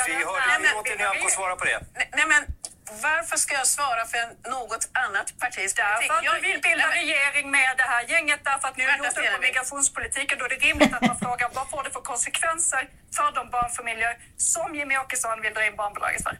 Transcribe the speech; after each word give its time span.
är? 0.00 0.04
Vi 0.12 0.24
hörde, 0.30 0.46
Nej, 0.50 0.58
men- 0.64 0.74
låter 0.78 0.94
Nyamko 1.00 1.28
svara 1.38 1.54
på 1.60 1.64
det. 1.70 1.78
Nej, 1.98 2.06
nej 2.18 2.26
men 2.32 2.42
varför 3.08 3.36
ska 3.44 3.52
jag 3.62 3.68
svara 3.78 4.02
för 4.12 4.22
något 4.56 4.84
annat 5.04 5.28
partis 5.42 5.70
politik? 5.74 5.80
Därför 5.82 6.14
att 6.18 6.24
Jag- 6.28 6.36
du 6.36 6.40
vill 6.48 6.60
bilda 6.68 6.86
nej, 6.88 6.96
regering 7.02 7.46
med 7.58 7.70
det 7.80 7.88
här 7.94 8.02
gänget 8.12 8.40
därför 8.50 8.66
att 8.68 8.76
ni 8.78 8.82
har 8.88 8.94
gjort 8.98 9.18
upp 9.20 9.28
på 9.36 9.40
migrationspolitiken. 9.48 10.34
Då 10.40 10.44
är 10.48 10.52
det 10.56 10.60
rimligt 10.68 10.92
att 10.96 11.04
man 11.10 11.18
frågar 11.24 11.46
vad 11.58 11.66
får 11.72 11.82
det 11.86 11.90
för 11.96 12.02
konsekvenser 12.12 12.82
för 13.16 13.28
de 13.38 13.42
barnfamiljer 13.56 14.12
som 14.54 14.68
Jimmy 14.78 14.94
Åkesson 15.04 15.36
vill 15.44 15.54
dra 15.56 15.62
in 15.68 15.76
barnbidraget 15.82 16.22
för? 16.26 16.34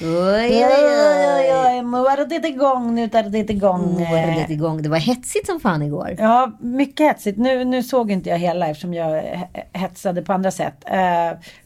Oj, 0.00 0.64
oj, 0.64 0.64
oj. 0.64 1.54
oj, 1.66 1.82
nu 1.82 1.98
är 1.98 2.40
det 2.40 2.48
igång, 2.48 2.94
nu 2.94 3.02
är 3.04 3.22
det 3.22 3.38
igång. 3.52 3.96
Nu 3.98 4.04
var 4.04 4.46
det 4.46 4.52
igång. 4.52 4.82
Det 4.82 4.88
var 4.88 4.98
hetsigt 4.98 5.46
som 5.46 5.60
fan 5.60 5.82
igår. 5.82 6.14
Ja, 6.18 6.52
mycket 6.60 7.06
hetsigt. 7.06 7.38
Nu, 7.38 7.64
nu 7.64 7.82
såg 7.82 8.10
inte 8.10 8.28
jag 8.30 8.38
hela 8.38 8.68
eftersom 8.68 8.94
jag 8.94 9.10
he- 9.10 9.66
hetsade 9.78 10.22
på 10.22 10.32
andra 10.32 10.50
sätt. 10.50 10.84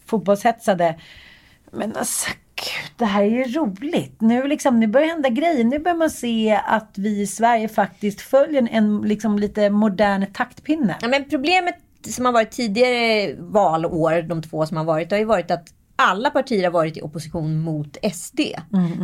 Fotbollshetsade. 0.08 0.94
Men 1.72 1.96
alltså, 1.96 2.30
gud, 2.54 2.92
det 2.96 3.04
här 3.04 3.22
är 3.22 3.26
ju 3.26 3.44
roligt. 3.44 4.20
Nu, 4.20 4.48
liksom, 4.48 4.80
nu 4.80 4.86
börjar 4.86 5.08
hända 5.08 5.28
grejer. 5.28 5.64
Nu 5.64 5.78
börjar 5.78 5.96
man 5.96 6.10
se 6.10 6.60
att 6.66 6.92
vi 6.96 7.20
i 7.20 7.26
Sverige 7.26 7.68
faktiskt 7.68 8.20
följer 8.20 8.68
en, 8.70 9.02
liksom, 9.02 9.38
lite 9.38 9.70
modern 9.70 10.26
taktpinne. 10.32 10.96
Ja, 11.00 11.08
men 11.08 11.24
problemet 11.24 11.74
som 12.06 12.24
har 12.24 12.32
varit 12.32 12.50
tidigare 12.50 13.34
valår, 13.38 14.22
de 14.22 14.42
två 14.42 14.66
som 14.66 14.76
har 14.76 14.84
varit, 14.84 15.10
det 15.10 15.16
har 15.16 15.20
ju 15.20 15.26
varit 15.26 15.50
att 15.50 15.68
alla 15.96 16.30
partier 16.30 16.64
har 16.64 16.70
varit 16.70 16.96
i 16.96 17.02
opposition 17.02 17.60
mot 17.60 17.96
SD. 18.12 18.40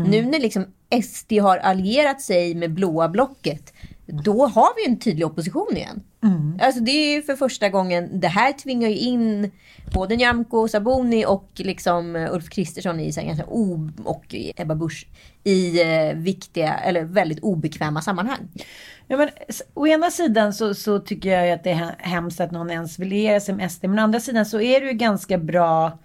Nu 0.06 0.22
när 0.22 0.38
liksom 0.38 0.66
SD 1.04 1.32
har 1.32 1.59
allierat 1.59 2.21
sig 2.21 2.54
med 2.54 2.75
blåa 2.75 3.09
blocket, 3.09 3.72
då 4.06 4.47
har 4.47 4.69
vi 4.76 4.92
en 4.92 4.98
tydlig 4.98 5.26
opposition 5.26 5.76
igen. 5.76 6.03
Alltså 6.61 6.81
det 6.81 6.91
är 6.91 7.15
ju 7.17 7.23
för 7.23 7.37
första 7.37 7.69
gången, 7.69 8.21
det 8.21 8.29
här 8.29 8.53
tvingar 8.53 8.89
ju 8.89 8.97
in 8.97 9.51
både 9.95 10.17
Nyamko 10.17 10.69
Sabuni 10.69 11.27
och 11.27 11.51
liksom 11.55 12.17
eh, 12.17 12.35
Ulf 12.35 12.49
Kristersson 12.49 13.01
i 13.01 13.11
ganska 13.11 13.47
o, 13.47 13.91
och 14.05 14.34
Ebba 14.57 14.75
Busch 14.75 15.07
i 15.45 15.83
eh, 15.83 16.15
viktiga, 16.15 16.75
eller 16.75 17.05
väldigt 17.05 17.41
obekväma 17.41 18.03
sammanhang. 18.03 18.49
Ja, 19.09 19.17
men, 19.17 19.29
å 19.75 19.87
ena 19.87 20.11
sidan 20.11 20.53
så, 20.53 20.75
så 20.75 20.99
tycker 20.99 21.31
jag 21.31 21.47
ju 21.47 21.53
att 21.53 21.65
det 21.65 21.71
är 21.71 21.75
he- 21.75 21.95
hemskt 21.99 22.41
att 22.41 22.51
någon 22.51 22.71
ens 22.71 22.99
vill 22.99 23.09
liera 23.09 23.41
sig 23.41 23.55
med 23.55 23.73
SD. 23.73 23.84
Men 23.84 23.99
å 23.99 24.03
andra 24.03 24.21
sidan 24.21 24.47
så 24.47 24.61
är 24.61 24.81
det 24.81 24.87
ju 24.87 24.93
ganska 24.93 25.39
bra 25.39 25.99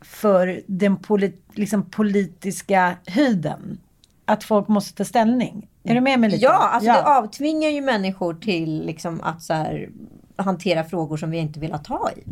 för 0.00 0.62
den 0.66 0.96
polit, 0.96 1.42
liksom 1.54 1.90
politiska 1.90 2.96
höjden. 3.06 3.78
Att 4.24 4.44
folk 4.44 4.68
måste 4.68 4.94
ta 4.94 5.04
ställning. 5.04 5.68
Är 5.84 5.94
du 5.94 6.00
med 6.00 6.20
mig 6.20 6.30
lite? 6.30 6.44
Ja, 6.44 6.68
alltså 6.68 6.90
det 6.90 7.04
avtvingar 7.04 7.68
ju 7.68 7.80
människor 7.80 8.34
till 8.34 8.86
liksom 8.86 9.20
att 9.20 9.42
så 9.42 9.54
här, 9.54 9.88
hantera 10.36 10.84
frågor 10.84 11.16
som 11.16 11.30
vi 11.30 11.38
inte 11.38 11.60
vill 11.60 11.74
ta 11.84 12.10
i. 12.16 12.22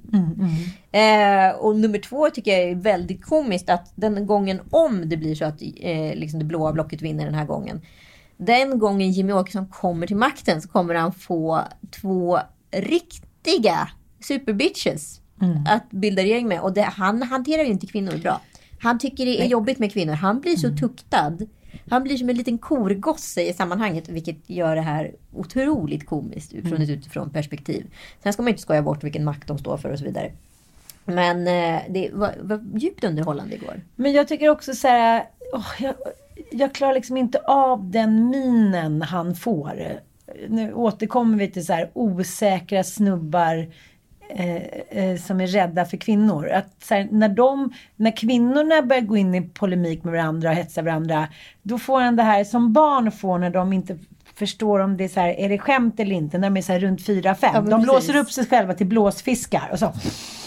Eh, 0.93 1.57
och 1.57 1.77
nummer 1.77 1.99
två 1.99 2.31
tycker 2.31 2.51
jag 2.59 2.71
är 2.71 2.75
väldigt 2.75 3.25
komiskt 3.25 3.71
att 3.71 3.93
den 3.95 4.27
gången 4.27 4.61
om 4.71 5.09
det 5.09 5.17
blir 5.17 5.35
så 5.35 5.45
att 5.45 5.63
eh, 5.63 6.15
liksom 6.15 6.39
det 6.39 6.45
blåa 6.45 6.73
blocket 6.73 7.03
vinner 7.03 7.25
den 7.25 7.35
här 7.35 7.47
gången. 7.47 7.81
Den 8.37 8.79
gången 8.79 9.11
Jimmy 9.13 9.33
Åkesson 9.33 9.67
kommer 9.67 10.07
till 10.07 10.17
makten 10.17 10.63
så 10.63 10.69
kommer 10.69 10.95
han 10.95 11.13
få 11.13 11.61
två 11.91 12.39
riktiga 12.71 13.89
superbitches 14.21 15.21
att 15.69 15.91
bilda 15.91 16.23
regering 16.23 16.49
med. 16.49 16.61
Och 16.61 16.73
det, 16.73 16.83
han 16.83 17.23
hanterar 17.23 17.63
ju 17.63 17.71
inte 17.71 17.87
kvinnor 17.87 18.19
bra. 18.19 18.41
Han 18.81 18.99
tycker 18.99 19.27
det 19.27 19.43
är 19.43 19.47
jobbigt 19.47 19.79
med 19.79 19.93
kvinnor. 19.93 20.13
Han 20.13 20.41
blir 20.41 20.57
så 20.57 20.77
tuktad. 20.77 21.39
Han 21.91 22.03
blir 22.03 22.17
som 22.17 22.31
en 22.31 22.37
liten 22.37 22.59
korgosse 22.59 23.43
i 23.43 23.53
sammanhanget, 23.53 24.09
vilket 24.09 24.51
gör 24.51 24.77
det 24.77 24.83
här 24.83 25.15
otroligt 25.33 26.07
komiskt 26.07 26.51
från 26.69 26.83
ett 26.83 26.91
utifrån 26.91 27.31
perspektiv. 27.31 27.87
Sen 28.23 28.33
ska 28.33 28.43
man 28.43 28.49
inte 28.49 28.63
skoja 28.63 28.83
bort 28.83 29.05
vilken 29.05 29.25
makt 29.25 29.49
de 29.49 29.59
står 29.59 29.77
för 29.77 29.93
och 29.93 29.99
så 29.99 30.05
vidare. 30.05 30.33
Men 31.05 31.47
eh, 31.47 31.83
det 31.89 32.11
var, 32.13 32.35
var 32.41 32.65
djupt 32.75 33.05
underhållande 33.05 33.55
igår. 33.55 33.81
Men 33.97 34.13
jag 34.13 34.29
tycker 34.29 34.49
också 34.49 34.75
så 34.75 34.89
här, 34.89 35.25
åh, 35.53 35.67
jag, 35.79 35.95
jag 36.51 36.75
klarar 36.75 36.95
liksom 36.95 37.17
inte 37.17 37.39
av 37.39 37.91
den 37.91 38.31
minen 38.31 39.03
han 39.03 39.35
får. 39.35 40.01
Nu 40.49 40.73
återkommer 40.73 41.39
vi 41.39 41.51
till 41.51 41.67
så 41.67 41.73
här 41.73 41.91
osäkra 41.93 42.85
snubbar 42.85 43.67
eh, 44.35 44.57
eh, 45.03 45.17
som 45.17 45.41
är 45.41 45.47
rädda 45.47 45.85
för 45.85 45.97
kvinnor. 45.97 46.49
Att 46.49 46.87
här, 46.91 47.09
när, 47.11 47.29
de, 47.29 47.73
när 47.97 48.17
kvinnorna 48.17 48.83
börjar 48.83 49.03
gå 49.03 49.17
in 49.17 49.35
i 49.35 49.43
polemik 49.43 50.05
med 50.05 50.13
varandra 50.13 50.51
och 50.51 50.57
hetsa 50.57 50.83
varandra, 50.83 51.29
då 51.63 51.79
får 51.79 52.01
han 52.01 52.17
det 52.17 52.23
här 52.23 52.45
som 52.45 52.73
barn 52.73 53.13
får 53.13 53.39
när 53.39 53.51
de 53.51 53.73
inte 53.73 53.99
förstår 54.35 54.79
om 54.79 54.97
det 54.97 55.05
är 55.05 55.09
så 55.09 55.21
här, 55.21 55.29
är 55.29 55.49
det 55.49 55.59
skämt 55.59 56.01
eller 56.01 56.17
inte, 56.17 56.39
när 56.39 56.51
de 56.51 56.57
är 56.57 56.63
så 56.63 56.73
här 56.73 56.81
runt 56.81 57.01
4-5. 57.01 57.37
Ja, 57.41 57.53
de 57.53 57.67
precis. 57.67 57.85
blåser 57.85 58.17
upp 58.17 58.31
sig 58.31 58.47
själva 58.47 58.75
till 58.75 58.87
blåsfiskar 58.87 59.69
och 59.73 59.79
så 59.79 59.93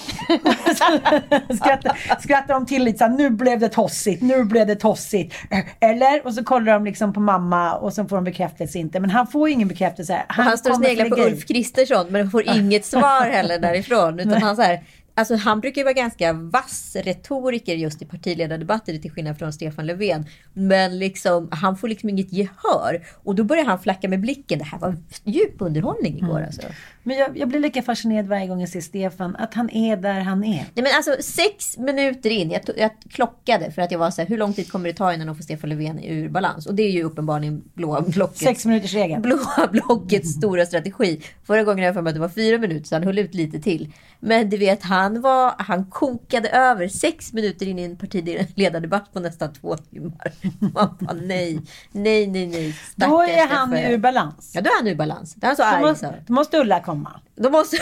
skrattar, 1.58 2.20
skrattar 2.22 2.54
de 2.54 2.66
till 2.66 2.84
lite 2.84 2.98
så 2.98 3.04
här, 3.04 3.12
nu 3.12 3.30
blev 3.30 3.60
det 3.60 3.70
tossigt, 3.70 4.22
nu 4.22 4.44
blev 4.44 4.68
det 4.68 4.76
tossigt. 4.76 5.34
Eller? 5.80 6.26
Och 6.26 6.34
så 6.34 6.44
kollar 6.44 6.74
de 6.74 6.86
liksom 6.86 7.14
på 7.14 7.20
mamma 7.20 7.74
och 7.74 7.94
så 7.94 8.06
får 8.06 8.16
de 8.16 8.24
bekräftelse 8.24 8.80
inte. 8.80 9.00
Men 9.00 9.10
han 9.10 9.28
får 9.28 9.50
ingen 9.50 9.68
bekräftelse. 9.68 10.26
Han, 10.28 10.46
han 10.46 10.58
står 10.58 10.70
och 10.70 10.78
sneglar 10.78 11.10
på. 11.10 11.16
Ulf 11.16 11.46
Kristersson 11.46 12.06
men 12.10 12.32
får 12.32 12.44
inget 12.48 12.86
svar 12.96 13.30
heller 13.30 13.60
därifrån. 13.60 14.20
Utan 14.20 14.42
han, 14.42 14.56
så 14.56 14.62
här, 14.62 14.84
alltså 15.16 15.36
han 15.36 15.60
brukar 15.60 15.82
ju 15.82 15.84
vara 15.84 15.94
ganska 15.94 16.34
vass 16.34 16.96
retoriker 17.04 17.76
just 17.76 18.02
i 18.02 18.06
partiledardebatter 18.06 18.98
till 18.98 19.12
skillnad 19.12 19.38
från 19.38 19.54
Stefan 19.54 19.86
Löfven. 19.86 20.26
Men 20.54 21.00
liksom, 21.00 21.48
han 21.52 21.78
får 21.78 21.88
liksom 21.88 22.10
inget 22.10 22.34
gehör. 22.34 23.06
Och 23.24 23.36
då 23.36 23.44
börjar 23.44 23.66
han 23.66 23.80
flacka 23.80 24.10
med 24.10 24.22
blicken. 24.22 24.60
Det 24.60 24.66
här 24.66 24.80
var 24.80 24.98
djup 25.24 25.56
underhållning 25.58 26.18
igår 26.18 26.42
alltså. 26.42 26.62
Men 27.08 27.18
jag, 27.18 27.38
jag 27.38 27.48
blir 27.48 27.60
lika 27.60 27.82
fascinerad 27.82 28.28
varje 28.28 28.48
gång 28.48 28.60
jag 28.60 28.70
ser 28.70 28.82
Stefan, 28.82 29.36
att 29.36 29.54
han 29.54 29.70
är 29.70 29.98
där 29.98 30.20
han 30.20 30.44
är. 30.44 30.66
Nej, 30.74 30.84
men 30.84 30.88
alltså 30.96 31.16
sex 31.20 31.78
minuter 31.78 32.30
in, 32.30 32.52
jag, 32.52 32.62
jag 32.78 32.92
klockade 33.10 33.72
för 33.72 33.82
att 33.82 33.92
jag 33.92 34.00
var 34.00 34.12
så 34.12 34.22
här, 34.22 34.30
hur 34.30 34.38
lång 34.38 34.54
tid 34.54 34.72
kommer 34.72 34.90
det 34.90 34.96
ta 34.96 35.14
innan 35.14 35.28
de 35.28 35.36
får 35.36 35.44
Stefan 35.44 35.70
Löfven 35.70 36.04
ur 36.04 36.30
balans? 36.30 36.66
Och 36.66 36.76
det 36.76 36.84
är 36.84 36.92
ju 36.92 37.04
uppenbarligen 37.04 37.64
blåa 37.74 38.02
blocket. 38.02 38.38
Sex 38.38 38.66
minuters 38.66 38.94
regeln. 38.94 39.22
blåa 39.22 39.68
blockets 39.72 40.30
stora 40.34 40.66
strategi. 40.66 41.22
Förra 41.44 41.64
gången 41.64 41.86
jag 41.86 41.94
för 41.94 42.02
mig 42.02 42.10
att 42.10 42.16
det 42.16 42.22
var 42.22 42.30
fyra 42.30 42.58
minuter 42.58 42.88
så 42.88 42.96
han 42.96 43.04
höll 43.04 43.20
ut 43.20 43.34
lite 43.34 43.60
till. 43.60 43.94
Men 44.20 44.50
du 44.50 44.58
vet, 44.58 44.84
han, 44.84 45.22
var, 45.22 45.54
han 45.58 45.86
kokade 45.86 46.50
över 46.50 46.88
sex 46.88 47.34
minuter 47.34 47.68
in 47.68 47.80
i 47.80 47.84
en 47.84 47.98
partiledardebatt 47.98 49.14
på 49.14 49.20
nästan 49.20 49.54
två 49.54 49.78
timmar. 49.78 50.32
Man 50.60 50.98
bara, 51.00 51.14
nej, 51.14 51.62
nej, 51.92 52.28
nej, 52.28 52.48
nej. 52.48 52.76
Då 52.96 53.22
är 53.22 53.28
Stackars 53.28 53.58
han 53.58 53.74
ur 53.74 53.98
balans. 53.98 54.52
Ja, 54.56 54.62
då 54.62 54.70
är 54.70 54.76
han 54.78 54.88
ur 54.88 54.96
balans. 54.96 55.36
Då 55.36 55.46
är 55.46 55.48
han 55.48 55.56
så 55.56 55.64
arg 55.64 55.96
så. 55.96 56.14
då 56.28 56.34
måste 56.34 56.58
Ulla 56.58 56.80
komma. 56.80 56.95
Då 57.36 57.50
måste 57.50 57.78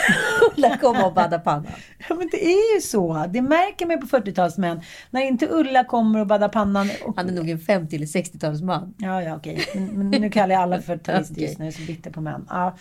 Ulla 0.56 0.78
komma 0.78 1.06
och 1.06 1.14
badda 1.14 1.38
pannan. 1.38 1.66
Ja, 2.08 2.14
men 2.14 2.28
det 2.32 2.44
är 2.44 2.74
ju 2.74 2.80
så. 2.80 3.26
Det 3.28 3.42
märker 3.42 3.86
man 3.86 3.96
ju 3.96 4.06
på 4.06 4.16
40-talsmän. 4.16 4.82
När 5.10 5.20
inte 5.22 5.48
Ulla 5.50 5.84
kommer 5.84 6.20
och 6.20 6.26
baddar 6.26 6.48
pannan. 6.48 6.90
Och... 7.04 7.16
Han 7.16 7.28
är 7.28 7.32
nog 7.32 7.50
en 7.50 7.58
50 7.58 7.96
eller 7.96 8.06
60-talsman. 8.06 8.94
Ja, 8.98 9.22
ja, 9.22 9.36
okej. 9.36 9.66
Men, 9.74 10.10
men 10.10 10.20
nu 10.20 10.30
kallar 10.30 10.54
jag 10.54 10.62
alla 10.62 10.82
för 10.82 10.96
40-talister 10.96 11.32
Okej. 11.32 11.44
just 11.44 11.58
nu, 11.58 11.72
så 11.72 11.82
bitter 11.82 12.10
på 12.10 12.20
män. 12.20 12.46
Ja. 12.50 12.76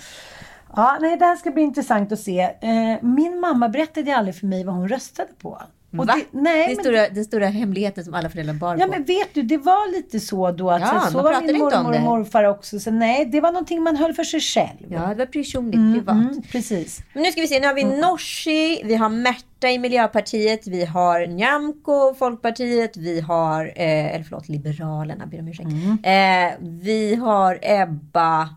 Ja, 0.75 0.97
nej, 1.01 1.17
det 1.17 1.25
här 1.25 1.35
ska 1.35 1.51
bli 1.51 1.63
intressant 1.63 2.11
att 2.11 2.19
se. 2.19 2.41
Eh, 2.41 3.01
min 3.01 3.39
mamma 3.39 3.69
berättade 3.69 4.15
aldrig 4.15 4.35
för 4.35 4.47
mig 4.47 4.63
vad 4.63 4.75
hon 4.75 4.87
röstade 4.87 5.29
på. 5.41 5.61
Och 5.97 6.07
Va? 6.07 6.13
Det, 6.15 6.25
nej, 6.39 6.67
den, 6.67 6.75
men, 6.75 6.83
stora, 6.83 7.09
den 7.09 7.25
stora 7.25 7.47
hemligheten 7.47 8.03
som 8.05 8.13
alla 8.13 8.29
föräldrar 8.29 8.53
bar 8.53 8.77
Ja 8.79 8.85
på. 8.85 8.91
men 8.91 9.03
vet 9.03 9.33
du, 9.33 9.41
det 9.41 9.57
var 9.57 9.91
lite 9.91 10.19
så 10.19 10.51
då 10.51 10.69
att 10.69 10.81
Ja, 10.81 11.07
så, 11.11 11.21
var 11.21 11.41
min 11.41 11.57
mormor 11.59 11.85
och 11.85 11.91
det. 11.91 11.99
morfar 11.99 12.43
också. 12.43 12.79
Så 12.79 12.91
nej, 12.91 13.25
det 13.25 13.41
var 13.41 13.51
någonting 13.51 13.83
man 13.83 13.95
höll 13.97 14.13
för 14.13 14.23
sig 14.23 14.39
själv. 14.39 14.87
Ja, 14.89 14.99
det 15.07 15.15
var 15.15 15.25
personligt, 15.25 15.95
privat. 15.95 16.15
Mm, 16.15 16.41
precis. 16.51 16.99
Men 17.13 17.23
nu 17.23 17.31
ska 17.31 17.41
vi 17.41 17.47
se, 17.47 17.59
nu 17.59 17.67
har 17.67 17.73
vi 17.73 17.83
Nooshi, 17.83 18.81
vi 18.85 18.95
har 18.95 19.09
Märta 19.09 19.69
i 19.69 19.79
Miljöpartiet, 19.79 20.67
vi 20.67 20.85
har 20.85 21.27
Nyamko, 21.27 22.13
Folkpartiet, 22.13 22.97
vi 22.97 23.19
har, 23.21 23.65
eh, 23.65 24.15
eller 24.15 24.23
förlåt, 24.23 24.49
Liberalerna, 24.49 25.25
ber 25.25 25.39
om 25.39 25.47
ursäkt. 25.47 25.69
Eh, 26.03 26.59
vi 26.59 27.15
har 27.15 27.59
Ebba, 27.61 28.49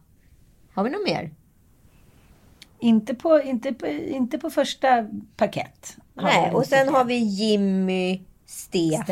har 0.75 0.85
vi 0.85 0.91
något 0.91 1.07
mer? 1.07 1.31
Inte 2.81 3.15
på, 3.15 3.43
inte 3.43 3.73
på, 3.73 3.87
inte 3.87 4.39
på 4.39 4.51
första 4.51 5.07
parkett. 5.37 5.97
Nej, 6.23 6.51
och 6.53 6.67
sen 6.67 6.89
har 6.89 7.05
vi 7.05 7.15
Jimmy, 7.17 8.21
Stefan 8.47 9.05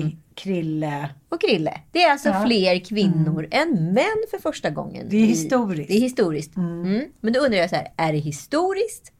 Steffi, 0.00 0.16
Krille. 0.34 1.08
och 1.28 1.40
Krille. 1.40 1.80
Det 1.92 2.02
är 2.02 2.10
alltså 2.10 2.28
Ja. 2.28 2.44
fler 2.46 2.78
kvinnor 2.78 3.48
än 3.50 3.92
män 3.92 4.22
för 4.30 4.38
första 4.38 4.70
gången. 4.70 5.06
Det 5.10 5.16
är 5.16 5.20
i- 5.20 5.26
historiskt. 5.26 5.88
Det 5.88 5.96
är 5.96 6.00
historiskt. 6.00 6.56
Mm. 6.56 7.04
Men 7.20 7.32
då 7.32 7.40
undrar 7.40 7.58
jag 7.58 7.70
så 7.70 7.76
här, 7.76 7.88
är 7.96 8.12
det 8.12 8.18
historiskt? 8.18 9.12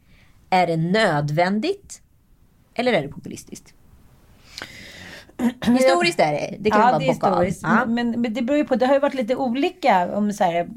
Är 0.50 0.66
det 0.66 0.76
nödvändigt? 0.76 2.02
Eller 2.74 2.92
är 2.92 3.02
det 3.02 3.08
populistiskt? 3.08 3.74
Historiskt 5.66 6.20
är 6.20 6.32
det. 6.32 6.56
Det 6.60 6.70
kan 6.70 6.80
ja, 6.80 6.90
man 6.90 7.00
det 7.00 7.06
är 7.06 7.08
historiskt. 7.08 7.60
Ja. 7.62 7.86
Men, 7.86 8.10
men 8.10 8.34
det 8.34 8.42
beror 8.42 8.58
ju 8.58 8.64
på. 8.64 8.76
Det 8.76 8.86
har 8.86 8.94
ju 8.94 9.00
varit 9.00 9.14
lite 9.14 9.36
olika 9.36 10.16
om 10.16 10.32
så 10.32 10.44
här, 10.44 10.68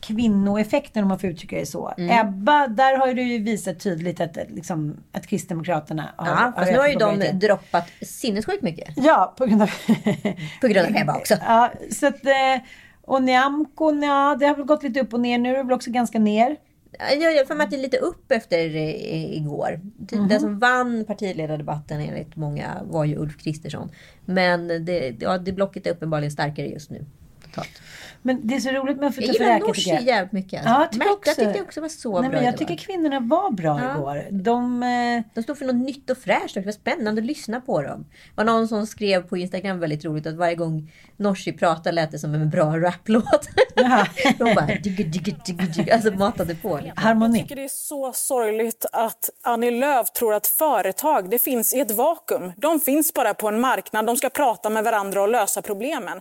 kvinnoeffekten 0.00 1.02
om 1.02 1.08
man 1.08 1.18
får 1.18 1.30
uttrycka 1.30 1.56
det 1.56 1.66
så. 1.66 1.94
Mm. 1.98 2.26
Ebba, 2.26 2.66
där 2.66 2.98
har 2.98 3.14
du 3.14 3.22
ju 3.22 3.38
visat 3.38 3.80
tydligt 3.80 4.20
att, 4.20 4.36
liksom, 4.48 4.96
att 5.12 5.26
Kristdemokraterna 5.26 6.08
har... 6.16 6.26
Ja, 6.26 6.52
fast 6.56 6.72
nu 6.72 6.78
har 6.78 6.88
ju 6.88 6.94
de 6.94 6.98
popularitet. 6.98 7.40
droppat 7.40 7.88
sinnessjukt 8.02 8.62
mycket. 8.62 8.88
Ja, 8.96 9.34
på 9.38 9.46
grund 9.46 9.62
av... 9.62 9.66
På 10.60 10.66
grund 10.66 10.86
av 10.88 10.96
Ebba 11.02 11.16
också. 11.16 11.34
ja, 11.46 11.70
så 11.90 12.06
att... 12.06 12.26
eh, 12.26 12.62
Och 13.08 13.22
Nyamko, 13.22 13.92
ja, 14.02 14.36
det 14.40 14.46
har 14.46 14.54
väl 14.54 14.64
gått 14.64 14.82
lite 14.82 15.00
upp 15.00 15.14
och 15.14 15.20
ner. 15.20 15.38
Nu 15.38 15.50
är 15.50 15.56
det 15.56 15.62
väl 15.62 15.72
också 15.72 15.90
ganska 15.90 16.18
ner. 16.18 16.56
Jag 16.98 17.36
har 17.36 17.44
för 17.44 17.54
mig 17.54 17.64
att 17.64 17.70
det 17.70 17.76
är 17.76 17.82
lite 17.82 17.98
upp 17.98 18.32
efter 18.32 18.76
eh, 18.76 19.36
igår. 19.36 19.80
Mhm. 20.12 20.28
Den 20.28 20.40
som 20.40 20.58
vann 20.58 21.04
partiledardebatten 21.04 22.00
enligt 22.00 22.36
många 22.36 22.82
var 22.84 23.04
ju 23.04 23.16
Ulf 23.16 23.38
Kristersson. 23.38 23.90
Men 24.24 24.84
det, 24.84 25.16
ja, 25.20 25.38
det 25.38 25.52
blocket 25.52 25.86
är 25.86 25.90
uppenbarligen 25.90 26.32
starkare 26.32 26.66
just 26.66 26.90
nu. 26.90 27.04
Totalt. 27.44 27.82
Men 28.26 28.46
det 28.46 28.54
är 28.54 28.60
så 28.60 28.70
roligt 28.70 28.96
med 28.96 29.08
att 29.08 29.14
få 29.14 29.20
Jag 29.20 29.26
ta 29.26 29.32
gillar 29.32 29.46
förräkare, 29.46 29.66
Nooshi 29.68 29.90
jag. 29.90 30.02
jävligt 30.02 30.32
mycket. 30.32 30.60
Alltså. 30.66 30.70
Ja, 30.74 30.80
jag 30.80 30.92
tycker 30.92 31.04
Märta 31.06 31.12
också. 31.18 31.30
tyckte 31.34 31.58
jag 31.58 31.64
också 31.66 31.80
var 31.80 31.88
så 31.88 32.12
Nej, 32.12 32.20
bra 32.20 32.38
men 32.38 32.44
jag 32.44 32.54
idag. 32.54 32.58
tycker 32.68 32.84
kvinnorna 32.84 33.20
var 33.20 33.50
bra 33.50 33.80
Ja. 33.82 33.94
igår. 33.96 34.24
De... 34.30 34.82
eh, 34.82 35.22
De 35.34 35.42
stod 35.42 35.58
för 35.58 35.64
något 35.64 35.76
nytt 35.76 36.10
och 36.10 36.18
fräscht. 36.18 36.54
Det 36.54 36.60
var 36.60 36.72
spännande 36.72 37.20
att 37.20 37.26
lyssna 37.26 37.60
på 37.60 37.82
dem. 37.82 38.02
Det 38.10 38.36
var 38.36 38.44
någon 38.44 38.68
som 38.68 38.86
skrev 38.86 39.22
på 39.28 39.36
Instagram 39.36 39.80
väldigt 39.80 40.04
roligt 40.04 40.26
att 40.26 40.34
varje 40.36 40.54
gång 40.54 40.92
Nooshi 41.16 41.52
pratade 41.52 41.92
lät 41.92 42.10
det 42.10 42.18
som 42.18 42.34
en 42.34 42.50
bra 42.50 42.78
raplåt. 42.78 43.48
Jaha. 43.74 44.06
De 44.38 44.54
bara 44.54 44.66
digga, 44.66 45.04
digga, 45.04 45.36
digga, 45.46 45.64
digga. 45.66 45.94
Alltså 45.94 46.10
matade 46.12 46.54
på. 46.54 46.76
Liksom. 46.76 47.02
Harmoni. 47.04 47.40
tycker 47.42 47.56
det 47.56 47.64
är 47.64 47.68
så 47.68 48.12
sorgligt 48.12 48.86
att 48.92 49.30
Annie 49.42 49.70
Lööf 49.70 50.12
tror 50.12 50.34
att 50.34 50.46
företag 50.46 51.30
det 51.30 51.38
finns 51.38 51.74
i 51.74 51.80
ett 51.80 51.90
vakuum. 51.90 52.52
De 52.56 52.80
finns 52.80 53.14
bara 53.14 53.34
på 53.34 53.48
en 53.48 53.60
marknad. 53.60 54.06
De 54.06 54.16
ska 54.16 54.30
prata 54.30 54.70
med 54.70 54.84
varandra 54.84 55.22
och 55.22 55.28
lösa 55.28 55.62
problemen. 55.62 56.20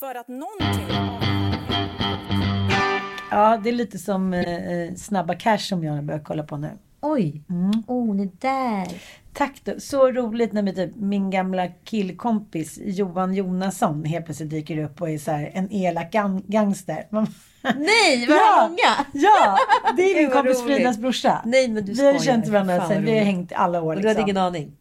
För 0.00 0.14
att 0.14 0.28
någonting. 0.28 1.29
Ja, 3.30 3.60
det 3.62 3.68
är 3.68 3.72
lite 3.72 3.98
som 3.98 4.34
eh, 4.34 4.72
eh, 4.72 4.94
Snabba 4.94 5.34
Cash 5.34 5.58
som 5.58 5.84
jag 5.84 6.04
börjar 6.04 6.20
kolla 6.24 6.42
på 6.42 6.56
nu. 6.56 6.70
Oj, 7.00 7.42
Mm. 7.50 7.70
oh, 7.86 8.16
är 8.22 8.28
där. 8.40 8.86
Tack 9.32 9.60
då. 9.64 9.72
Så 9.80 10.10
roligt 10.10 10.52
när 10.52 10.62
typ, 10.74 10.96
min 10.96 11.30
gamla 11.30 11.66
killkompis 11.68 12.78
Johan 12.84 13.34
Jonasson 13.34 14.04
helt 14.04 14.24
plötsligt 14.24 14.50
dyker 14.50 14.78
upp 14.84 15.00
och 15.00 15.10
är 15.10 15.18
så 15.18 15.30
här, 15.30 15.50
en 15.54 15.72
elak 15.72 16.12
gang- 16.12 16.42
gangster. 16.46 17.06
Man, 17.10 17.26
Nej, 17.62 18.26
vad 18.28 18.36
Ja. 18.36 18.68
många! 18.68 19.06
ja, 19.24 19.58
det 19.96 20.02
är 20.02 20.16
min 20.22 20.30
kompis. 20.30 20.62
Fridas 20.62 20.98
brorsa. 20.98 21.42
Nej, 21.44 21.68
men 21.68 21.84
du 21.84 21.92
vi 21.92 22.06
har 22.06 22.12
ju 22.12 22.18
skojar. 22.18 22.34
känt 22.34 22.48
varandra 22.48 22.88
sen 22.88 23.04
vi 23.04 23.18
har 23.18 23.24
hängt 23.24 23.52
alla 23.52 23.82
år. 23.82 23.96
Och 23.96 24.02
du 24.02 24.08
hade 24.08 24.20
Liksom. 24.20 24.24
ingen 24.30 24.36
aning? 24.36 24.72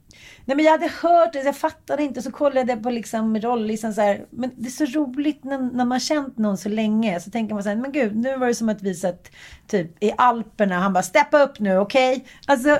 Nej 0.50 0.56
men 0.56 0.66
jag 0.66 0.72
hade 0.72 0.92
hört 1.02 1.34
det, 1.34 1.44
jag 1.44 1.56
fattade 1.58 2.04
inte. 2.04 2.22
Så 2.22 2.32
kollade 2.32 2.72
jag 2.72 2.84
på 2.84 2.90
liksom 2.90 3.38
rolllistan 3.40 3.94
så 3.94 4.02
här. 4.02 4.26
Men 4.30 4.52
det 4.56 4.68
är 4.68 4.86
så 4.86 4.86
roligt 4.86 5.44
när, 5.44 5.58
när 5.58 5.86
man 5.86 6.00
känt 6.00 6.38
någon 6.38 6.58
så 6.58 6.70
länge. 6.70 7.20
Så 7.20 7.32
tänker 7.32 7.54
man 7.54 7.64
så 7.64 7.70
här, 7.70 7.76
men 7.76 7.92
gud, 7.92 8.16
nu 8.16 8.38
var 8.38 8.48
det 8.48 8.56
som 8.56 8.70
att 8.70 8.82
vi 8.82 8.96
satt 8.96 9.32
typ 9.68 10.04
i 10.04 10.12
Alperna. 10.18 10.80
Han 10.80 10.94
bara, 10.94 11.04
steppa 11.04 11.44
upp 11.44 11.60
nu, 11.60 11.78
okej? 11.78 12.26
Alltså, 12.48 12.80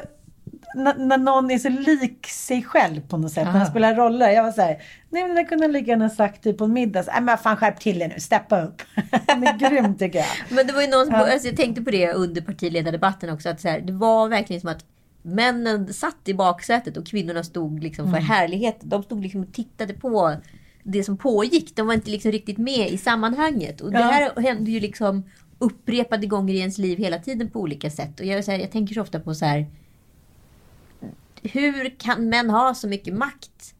när, 0.76 1.18
någon 1.18 1.52
är 1.52 1.58
så 1.58 1.70
lik 1.70 2.28
sig 2.28 2.64
själv 2.64 3.02
på 3.02 3.18
något 3.18 3.32
sätt. 3.32 3.44
När 3.44 3.52
han 3.52 3.62
Aha. 3.62 3.70
spelar 3.70 3.96
roller. 3.96 4.30
Jag 4.30 4.44
var 4.44 4.52
så 4.52 4.62
här, 4.62 4.82
nej 5.10 5.28
men 5.28 5.36
det 5.36 5.44
kunde 5.44 5.64
han 5.64 5.72
lika 5.72 5.92
gärna 5.92 6.10
sagt 6.10 6.44
typ 6.44 6.58
på 6.58 6.64
en 6.64 6.74
middag. 6.74 7.04
Nej 7.08 7.22
men 7.22 7.38
fan 7.38 7.58
skärp 7.58 7.80
till 7.80 8.02
er 8.02 8.08
nu, 8.08 8.20
steppa 8.20 8.62
upp. 8.62 8.82
Han 9.28 9.48
är 9.48 9.70
grym 9.70 9.98
tycker 9.98 10.20
jag. 10.20 10.28
Men 10.50 10.68
det 10.68 10.74
var 10.74 10.82
ju 10.82 10.88
någon 10.88 11.06
som, 11.06 11.16
Ja. 11.16 11.32
alltså 11.32 11.48
jag 11.48 11.58
tänkte 11.58 11.82
på 11.82 11.92
det 11.92 12.14
under 12.14 12.42
partiledardebatten 12.42 13.30
också. 13.30 13.50
Att 13.50 13.62
så 13.62 13.68
här, 13.68 13.80
det 13.80 13.94
var 13.94 14.28
verkligen 14.28 14.62
som 14.62 14.70
att 14.70 14.86
männen 15.22 15.94
satt 15.94 16.18
i 16.30 16.34
baksätet 16.34 16.98
och 16.98 17.06
kvinnorna 17.08 17.44
stod 17.44 17.84
liksom 17.84 18.06
Mm. 18.08 18.16
för 18.16 18.28
härligheten. 18.28 18.90
De 18.90 19.04
stod 19.04 19.22
liksom 19.24 19.42
och 19.42 19.54
tittade 19.54 19.94
på 19.94 20.36
det 20.84 21.04
som 21.04 21.18
pågick. 21.18 21.76
De 21.76 21.88
var 21.88 21.94
inte 21.94 22.10
liksom 22.12 22.32
riktigt 22.32 22.58
med 22.58 22.90
i 22.90 22.98
sammanhanget. 22.98 23.82
Och 23.82 23.92
det 23.92 24.00
Ja. 24.00 24.06
här 24.06 24.42
hände 24.42 24.72
ju 24.72 24.80
liksom 24.80 25.24
upprepade 25.60 26.28
gånger 26.28 26.54
i 26.54 26.58
ens 26.60 26.78
liv 26.78 26.98
hela 26.98 27.20
tiden 27.20 27.50
på 27.50 27.60
olika 27.60 27.90
sätt. 27.90 28.20
Och 28.20 28.26
jag, 28.26 28.46
så 28.46 28.52
här, 28.52 28.60
jag 28.60 28.72
tänker 28.72 28.94
så 28.96 29.02
ofta 29.02 29.20
på 29.20 29.36
så 29.36 29.46
här. 29.46 29.66
Hur 31.44 32.00
kan 32.00 32.30
män 32.30 32.50
ha 32.50 32.74
så 32.76 32.88
mycket 32.88 33.14
makt 33.14 33.74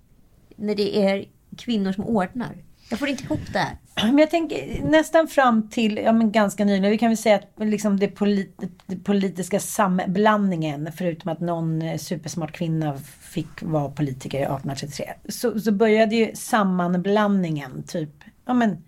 när 0.56 0.76
det 0.76 0.98
är 1.06 1.26
kvinnor 1.58 1.92
som 1.92 2.04
ordnar? 2.06 2.58
Jag 2.90 3.00
får 3.00 3.08
inte 3.08 3.24
ihop 3.24 3.40
det 3.54 3.60
här. 3.60 3.78
Men 4.04 4.18
jag 4.18 4.30
tänker 4.30 4.84
nästan 4.84 5.28
fram 5.28 5.70
till, 5.70 5.98
ja 5.98 6.12
men 6.12 6.32
ganska 6.32 6.66
nyligen, 6.66 6.92
vi 6.92 6.98
kan 6.98 7.10
väl 7.10 7.18
säga 7.18 7.36
att 7.36 7.68
liksom 7.68 8.00
det, 8.00 8.08
polit, 8.08 8.62
det 8.86 8.96
politiska 8.96 9.60
samblandningen, 9.60 10.90
förutom 10.96 11.32
att 11.32 11.40
någon 11.40 11.82
eh, 11.82 11.98
supersmart 11.98 12.52
kvinna 12.52 12.98
fick 13.22 13.64
vara 13.64 13.90
politiker 13.90 14.38
1833, 14.38 15.14
så, 15.30 15.60
så 15.60 15.72
började 15.72 16.16
ju 16.16 16.36
sammanblandningen 16.36 17.84
typ, 17.84 18.24
ja 18.46 18.54
men 18.54 18.84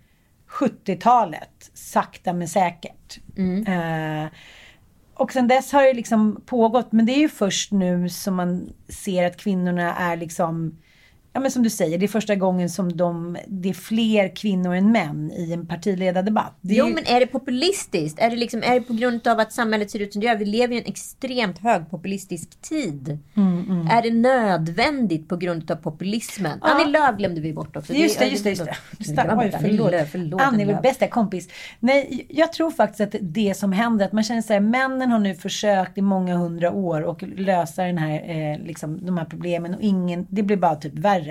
70-talet, 0.48 1.70
sakta 1.74 2.32
men 2.32 2.48
säkert. 2.48 3.18
Eh, 3.68 4.26
och 5.14 5.32
sen 5.32 5.48
dess 5.48 5.72
har 5.72 5.82
det 5.82 5.92
liksom 5.92 6.42
pågått, 6.46 6.92
men 6.92 7.06
det 7.06 7.12
är 7.12 7.18
ju 7.18 7.28
först 7.28 7.72
nu 7.72 8.08
som 8.08 8.34
man 8.34 8.72
ser 8.88 9.26
att 9.26 9.36
kvinnorna 9.36 9.96
är 9.96 10.16
liksom 10.16 10.78
Ja 11.34 11.40
men 11.40 11.50
som 11.50 11.62
du 11.62 11.70
säger, 11.70 11.98
det 11.98 12.06
är 12.06 12.08
första 12.08 12.34
gången 12.34 12.70
som 12.70 12.96
de, 12.96 13.36
det 13.46 13.68
är 13.68 13.74
fler 13.74 14.36
kvinnor 14.36 14.74
än 14.74 14.92
män 14.92 15.32
i 15.32 15.52
en 15.52 15.66
partiledardebatt. 15.66 16.54
Det 16.60 16.74
Jo, 16.74 16.86
ju- 16.88 16.94
men 16.94 17.04
är 17.06 17.20
det 17.20 17.26
populistiskt? 17.26 18.18
Är 18.18 18.30
det, 18.30 18.36
liksom, 18.36 18.62
är 18.62 18.74
det 18.74 18.80
på 18.80 18.92
grund 18.92 19.28
av 19.28 19.40
att 19.40 19.52
samhället 19.52 19.90
ser 19.90 19.98
ut 20.00 20.12
som 20.12 20.20
det 20.20 20.26
gör? 20.26 20.36
Vi 20.36 20.44
lever 20.44 20.74
i 20.74 20.78
en 20.78 20.86
extremt 20.86 21.58
högpopulistisk 21.58 22.60
tid. 22.60 23.18
Mm, 23.36 23.88
Är 23.90 24.02
det 24.02 24.10
nödvändigt 24.10 25.28
på 25.28 25.36
grund 25.36 25.70
av 25.70 25.76
populismen? 25.76 26.58
Annie 26.60 26.90
Lööf 26.92 27.16
glömde 27.18 27.40
vi 27.40 27.52
bort 27.52 27.76
också. 27.76 27.92
Just 27.92 28.18
det, 28.18 28.26
just 28.26 28.44
det. 28.44 28.50
Just 28.50 28.64
det. 28.64 28.76
Just 28.98 29.16
det. 29.16 29.34
Oj, 29.38 29.52
förlåt. 29.60 29.90
Lööf, 29.90 30.08
förlåt. 30.12 30.40
Annie 30.42 30.64
vår 30.64 30.82
bästa 30.82 31.08
kompis. 31.08 31.48
Nej, 31.80 32.26
jag 32.28 32.52
tror 32.52 32.70
faktiskt 32.70 33.00
att 33.00 33.14
det 33.20 33.54
som 33.56 33.72
händer, 33.72 34.04
att 34.06 34.12
man 34.12 34.24
känner 34.24 34.42
så 34.42 34.52
här, 34.52 34.60
männen 34.60 35.10
har 35.10 35.18
nu 35.18 35.34
försökt 35.34 35.98
i 35.98 36.02
många 36.02 36.36
hundra 36.36 36.72
år 36.72 37.02
och 37.02 37.22
lösa 37.22 37.82
den 37.84 37.98
här, 37.98 38.12
eh, 38.52 38.66
liksom, 38.66 39.06
de 39.06 39.18
här 39.18 39.24
problemen 39.24 39.74
och 39.74 39.80
ingen, 39.80 40.26
det 40.30 40.42
blir 40.42 40.56
bara 40.56 40.74
typ 40.76 40.94
värre. 40.94 41.21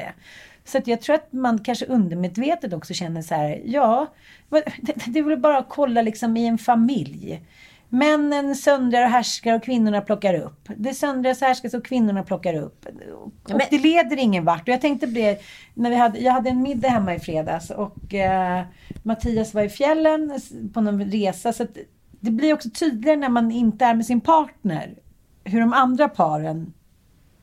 Så 0.66 0.78
att 0.78 0.88
jag 0.88 1.02
tror 1.02 1.16
att 1.16 1.34
man 1.34 1.60
kanske 1.60 1.86
undermedvetet 1.86 2.74
också 2.74 2.94
känner 2.94 3.22
så 3.22 3.36
här, 3.36 3.62
ja, 3.66 4.08
det, 4.50 4.94
det 5.08 5.20
är 5.20 5.24
väl 5.24 5.40
bara 5.40 5.58
att 5.58 5.70
kolla 5.70 6.02
liksom 6.02 6.38
i 6.38 6.48
en 6.48 6.58
familj. 6.58 7.42
Männen 7.90 8.56
söndrar 8.56 9.04
och 9.04 9.10
härskar 9.10 9.56
och 9.56 9.64
kvinnorna 9.64 10.02
plockar 10.02 10.34
upp. 10.34 10.70
Det 10.78 10.94
söndras 10.94 11.42
och 11.42 11.48
härskas 11.48 11.74
och 11.74 11.86
kvinnorna 11.86 12.24
plockar 12.24 12.54
upp. 12.54 12.86
Och 13.14 13.32
men- 13.50 13.62
det 13.70 13.80
leder 13.80 14.18
ingen 14.18 14.46
vart. 14.46 14.62
Och 14.62 14.68
jag 14.68 14.82
tänkte 14.82 15.08
på 15.08 15.14
det, 15.14 15.42
när 15.74 15.90
vi 15.90 15.96
hade, 15.96 16.20
jag 16.20 16.34
hade 16.34 16.50
en 16.50 16.62
middag 16.62 16.90
hemma 16.90 17.16
i 17.16 17.20
fredags 17.20 17.70
och 17.70 18.14
eh, 18.14 18.64
Mattias 19.04 19.54
var 19.54 19.62
i 19.62 19.70
fjällen 19.70 20.40
på 20.74 20.82
någon 20.82 21.04
resa. 21.12 21.54
Så 21.54 21.64
att 21.64 21.78
det 22.20 22.32
blir 22.32 22.54
också 22.54 22.70
tydligare 22.70 23.18
när 23.18 23.30
man 23.30 23.52
inte 23.52 23.86
är 23.86 23.94
med 23.94 24.06
sin 24.06 24.22
partner 24.22 24.94
hur 25.44 25.60
de 25.60 25.74
andra 25.74 26.10
paren 26.10 26.74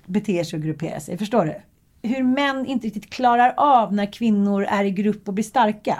beter 0.06 0.44
sig 0.44 0.56
och 0.56 0.62
grupperar 0.62 0.98
sig. 0.98 1.18
Förstår 1.18 1.44
du? 1.44 1.54
Hur 2.02 2.22
män 2.22 2.66
inte 2.66 2.86
riktigt 2.86 3.10
klarar 3.10 3.54
av 3.56 3.94
när 3.94 4.12
kvinnor 4.12 4.64
är 4.64 4.84
i 4.84 4.90
grupp 4.90 5.28
och 5.28 5.34
blir 5.34 5.44
starka. 5.44 5.98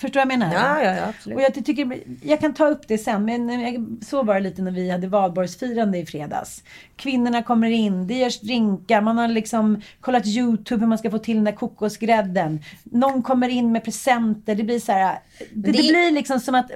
Förstår 0.00 0.08
du 0.08 0.12
vad 0.14 0.20
jag 0.20 0.38
menar? 0.38 0.54
Ja, 0.54 0.82
ja, 0.82 0.94
ja, 0.96 1.06
absolut. 1.08 1.36
Och 1.36 1.42
jag, 1.42 1.54
tycker, 1.54 1.98
jag 2.22 2.40
kan 2.40 2.54
ta 2.54 2.66
upp 2.66 2.88
det 2.88 2.98
sen, 2.98 3.24
men 3.24 3.98
så 4.06 4.22
var 4.22 4.34
det 4.34 4.40
lite 4.40 4.62
när 4.62 4.70
vi 4.70 4.90
hade 4.90 5.06
valborgsfirande 5.08 5.98
i 5.98 6.06
fredags. 6.06 6.62
Kvinnorna 6.96 7.42
kommer 7.42 7.70
in, 7.70 8.06
det 8.06 8.14
görs 8.14 8.40
drinkar, 8.40 9.00
man 9.00 9.18
har 9.18 9.28
liksom 9.28 9.80
kollat 10.00 10.26
YouTube 10.26 10.80
hur 10.80 10.86
man 10.88 10.98
ska 10.98 11.10
få 11.10 11.18
till 11.18 11.34
den 11.36 11.44
där 11.44 11.52
kokosgrädden. 11.52 12.60
Någon 12.84 13.22
kommer 13.22 13.48
in 13.48 13.72
med 13.72 13.84
presenter, 13.84 14.54
det 14.54 14.64
blir 14.64 14.78
så 14.80 14.92
här, 14.92 15.18
det, 15.38 15.44
det, 15.54 15.72
det- 15.72 15.78
blir 15.78 16.10
liksom 16.10 16.40
som 16.40 16.54
att, 16.54 16.70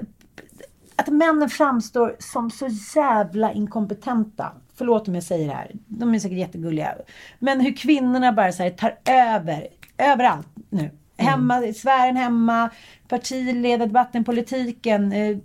att 0.95 1.07
männen 1.07 1.49
framstår 1.49 2.15
som 2.19 2.51
så 2.51 2.67
jävla 2.95 3.51
inkompetenta. 3.53 4.51
Förlåt 4.75 5.07
om 5.07 5.15
jag 5.15 5.23
säger 5.23 5.47
det 5.47 5.53
här, 5.53 5.71
de 5.87 6.15
är 6.15 6.19
säkert 6.19 6.37
jättegulliga. 6.37 6.95
Men 7.39 7.61
hur 7.61 7.75
kvinnorna 7.75 8.33
bara 8.33 8.51
så 8.51 8.63
här 8.63 8.69
tar 8.69 8.95
över, 9.05 9.67
överallt 9.97 10.47
nu. 10.69 10.89
Hemma, 11.17 11.65
i 11.65 11.73
sfären 11.73 12.15
hemma, 12.15 12.69
partiledardebatten, 13.07 14.23
politiken, 14.23 15.11
eh, 15.11 15.37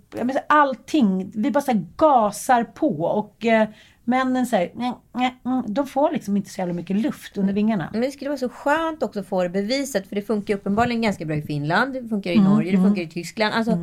allting. 0.47 1.31
Vi 1.35 1.51
bara 1.51 1.61
så 1.61 1.71
här 1.71 1.85
gasar 1.97 2.63
på 2.63 3.01
och 3.03 3.45
eh, 3.45 3.67
männen 4.09 4.45
nej, 4.51 4.73
nej, 5.13 5.35
mm, 5.45 5.63
de 5.67 5.87
får 5.87 6.11
liksom 6.11 6.37
inte 6.37 6.49
så 6.49 6.61
jävla 6.61 6.73
mycket 6.73 6.95
luft 6.95 7.37
under 7.37 7.53
vingarna. 7.53 7.89
Men 7.91 8.01
det 8.01 8.11
skulle 8.11 8.29
vara 8.29 8.37
så 8.37 8.49
skönt 8.49 9.03
också 9.03 9.19
att 9.19 9.27
få 9.27 9.43
det 9.43 9.49
bevisat. 9.49 10.07
För 10.07 10.15
det 10.15 10.21
funkar 10.21 10.55
uppenbarligen 10.55 11.01
ganska 11.01 11.25
bra 11.25 11.35
i 11.35 11.41
Finland. 11.41 11.93
Det 11.93 12.07
funkar 12.07 12.31
i 12.31 12.39
Norge. 12.39 12.71
Det 12.71 12.77
funkar 12.77 13.01
i 13.01 13.07
Tyskland. 13.07 13.53
Alltså, 13.53 13.77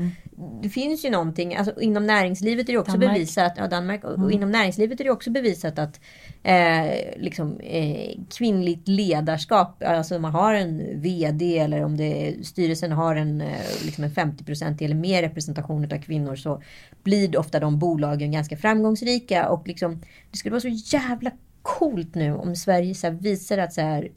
Det 0.63 0.69
finns 0.69 1.05
ju 1.05 1.11
någonting. 1.11 1.57
Alltså, 1.57 1.81
inom 1.81 2.07
näringslivet 2.07 2.69
är 2.69 2.73
det 2.73 2.79
också 2.79 2.93
Danmark. 2.93 3.13
bevisat. 3.13 3.53
Ja, 3.57 3.67
Danmark. 3.67 4.05
Och, 4.05 4.25
och 4.25 4.33
inom 4.33 4.51
näringslivet 4.51 5.01
är 5.01 5.05
det 5.05 5.11
också 5.11 5.31
bevisat 5.31 5.79
att 5.79 6.01
eh, 6.43 6.87
liksom, 7.17 7.61
eh, 7.61 8.21
kvinnligt 8.37 8.89
ledarskap. 8.89 9.83
Alltså 9.87 10.19
man 10.19 10.33
har 10.33 10.55
en 10.55 11.01
VD 11.01 11.59
eller 11.59 11.85
om 11.85 11.97
det, 11.97 12.35
styrelsen 12.47 12.93
har 12.93 13.17
en, 13.17 13.41
eh, 13.41 13.85
liksom 13.85 14.05
en 14.05 14.11
50% 14.11 14.83
eller 14.83 14.95
mer 14.95 15.23
representation 15.23 15.85
av 15.85 15.99
kvinnor. 15.99 16.37
Så 16.37 16.63
blir 17.03 17.39
ofta 17.39 17.61
de 17.61 17.79
bolagen 17.79 18.33
ganska 18.33 18.57
framgångsrika. 18.57 19.49
Och 19.49 19.69
liksom, 19.69 20.03
det 20.31 20.37
skulle 20.37 20.53
vara 20.53 20.61
så 20.61 20.97
jävla 20.97 21.31
coolt 21.63 22.15
nu 22.15 22.35
om 22.35 22.57
Sverige 22.57 22.95
så 22.95 23.11
visar 23.11 23.59
att 23.59 23.73
så 23.73 23.81
här, 23.81 24.09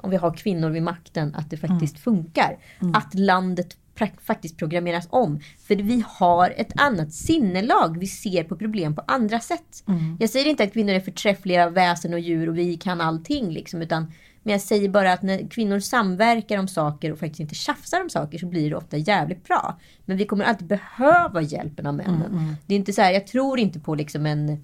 om 0.00 0.10
vi 0.10 0.16
har 0.16 0.34
kvinnor 0.34 0.70
vid 0.70 0.82
makten, 0.82 1.34
att 1.34 1.50
det 1.50 1.56
faktiskt 1.56 1.98
funkar. 1.98 2.58
Att 2.94 3.14
landet 3.14 3.76
faktiskt 4.20 4.58
programmeras 4.58 5.06
om. 5.10 5.40
För 5.58 5.76
vi 5.76 6.04
har 6.06 6.54
ett 6.56 6.72
annat 6.80 7.12
sinnelag. 7.12 7.98
Vi 7.98 8.06
ser 8.06 8.44
på 8.44 8.56
problem 8.56 8.94
på 8.94 9.02
andra 9.06 9.40
sätt. 9.40 9.84
Jag 10.20 10.30
säger 10.30 10.46
inte 10.50 10.64
att 10.64 10.72
kvinnor 10.72 10.92
är 10.94 11.00
förträffliga 11.00 11.70
väsen 11.70 12.14
och 12.14 12.20
djur 12.20 12.48
och 12.48 12.58
vi 12.58 12.76
kan 12.76 13.00
allting. 13.00 13.50
Liksom, 13.50 13.82
utan, 13.82 14.12
men 14.42 14.52
jag 14.52 14.60
säger 14.60 14.88
bara 14.88 15.12
att 15.12 15.22
när 15.22 15.48
kvinnor 15.50 15.80
samverkar 15.80 16.58
om 16.58 16.68
saker 16.68 17.12
och 17.12 17.18
faktiskt 17.18 17.40
inte 17.40 17.54
tjafsar 17.54 18.00
om 18.00 18.10
saker 18.10 18.38
så 18.38 18.46
blir 18.46 18.70
det 18.70 18.76
ofta 18.76 18.96
jävligt 18.96 19.44
bra. 19.44 19.78
Men 20.04 20.16
vi 20.16 20.26
kommer 20.26 20.44
alltid 20.44 20.66
behöva 20.66 21.42
hjälpen 21.42 21.86
av 21.86 21.94
männen. 21.94 22.56
Det 22.66 22.74
är 22.74 22.78
inte 22.78 22.92
så 22.92 23.02
här, 23.02 23.12
jag 23.12 23.26
tror 23.26 23.58
inte 23.58 23.80
på 23.80 23.94
liksom 23.94 24.26
en 24.26 24.62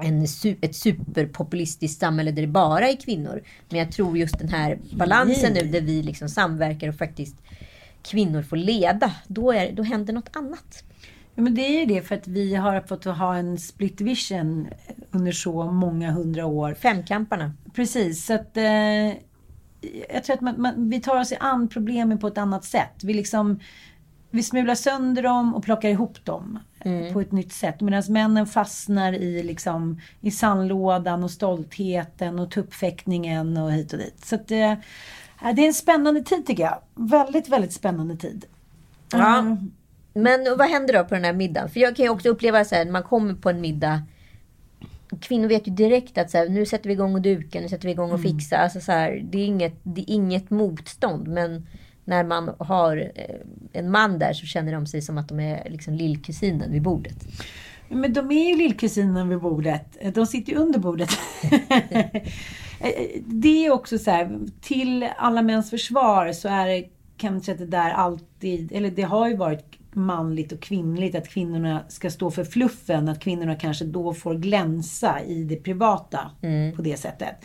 en, 0.00 0.26
ett 0.60 0.76
superpopulistiskt 0.76 2.00
samhälle 2.00 2.30
där 2.30 2.42
det 2.42 2.48
bara 2.48 2.88
är 2.88 2.96
kvinnor. 2.96 3.42
Men 3.68 3.78
jag 3.78 3.92
tror 3.92 4.18
just 4.18 4.38
den 4.38 4.48
här 4.48 4.78
balansen 4.92 5.52
nu 5.52 5.60
där 5.60 5.80
vi 5.80 6.02
liksom 6.02 6.28
samverkar 6.28 6.88
och 6.88 6.94
faktiskt 6.94 7.36
kvinnor 8.08 8.42
får 8.42 8.56
leda. 8.56 9.12
Då, 9.26 9.52
är, 9.52 9.72
då 9.72 9.82
händer 9.82 10.12
något 10.12 10.36
annat. 10.36 10.84
Ja, 11.34 11.42
men 11.42 11.54
det 11.54 11.62
är 11.62 11.80
ju 11.80 11.86
det 11.86 12.02
för 12.02 12.14
att 12.14 12.28
vi 12.28 12.54
har 12.54 12.80
fått 12.80 13.04
ha 13.04 13.36
en 13.36 13.58
split 13.58 14.00
vision 14.00 14.68
under 15.10 15.32
så 15.32 15.70
många 15.70 16.10
hundra 16.10 16.46
år. 16.46 16.74
Femkamparna. 16.74 17.52
Precis, 17.74 18.26
så 18.26 18.34
att 18.34 18.56
eh, 18.56 19.08
jag 20.14 20.24
tror 20.24 20.34
att 20.34 20.40
man, 20.40 20.60
man, 20.60 20.90
vi 20.90 21.00
tar 21.00 21.20
oss 21.20 21.32
an 21.40 21.68
problemen 21.68 22.18
på 22.18 22.26
ett 22.26 22.38
annat 22.38 22.64
sätt. 22.64 23.04
Vi 23.04 23.14
liksom 23.14 23.60
vi 24.30 24.42
smular 24.42 24.74
sönder 24.74 25.22
dem 25.22 25.54
och 25.54 25.64
plockar 25.64 25.88
ihop 25.88 26.24
dem 26.24 26.58
eh, 26.80 27.12
på 27.12 27.20
ett 27.20 27.32
nytt 27.32 27.52
sätt. 27.52 27.80
Medan 27.80 28.02
männen 28.08 28.46
fastnar 28.46 29.12
i, 29.12 29.42
liksom, 29.42 30.00
i 30.20 30.30
sandlådan 30.30 31.24
och 31.24 31.30
stoltheten 31.30 32.38
och 32.38 32.50
tuppfäktningen 32.50 33.56
och 33.56 33.72
hit 33.72 33.92
och 33.92 33.98
dit. 33.98 34.24
Så 34.24 34.34
att, 34.34 34.50
eh, 34.50 34.74
det 35.40 35.62
är 35.62 35.66
en 35.66 35.74
spännande 35.74 36.22
tid 36.22 36.46
tycker 36.46 36.62
jag. 36.62 36.78
Väldigt, 36.94 37.48
väldigt 37.48 37.72
spännande 37.72 38.16
tid. 38.16 38.44
Ja. 39.12 39.38
Mm. 39.38 39.70
Men 40.14 40.58
vad 40.58 40.68
händer 40.68 40.94
då 40.94 41.04
på 41.04 41.14
den 41.14 41.24
här 41.24 41.32
middagen? 41.32 41.68
För 41.68 41.80
jag 41.80 41.96
kan 41.96 42.04
ju 42.04 42.10
också 42.10 42.28
uppleva 42.28 42.64
så 42.64 42.74
här, 42.74 42.84
när 42.84 42.92
man 42.92 43.02
kommer 43.02 43.34
på 43.34 43.50
en 43.50 43.60
middag. 43.60 44.02
Kvinnor 45.20 45.48
vet 45.48 45.66
ju 45.66 45.72
direkt 45.72 46.18
att 46.18 46.30
så 46.30 46.38
här, 46.38 46.48
nu 46.48 46.66
sätter 46.66 46.88
vi 46.88 46.92
igång 46.92 47.14
och 47.14 47.22
dukar, 47.22 47.60
nu 47.60 47.68
sätter 47.68 47.84
vi 47.84 47.92
igång 47.92 48.12
och 48.12 48.22
fixar. 48.22 48.56
Alltså 48.56 48.80
så 48.80 48.92
här, 48.92 49.20
det, 49.30 49.38
är 49.38 49.46
inget, 49.46 49.74
det 49.82 50.00
är 50.00 50.10
inget 50.10 50.50
motstånd. 50.50 51.28
Men 51.28 51.66
när 52.04 52.24
man 52.24 52.54
har 52.58 53.12
eh, 53.14 53.34
en 53.72 53.90
man 53.90 54.18
där 54.18 54.32
så 54.32 54.46
känner 54.46 54.72
de 54.72 54.86
sig 54.86 55.02
som 55.02 55.18
att 55.18 55.28
de 55.28 55.40
är 55.40 55.70
liksom 55.70 55.94
lillkusinen 55.94 56.72
vid 56.72 56.82
bordet. 56.82 57.16
Men 57.88 58.12
de 58.12 58.30
är 58.30 58.48
ju 58.48 58.56
lillkusinen 58.56 59.28
vid 59.28 59.38
bordet. 59.38 60.14
De 60.14 60.26
sitter 60.26 60.52
ju 60.52 60.58
under 60.58 60.78
bordet. 60.78 61.10
det 63.26 63.66
är 63.66 63.70
också 63.70 63.98
så 63.98 64.10
här, 64.10 64.38
till 64.60 65.08
alla 65.16 65.42
mäns 65.42 65.70
försvar 65.70 66.32
så 66.32 66.48
är 66.48 66.66
det 66.66 66.88
kanske 67.16 67.52
att 67.52 67.58
det 67.58 67.66
där 67.66 67.90
alltid, 67.90 68.72
eller 68.72 68.90
det 68.90 69.02
har 69.02 69.28
ju 69.28 69.36
varit 69.36 69.78
manligt 69.92 70.52
och 70.52 70.60
kvinnligt 70.60 71.14
att 71.14 71.28
kvinnorna 71.28 71.84
ska 71.88 72.10
stå 72.10 72.30
för 72.30 72.44
fluffen. 72.44 73.08
Att 73.08 73.20
kvinnorna 73.20 73.54
kanske 73.54 73.84
då 73.84 74.14
får 74.14 74.34
glänsa 74.34 75.20
i 75.26 75.44
det 75.44 75.56
privata 75.56 76.30
på 76.76 76.82
det 76.82 76.96
sättet. 76.96 77.44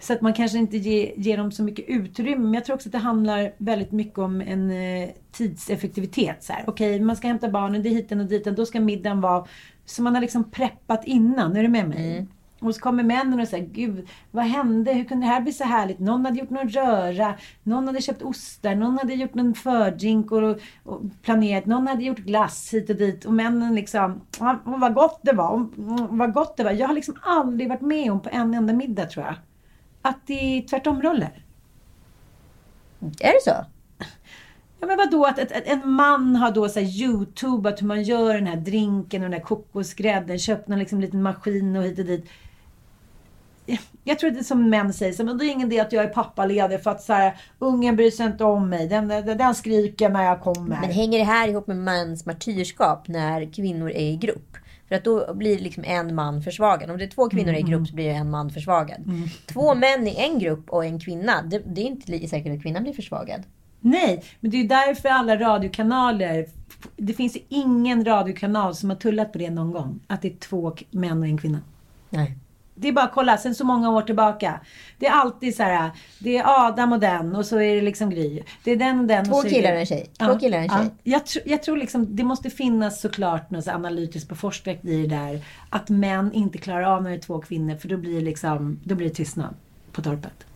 Så 0.00 0.12
att 0.12 0.20
man 0.20 0.34
kanske 0.34 0.58
inte 0.58 0.76
ger, 0.76 1.12
ger 1.16 1.36
dem 1.36 1.52
så 1.52 1.62
mycket 1.62 1.84
utrymme. 1.88 2.44
Men 2.44 2.54
jag 2.54 2.64
tror 2.64 2.74
också 2.74 2.88
att 2.88 2.92
det 2.92 2.98
handlar 2.98 3.52
väldigt 3.58 3.92
mycket 3.92 4.18
om 4.18 4.40
en 4.40 4.70
eh, 4.70 5.08
tidseffektivitet. 5.32 6.44
Så 6.44 6.52
här. 6.52 6.64
Okej, 6.66 7.00
man 7.00 7.16
ska 7.16 7.28
hämta 7.28 7.48
barnen, 7.48 7.82
det 7.82 7.88
är 7.88 7.94
hiten 7.94 8.20
och 8.20 8.26
dit. 8.26 8.44
Då 8.44 8.66
ska 8.66 8.80
middagen 8.80 9.20
vara... 9.20 9.46
Så 9.84 10.02
man 10.02 10.14
har 10.14 10.22
liksom 10.22 10.50
preppat 10.50 11.04
innan. 11.04 11.56
Är 11.56 11.62
du 11.62 11.68
med 11.68 11.88
mig? 11.88 12.26
Och 12.60 12.74
så 12.74 12.80
kommer 12.80 13.02
männen 13.02 13.40
och 13.40 13.48
säger, 13.48 13.66
gud, 13.66 14.08
vad 14.30 14.44
hände? 14.44 14.92
Hur 14.92 15.04
kunde 15.04 15.26
det 15.26 15.30
här 15.30 15.40
bli 15.40 15.52
så 15.52 15.64
härligt? 15.64 15.98
Någon 15.98 16.24
hade 16.24 16.38
gjort 16.38 16.50
någon 16.50 16.68
röra, 16.68 17.34
någon 17.62 17.86
hade 17.86 18.02
köpt 18.02 18.22
ostar, 18.22 18.74
någon 18.74 18.98
hade 18.98 19.14
gjort 19.14 19.34
någon 19.34 19.54
fördrink 19.54 20.32
och, 20.32 20.58
och 20.84 21.00
planerat, 21.22 21.66
någon 21.66 21.86
hade 21.86 22.04
gjort 22.04 22.18
glass 22.18 22.74
hit 22.74 22.90
och 22.90 22.96
dit. 22.96 23.24
Och 23.24 23.32
männen 23.32 23.74
liksom, 23.74 24.20
"Ja, 24.38 24.58
vad 24.64 24.94
gott 24.94 25.20
det 25.22 25.32
var, 25.32 25.68
vad 26.16 26.32
gott 26.32 26.56
det 26.56 26.64
var. 26.64 26.70
Jag 26.70 26.86
har 26.88 26.94
liksom 26.94 27.16
aldrig 27.22 27.68
varit 27.68 27.80
med 27.80 28.12
om 28.12 28.20
på 28.20 28.28
en 28.32 28.54
enda 28.54 28.72
middag 28.72 29.06
tror 29.06 29.26
jag. 29.26 29.34
Att 30.02 30.26
det 30.26 30.58
är 30.58 30.62
tvärtom-roller. 30.62 31.44
Är 33.00 33.32
det 33.32 33.42
så? 33.44 33.64
Ja 34.80 34.86
men 34.86 34.96
vadå 34.96 35.24
att, 35.24 35.38
att, 35.38 35.52
att 35.52 35.66
en 35.66 35.90
man 35.90 36.36
har 36.36 36.50
då 36.50 36.68
så 36.68 36.80
här 36.80 36.86
youtubat 36.86 37.82
hur 37.82 37.86
man 37.86 38.02
gör 38.02 38.34
den 38.34 38.46
här 38.46 38.56
drinken 38.56 39.22
och 39.22 39.30
den 39.30 39.40
här 39.40 39.46
kokosgrädden, 39.46 40.38
köpt 40.38 40.68
någon 40.68 40.78
liksom 40.78 41.00
liten 41.00 41.22
maskin 41.22 41.76
och 41.76 41.82
hit 41.82 41.98
och 41.98 42.04
dit. 42.04 42.30
Jag 44.04 44.18
tror 44.18 44.28
att 44.30 44.34
det 44.34 44.40
är 44.40 44.44
som 44.44 44.70
män 44.70 44.92
säger, 44.92 45.12
så, 45.12 45.24
men 45.24 45.38
det 45.38 45.46
är 45.46 45.52
ingen 45.52 45.72
idé 45.72 45.80
att 45.80 45.92
jag 45.92 46.04
är 46.04 46.08
pappaledig 46.08 46.82
för 46.82 46.90
att 46.90 47.02
så 47.02 47.12
här, 47.12 47.36
ungen 47.58 47.96
bryr 47.96 48.10
sig 48.10 48.26
inte 48.26 48.44
om 48.44 48.68
mig. 48.68 48.88
Den, 48.88 49.08
den, 49.08 49.38
den 49.38 49.54
skriker 49.54 50.08
när 50.08 50.24
jag 50.24 50.40
kommer. 50.40 50.80
Men 50.80 50.90
hänger 50.90 51.18
det 51.18 51.24
här 51.24 51.48
ihop 51.48 51.66
med 51.66 51.76
mans 51.76 52.26
martyrskap 52.26 53.08
när 53.08 53.52
kvinnor 53.52 53.90
är 53.90 54.12
i 54.12 54.16
grupp? 54.16 54.56
För 54.88 54.94
att 54.94 55.04
då 55.04 55.34
blir 55.34 55.58
liksom 55.58 55.84
en 55.84 56.14
man 56.14 56.42
försvagad. 56.42 56.90
Om 56.90 56.98
det 56.98 57.04
är 57.04 57.08
två 57.08 57.28
kvinnor 57.28 57.54
i 57.54 57.62
grupp 57.62 57.88
så 57.88 57.94
blir 57.94 58.10
en 58.10 58.30
man 58.30 58.50
försvagad. 58.50 59.04
Två 59.46 59.74
män 59.74 60.06
i 60.06 60.16
en 60.18 60.38
grupp 60.38 60.70
och 60.70 60.84
en 60.84 61.00
kvinna, 61.00 61.42
det, 61.42 61.62
det 61.66 61.80
är 61.80 61.86
inte 61.86 62.28
säkert 62.28 62.56
att 62.56 62.62
kvinnan 62.62 62.82
blir 62.82 62.92
försvagad. 62.92 63.42
Nej, 63.80 64.24
men 64.40 64.50
det 64.50 64.56
är 64.56 64.64
därför 64.64 65.08
alla 65.08 65.36
radiokanaler... 65.36 66.46
Det 66.96 67.12
finns 67.12 67.36
ju 67.36 67.40
ingen 67.48 68.04
radiokanal 68.04 68.74
som 68.74 68.90
har 68.90 68.96
tullat 68.96 69.32
på 69.32 69.38
det 69.38 69.50
någon 69.50 69.72
gång. 69.72 70.00
Att 70.06 70.22
det 70.22 70.28
är 70.28 70.36
två 70.36 70.76
män 70.90 71.18
och 71.18 71.26
en 71.26 71.38
kvinna. 71.38 71.60
Nej. 72.10 72.36
Det 72.80 72.88
är 72.88 72.92
bara 72.92 73.04
att 73.04 73.12
kolla, 73.12 73.36
sen 73.36 73.54
så 73.54 73.64
många 73.64 73.90
år 73.90 74.02
tillbaka. 74.02 74.60
Det 74.98 75.06
är 75.06 75.12
alltid 75.12 75.56
så 75.56 75.62
här, 75.62 75.90
det 76.18 76.36
är 76.36 76.66
Adam 76.66 76.92
och 76.92 77.00
den 77.00 77.36
och 77.36 77.46
så 77.46 77.60
är 77.60 77.74
det 77.74 77.80
liksom 77.82 78.10
Gry. 78.10 78.42
Det 78.64 78.70
är 78.70 78.76
den 78.76 79.00
och 79.00 79.06
den. 79.06 79.24
Två 79.24 79.34
och 79.34 79.42
så 79.42 79.48
killar 79.48 79.72
och 79.72 79.78
en 79.78 79.86
tjej. 79.86 80.10
Två 80.18 80.38
killar 80.38 80.58
och 80.58 80.64
en 80.64 80.70
tjej. 80.70 80.90
Jag, 81.02 81.22
tr- 81.22 81.42
jag 81.44 81.62
tror 81.62 81.76
liksom, 81.76 82.16
det 82.16 82.24
måste 82.24 82.50
finnas 82.50 83.00
såklart 83.00 83.50
något 83.50 83.64
så 83.64 83.70
analytiskt 83.70 84.28
beforskat 84.28 84.84
i 84.84 85.02
det 85.02 85.16
där. 85.16 85.40
Att 85.70 85.88
män 85.88 86.32
inte 86.32 86.58
klarar 86.58 86.82
av 86.82 87.02
när 87.02 87.10
det 87.10 87.16
är 87.16 87.20
två 87.20 87.40
kvinnor, 87.40 87.76
för 87.76 87.88
då 87.88 87.96
blir 87.96 88.14
det 88.14 88.20
liksom, 88.24 88.80
då 88.84 88.94
blir 88.94 89.08
det 89.08 89.14
tystnad 89.14 89.54
på 89.92 90.02
torpet. 90.02 90.46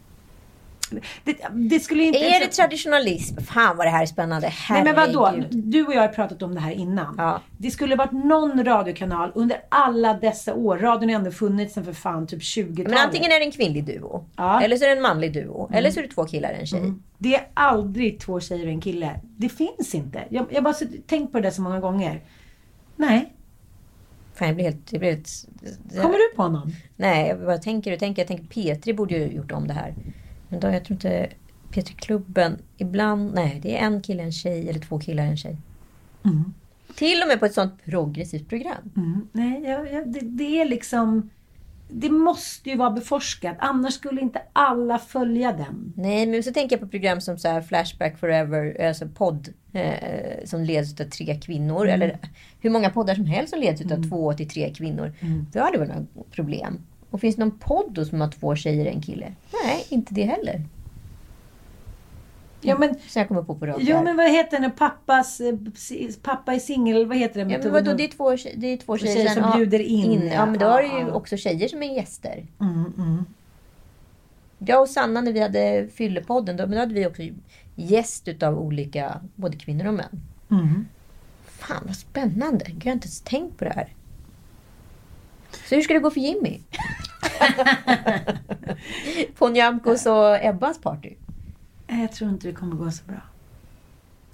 Skulle, 0.92 1.02
det, 1.25 1.37
det 1.68 1.80
skulle 1.80 2.02
inte... 2.02 2.18
Är 2.18 2.40
det 2.40 2.46
traditionalism? 2.46 3.40
Fan 3.40 3.76
vad 3.76 3.87
det 3.87 3.90
här 3.90 4.02
är 4.02 4.06
spännande. 4.06 4.46
Nej 4.46 4.56
Herregud. 4.68 4.94
men 4.94 5.14
vadå? 5.14 5.44
Du 5.50 5.87
och 5.87 5.94
jag 5.94 6.00
har 6.00 6.08
pratat 6.08 6.42
om 6.42 6.54
det 6.54 6.61
här 6.61 6.72
innan. 6.72 7.14
Ja. 7.18 7.40
Det 7.58 7.70
skulle 7.70 7.96
varit 7.96 8.12
någon 8.12 8.64
radiokanal 8.64 9.32
under 9.34 9.56
alla 9.68 10.14
dessa 10.14 10.54
år. 10.54 10.78
Radion 10.78 11.08
har 11.08 11.16
ändå 11.16 11.30
funnits 11.30 11.75
sedan 11.75 11.84
för 11.84 11.92
fan 11.92 12.26
typ 12.26 12.40
20-talet. 12.40 12.90
Men 12.90 12.99
antingen 12.99 13.32
är 13.32 13.38
det 13.38 13.44
en 13.44 13.52
kvinnlig 13.52 13.84
duo. 13.84 14.25
Ja. 14.37 14.52
Mm. 14.52 14.64
Eller 14.64 14.76
så 14.76 14.84
är 14.84 14.88
det 14.88 14.96
en 14.96 15.02
manlig 15.02 15.32
duo. 15.32 15.70
Eller 15.72 15.90
så 15.90 16.00
är 16.00 16.02
det 16.04 16.14
två 16.14 16.25
killar 16.25 16.52
och 16.52 16.58
en 16.58 16.66
tjej. 16.66 16.92
Det 17.18 17.34
är 17.34 17.49
aldrig 17.54 18.20
två 18.20 18.40
tjejer 18.40 18.66
och 18.66 18.72
en 18.72 18.80
kille. 18.80 19.20
Det 19.37 19.49
finns 19.49 19.94
inte. 19.94 20.25
Jag, 20.28 20.46
jag 20.50 20.64
bara 20.64 20.75
tänkt 21.06 21.32
på 21.32 21.40
det 21.40 21.50
så 21.50 21.62
många 21.62 21.80
gånger. 21.80 22.20
Nej. 22.96 23.32
Fan, 24.34 24.49
jag 24.49 24.54
blir 24.54 24.64
helt... 24.64 24.92
Jag 24.92 25.00
blir 25.00 25.11
helt 25.11 25.46
Kommer 26.02 26.30
du 26.30 26.37
på 26.37 26.49
någon? 26.49 26.72
Nej, 26.96 27.28
jag 27.28 27.40
bara 27.40 27.58
tänker 27.58 27.92
och 27.92 27.99
tänker. 27.99 28.22
Jag 28.22 28.28
tänker 28.28 28.44
Petri 28.44 28.94
borde 28.94 29.14
ju 29.14 29.26
gjort 29.26 29.52
om 29.52 29.66
det 29.66 29.75
här. 29.75 29.94
Men 30.52 30.61
då, 30.61 30.68
jag 30.68 30.85
tror 30.85 30.94
inte... 30.94 31.28
Petri-klubben, 31.71 32.59
ibland... 32.76 33.35
Nej, 33.35 33.61
det 33.62 33.78
är 33.78 33.87
en 33.87 34.02
kille, 34.02 34.23
en 34.23 34.32
tjej. 34.32 34.68
Eller 34.68 34.80
två 34.80 34.99
killar, 34.99 35.25
en 35.25 35.37
tjej. 35.37 35.56
Till 36.94 37.23
och 37.23 37.28
med 37.28 37.40
på 37.40 37.47
ett 37.47 37.54
sånt 37.54 37.85
progressivt 37.85 38.49
program. 38.49 38.92
Mm. 38.97 39.28
Nej, 39.32 39.62
jag, 39.62 39.92
jag, 39.92 40.12
det, 40.12 40.21
det 40.21 40.61
är 40.61 40.64
liksom... 40.64 41.30
Det 41.88 42.11
måste 42.11 42.71
ju 42.71 42.76
vara 42.76 42.90
beforskat. 42.90 43.56
Annars 43.59 43.94
skulle 43.94 44.21
inte 44.21 44.42
alla 44.52 44.99
följa 44.99 45.52
den. 45.52 45.92
Nej, 45.97 46.26
men 46.26 46.42
så 46.42 46.52
tänker 46.52 46.76
jag 46.76 46.80
på 46.80 46.88
program 46.88 47.21
som 47.21 47.38
så 47.38 47.49
här 47.49 47.62
Flashback 47.62 48.18
Forever, 48.18 48.87
alltså 48.87 49.09
podd 49.09 49.49
eh, 49.73 50.44
som 50.44 50.64
leds 50.64 51.00
av 51.00 51.04
tre 51.04 51.40
kvinnor. 51.40 51.88
Eller 51.88 52.18
hur 52.61 52.71
många 52.71 52.90
poddar 52.90 53.14
som 53.14 53.26
helst 53.26 53.50
som 53.50 53.61
leds 53.61 53.92
av 53.92 54.09
två 54.09 54.32
till 54.32 54.49
tre 54.49 54.75
kvinnor. 54.75 55.12
Då 55.52 55.61
har 55.61 55.73
det 55.73 55.78
väl 55.78 55.88
några 55.88 56.06
problem. 56.30 56.78
Och 57.12 57.21
finns 57.21 57.37
det 57.37 57.45
någon 57.45 57.59
podd 57.59 57.92
då 57.92 58.04
som 58.04 58.21
har 58.21 58.28
två 58.28 58.57
tjejer 58.57 58.87
och 58.87 58.92
en 58.92 59.02
kille? 59.02 59.33
Nej, 59.64 59.87
inte 59.88 60.14
det 60.14 60.25
heller. 60.25 60.62
Ja, 62.61 62.78
men, 62.78 62.95
Så 63.09 63.19
jag 63.19 63.28
kommer 63.28 63.42
på 63.42 63.54
på 63.54 63.66
rak 63.66 63.90
arm. 63.90 64.04
men 64.04 64.16
vad 64.16 64.31
heter 64.31 64.61
den? 64.61 64.71
Pappas, 64.71 65.40
eh, 65.40 65.54
pappa 66.23 66.54
är 66.54 66.59
singel. 66.59 67.07
Vad 67.07 67.16
heter 67.16 67.40
den? 67.40 67.50
Ja, 67.50 67.59
men 67.62 67.73
vadå, 67.73 67.95
det 67.95 68.04
är 68.04 68.09
två, 68.09 68.31
det 68.57 68.66
är 68.66 68.76
två 68.76 68.99
tjejer, 68.99 69.14
tjejer 69.14 69.28
som 69.28 69.42
ja, 69.42 69.57
bjuder 69.57 69.78
in, 69.78 70.31
Ja, 70.33 70.47
men 70.47 70.59
då 70.59 70.66
har 70.66 70.83
du 70.83 70.88
ju 70.88 70.95
ja, 70.95 71.00
ja. 71.09 71.12
också 71.12 71.37
tjejer 71.37 71.69
som 71.69 71.83
är 71.83 71.95
gäster. 71.95 72.47
Mm, 72.61 72.92
mm. 72.97 73.25
Jag 74.59 74.83
och 74.83 74.88
Sanna 74.88 75.21
när 75.21 75.33
vi 75.33 75.40
hade 75.40 75.88
Fyllepodden, 75.95 76.57
då, 76.57 76.62
men 76.62 76.73
då 76.73 76.78
hade 76.78 76.95
vi 76.95 77.07
också 77.07 77.23
gäst 77.75 78.28
utav 78.28 78.59
olika, 78.59 79.21
både 79.35 79.57
kvinnor 79.57 79.87
och 79.87 79.95
män. 79.95 80.21
Mm. 80.50 80.87
Fan 81.45 81.83
vad 81.87 81.97
spännande. 81.97 82.64
Jag 82.69 82.85
har 82.85 82.92
inte 82.92 83.07
ens 83.07 83.21
tänkt 83.21 83.59
på 83.59 83.64
det 83.64 83.73
här. 83.75 83.95
Så 85.69 85.75
hur 85.75 85.83
ska 85.83 85.95
det 85.95 86.00
gå 86.00 86.11
för 86.11 86.21
Jimmy? 86.21 86.61
På 89.38 89.49
Nyamkos 89.49 90.06
och 90.06 90.44
Ebbas 90.44 90.80
party? 90.80 91.14
Jag 91.87 92.12
tror 92.12 92.30
inte 92.30 92.46
det 92.46 92.54
kommer 92.54 92.76
gå 92.76 92.90
så 92.90 93.04
bra. 93.04 93.20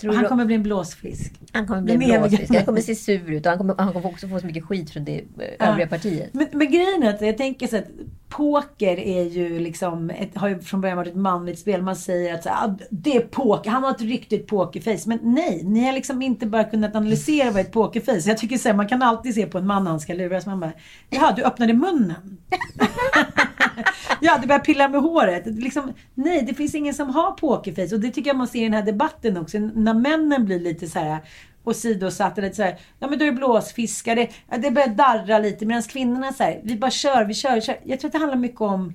Tror 0.01 0.13
han 0.13 0.25
kommer 0.25 0.45
bli 0.45 0.55
en 0.55 0.63
blåsfisk. 0.63 1.33
han 1.53 1.67
kommer 1.67 1.83
bli 1.83 1.93
en 1.93 1.99
blåsfisk. 2.21 2.55
Han 2.55 2.65
kommer 2.65 2.81
se 2.81 2.95
sur 2.95 3.31
ut 3.31 3.47
och 3.47 3.51
han 3.51 3.59
kommer, 3.59 3.75
han 3.79 3.93
kommer 3.93 4.07
också 4.07 4.29
få 4.29 4.41
så 4.41 4.47
mycket 4.47 4.65
skit 4.65 4.91
från 4.91 5.05
det 5.05 5.19
eh, 5.59 5.69
övriga 5.69 5.87
partiet. 5.89 6.35
Men, 6.35 6.47
men 6.53 6.71
grejen 6.71 7.03
är 7.03 7.11
att 7.15 7.21
jag 7.21 7.37
tänker 7.39 7.67
så 7.67 7.77
att 7.77 7.85
poker 8.29 8.99
är 8.99 9.23
ju 9.25 9.59
liksom, 9.59 10.11
ett, 10.11 10.37
har 10.37 10.49
ju 10.49 10.61
från 10.61 10.81
början 10.81 10.97
varit 10.97 11.09
ett 11.09 11.17
manligt 11.17 11.59
spel. 11.59 11.83
Man 11.83 11.97
säger 11.97 12.35
att 12.35 12.43
så 12.43 12.49
"Ah, 12.49 12.77
det 12.91 13.17
är 13.17 13.21
poker, 13.21 13.71
han 13.71 13.85
har 13.85 13.91
ett 13.91 14.01
riktigt 14.01 14.47
pokerface. 14.47 15.09
Men 15.09 15.19
nej, 15.23 15.61
ni 15.65 15.85
har 15.85 15.93
liksom 15.93 16.23
inte 16.23 16.47
bara 16.47 16.65
kunnat 16.65 16.95
analysera 16.97 17.51
vad 17.51 17.61
ett 17.61 17.73
pokerface 17.73 18.29
Jag 18.29 18.39
tycker 18.39 18.59
så 18.59 18.69
här, 18.69 18.77
man 18.77 18.89
kan 18.89 19.03
alltid 19.03 19.35
se 19.35 19.47
på 19.47 19.59
en 19.59 19.67
man 19.67 19.85
när 19.85 19.91
han 19.91 20.01
ska 20.01 20.15
luras. 20.15 20.47
Man 20.47 20.61
bara, 20.61 20.73
jaha, 21.11 21.33
du 21.37 21.43
öppnade 21.43 21.73
munnen. 21.75 22.39
ja, 24.21 24.39
du 24.41 24.47
börjar 24.47 24.61
pilla 24.61 24.89
med 24.89 25.01
håret. 25.01 25.47
Liksom, 25.47 25.93
nej, 26.15 26.43
det 26.43 26.55
finns 26.55 26.75
ingen 26.75 26.95
som 26.95 27.11
har 27.11 27.31
pokerface. 27.31 27.95
Och 27.95 28.01
det 28.01 28.11
tycker 28.11 28.31
jag 28.31 28.37
man 28.37 28.49
ser 28.49 28.59
i 28.59 28.63
den 28.63 28.75
här 28.75 28.83
debatten 28.83 29.37
också. 29.37 29.59
När 29.59 29.95
männen 29.95 30.45
blir 30.45 30.61
lite 30.61 30.87
så 30.87 30.99
här 30.99 31.19
åsidosatta, 31.65 32.41
lite 32.41 32.57
så 32.57 32.63
här, 32.63 32.79
ja 32.99 33.09
men 33.09 33.19
då 33.19 33.25
är 33.25 33.31
det 33.31 33.37
blåsfiskar, 33.37 34.17
det, 34.17 34.29
det 34.59 34.71
börjar 34.71 34.89
darra 34.89 35.39
lite. 35.39 35.67
Medan 35.67 35.83
kvinnorna 35.83 36.33
såhär, 36.33 36.61
vi 36.63 36.77
bara 36.77 36.91
kör, 36.91 37.25
vi 37.25 37.35
kör, 37.35 37.55
vi 37.55 37.61
kör. 37.61 37.77
Jag 37.85 38.01
tror 38.01 38.09
att 38.09 38.13
det 38.13 38.19
handlar 38.19 38.37
mycket 38.37 38.61
om 38.61 38.95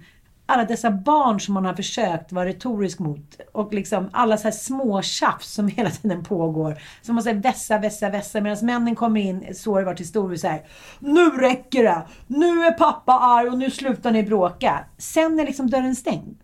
alla 0.53 0.65
dessa 0.65 0.91
barn 0.91 1.39
som 1.39 1.53
man 1.53 1.65
har 1.65 1.73
försökt 1.73 2.31
vara 2.31 2.45
retorisk 2.45 2.99
mot. 2.99 3.39
Och 3.51 3.73
liksom 3.73 4.09
alla 4.11 4.37
så 4.37 4.43
här 4.43 4.51
små 4.51 5.01
tjafs 5.01 5.53
som 5.53 5.67
hela 5.67 5.89
tiden 5.89 6.23
pågår. 6.23 6.81
Som 7.01 7.15
man 7.15 7.23
säger 7.23 7.41
vässa, 7.41 7.77
vässa, 7.77 8.09
vässa. 8.09 8.41
Medan 8.41 8.65
männen 8.65 8.95
kommer 8.95 9.21
in, 9.21 9.55
så 9.55 9.73
har 9.73 9.79
det 9.79 9.85
varit 9.85 9.99
historiskt 9.99 10.41
så 10.41 10.47
här. 10.47 10.61
Nu 10.99 11.29
räcker 11.29 11.83
det! 11.83 12.01
Nu 12.27 12.65
är 12.65 12.71
pappa 12.71 13.13
arg 13.13 13.49
och 13.49 13.57
nu 13.57 13.71
slutar 13.71 14.11
ni 14.11 14.23
bråka. 14.23 14.85
Sen 14.97 15.39
är 15.39 15.45
liksom 15.45 15.69
dörren 15.69 15.95
stängd. 15.95 16.37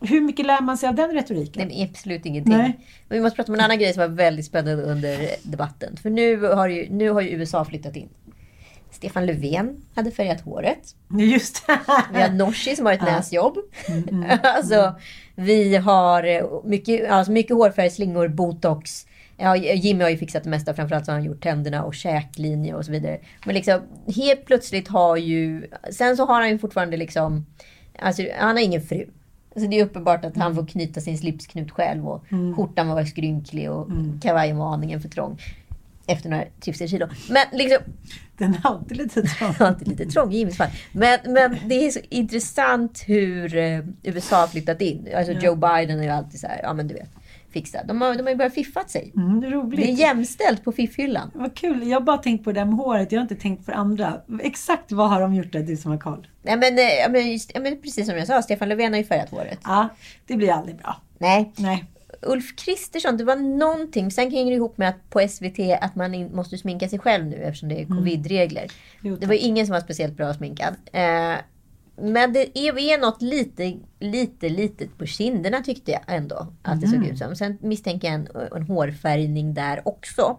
Hur 0.00 0.20
mycket 0.20 0.46
lär 0.46 0.60
man 0.60 0.78
sig 0.78 0.88
av 0.88 0.94
den 0.94 1.10
retoriken? 1.10 1.68
Nej, 1.68 1.90
absolut 1.90 2.26
ingenting. 2.26 2.56
Nej. 2.56 2.78
Men 3.08 3.18
vi 3.18 3.22
måste 3.22 3.36
prata 3.36 3.52
om 3.52 3.58
en 3.58 3.64
annan 3.64 3.78
grej 3.78 3.92
som 3.92 4.00
var 4.00 4.08
väldigt 4.08 4.46
spännande 4.46 4.82
under 4.82 5.18
debatten. 5.42 5.96
För 5.96 6.10
nu 6.10 6.42
har 6.42 6.68
ju, 6.68 6.90
nu 6.90 7.10
har 7.10 7.20
ju 7.20 7.28
USA 7.28 7.64
flyttat 7.64 7.96
in. 7.96 8.08
Stefan 8.96 9.26
Löfven 9.26 9.82
hade 9.94 10.10
färgat 10.10 10.40
håret. 10.40 10.94
Just 11.18 11.66
det. 11.66 11.78
Vi 12.12 12.22
har 12.22 12.30
Nooshi 12.30 12.76
som 12.76 12.86
har 12.86 12.92
ett 12.92 13.02
näsjobb. 13.02 13.56
alltså, 14.42 14.94
vi 15.34 15.76
har 15.76 16.24
eh, 16.24 16.44
mycket, 16.64 17.10
alltså 17.10 17.32
mycket 17.32 17.56
hårfärg, 17.56 17.90
slingor, 17.90 18.28
botox. 18.28 19.06
Ja, 19.36 19.56
Jimmy 19.56 20.02
har 20.02 20.10
ju 20.10 20.16
fixat 20.16 20.44
det 20.44 20.50
mesta. 20.50 20.74
Framförallt 20.74 21.04
så 21.04 21.12
har 21.12 21.18
han 21.18 21.26
gjort 21.26 21.42
tänderna 21.42 21.84
och 21.84 21.94
käklinje 21.94 22.74
och 22.74 22.84
så 22.84 22.92
vidare. 22.92 23.18
Men 23.44 23.54
liksom 23.54 23.80
helt 24.16 24.44
plötsligt 24.44 24.88
har 24.88 25.16
ju... 25.16 25.66
Sen 25.90 26.16
så 26.16 26.26
har 26.26 26.40
han 26.40 26.50
ju 26.50 26.58
fortfarande 26.58 26.96
liksom... 26.96 27.46
Alltså 27.98 28.22
han 28.38 28.56
har 28.56 28.62
ingen 28.62 28.82
fru. 28.82 29.06
Så 29.56 29.66
det 29.66 29.80
är 29.80 29.84
uppenbart 29.84 30.24
att 30.24 30.36
han 30.36 30.54
får 30.54 30.66
knyta 30.66 31.00
sin 31.00 31.18
slipsknut 31.18 31.70
själv 31.70 32.08
och 32.08 32.24
skjortan 32.56 32.88
var 32.88 33.04
skrynklig 33.04 33.70
och 33.70 33.88
kavajen 34.22 34.56
var 34.56 34.74
aningen 34.74 35.00
för 35.00 35.08
trång. 35.08 35.38
Efter 36.06 36.28
några 36.28 36.44
tusen 36.60 36.88
kilo. 36.88 37.08
Men 37.30 37.46
liksom... 37.52 37.78
Den 38.38 38.54
är 38.54 38.60
alltid 38.64 38.96
lite 38.96 39.22
trång. 39.38 39.54
Alltid 39.58 39.88
lite 39.88 40.06
trång 40.06 40.32
i 40.32 40.38
Jimmys 40.38 40.56
fall. 40.56 40.68
Men, 40.92 41.18
men 41.24 41.56
det 41.68 41.86
är 41.86 41.90
så 41.90 42.00
intressant 42.08 43.04
hur 43.06 43.56
eh, 43.56 43.80
USA 44.02 44.36
har 44.40 44.46
flyttat 44.46 44.80
in. 44.80 45.08
Alltså 45.16 45.32
Joe 45.32 45.54
Biden 45.54 45.98
är 45.98 46.02
ju 46.02 46.10
alltid 46.10 46.40
så 46.40 46.46
här, 46.46 46.60
ja 46.62 46.72
men 46.72 46.88
du 46.88 46.94
vet, 46.94 47.10
fixa. 47.50 47.84
De 47.84 48.00
har, 48.00 48.14
de 48.14 48.22
har 48.22 48.30
ju 48.30 48.36
börjat 48.36 48.54
fiffat 48.54 48.90
sig. 48.90 49.12
Mm, 49.16 49.40
det 49.40 49.46
är 49.46 49.50
roligt. 49.50 49.80
Det 49.80 49.90
är 49.90 49.94
jämställt 49.94 50.64
på 50.64 50.72
fiffhyllan. 50.72 51.30
Vad 51.34 51.54
kul. 51.54 51.88
Jag 51.88 51.96
har 51.96 52.04
bara 52.04 52.18
tänkt 52.18 52.44
på 52.44 52.52
det 52.52 52.60
där 52.60 52.64
med 52.64 52.74
håret. 52.74 53.12
Jag 53.12 53.18
har 53.18 53.22
inte 53.22 53.36
tänkt 53.36 53.64
för 53.64 53.72
andra. 53.72 54.20
Exakt 54.42 54.92
vad 54.92 55.10
har 55.10 55.20
de 55.20 55.34
gjort 55.34 55.52
där, 55.52 55.62
du 55.62 55.76
som 55.76 55.90
har 55.90 55.98
koll? 55.98 56.26
Nej 56.42 56.56
men, 56.56 56.78
eh, 56.78 56.84
ja, 56.84 57.08
men, 57.08 57.32
just, 57.32 57.50
ja, 57.54 57.60
men 57.60 57.80
precis 57.82 58.06
som 58.06 58.16
jag 58.18 58.26
sa, 58.26 58.42
Stefan 58.42 58.68
Löfven 58.68 58.92
har 58.92 58.98
ju 58.98 59.04
färgat 59.04 59.30
håret. 59.30 59.58
Ja, 59.64 59.88
det 60.26 60.36
blir 60.36 60.52
aldrig 60.52 60.76
bra. 60.76 60.96
Nej. 61.18 61.52
Nej. 61.56 61.84
Ulf 62.26 62.56
Kristersson, 62.56 63.16
det 63.16 63.24
var 63.24 63.36
någonting, 63.36 64.10
sen 64.10 64.30
hänger 64.30 64.50
det 64.50 64.56
ihop 64.56 64.78
med 64.78 64.88
att 64.88 65.10
på 65.10 65.28
SVT 65.28 65.58
att 65.80 65.94
man 65.96 66.14
in, 66.14 66.36
måste 66.36 66.58
sminka 66.58 66.88
sig 66.88 66.98
själv 66.98 67.26
nu 67.26 67.36
eftersom 67.36 67.68
det 67.68 67.80
är 67.80 67.86
covid-regler. 67.86 68.66
Jo, 69.00 69.16
det 69.16 69.26
var 69.26 69.34
ingen 69.34 69.66
som 69.66 69.72
var 69.72 69.80
speciellt 69.80 70.16
bra 70.16 70.34
sminkad. 70.34 70.74
Eh, 70.92 71.34
men 71.98 72.32
det 72.32 72.58
är, 72.58 72.78
är 72.78 72.98
något 72.98 73.22
lite, 73.22 73.76
lite 74.00 74.48
litet 74.48 74.98
på 74.98 75.06
kinderna 75.06 75.62
tyckte 75.62 75.90
jag 75.90 76.00
ändå 76.06 76.46
att 76.62 76.80
det 76.80 76.88
såg 76.88 77.06
ut 77.06 77.18
som. 77.18 77.36
Sen 77.36 77.58
misstänker 77.60 78.08
jag 78.08 78.14
en, 78.14 78.28
en 78.56 78.62
hårfärgning 78.62 79.54
där 79.54 79.88
också. 79.88 80.36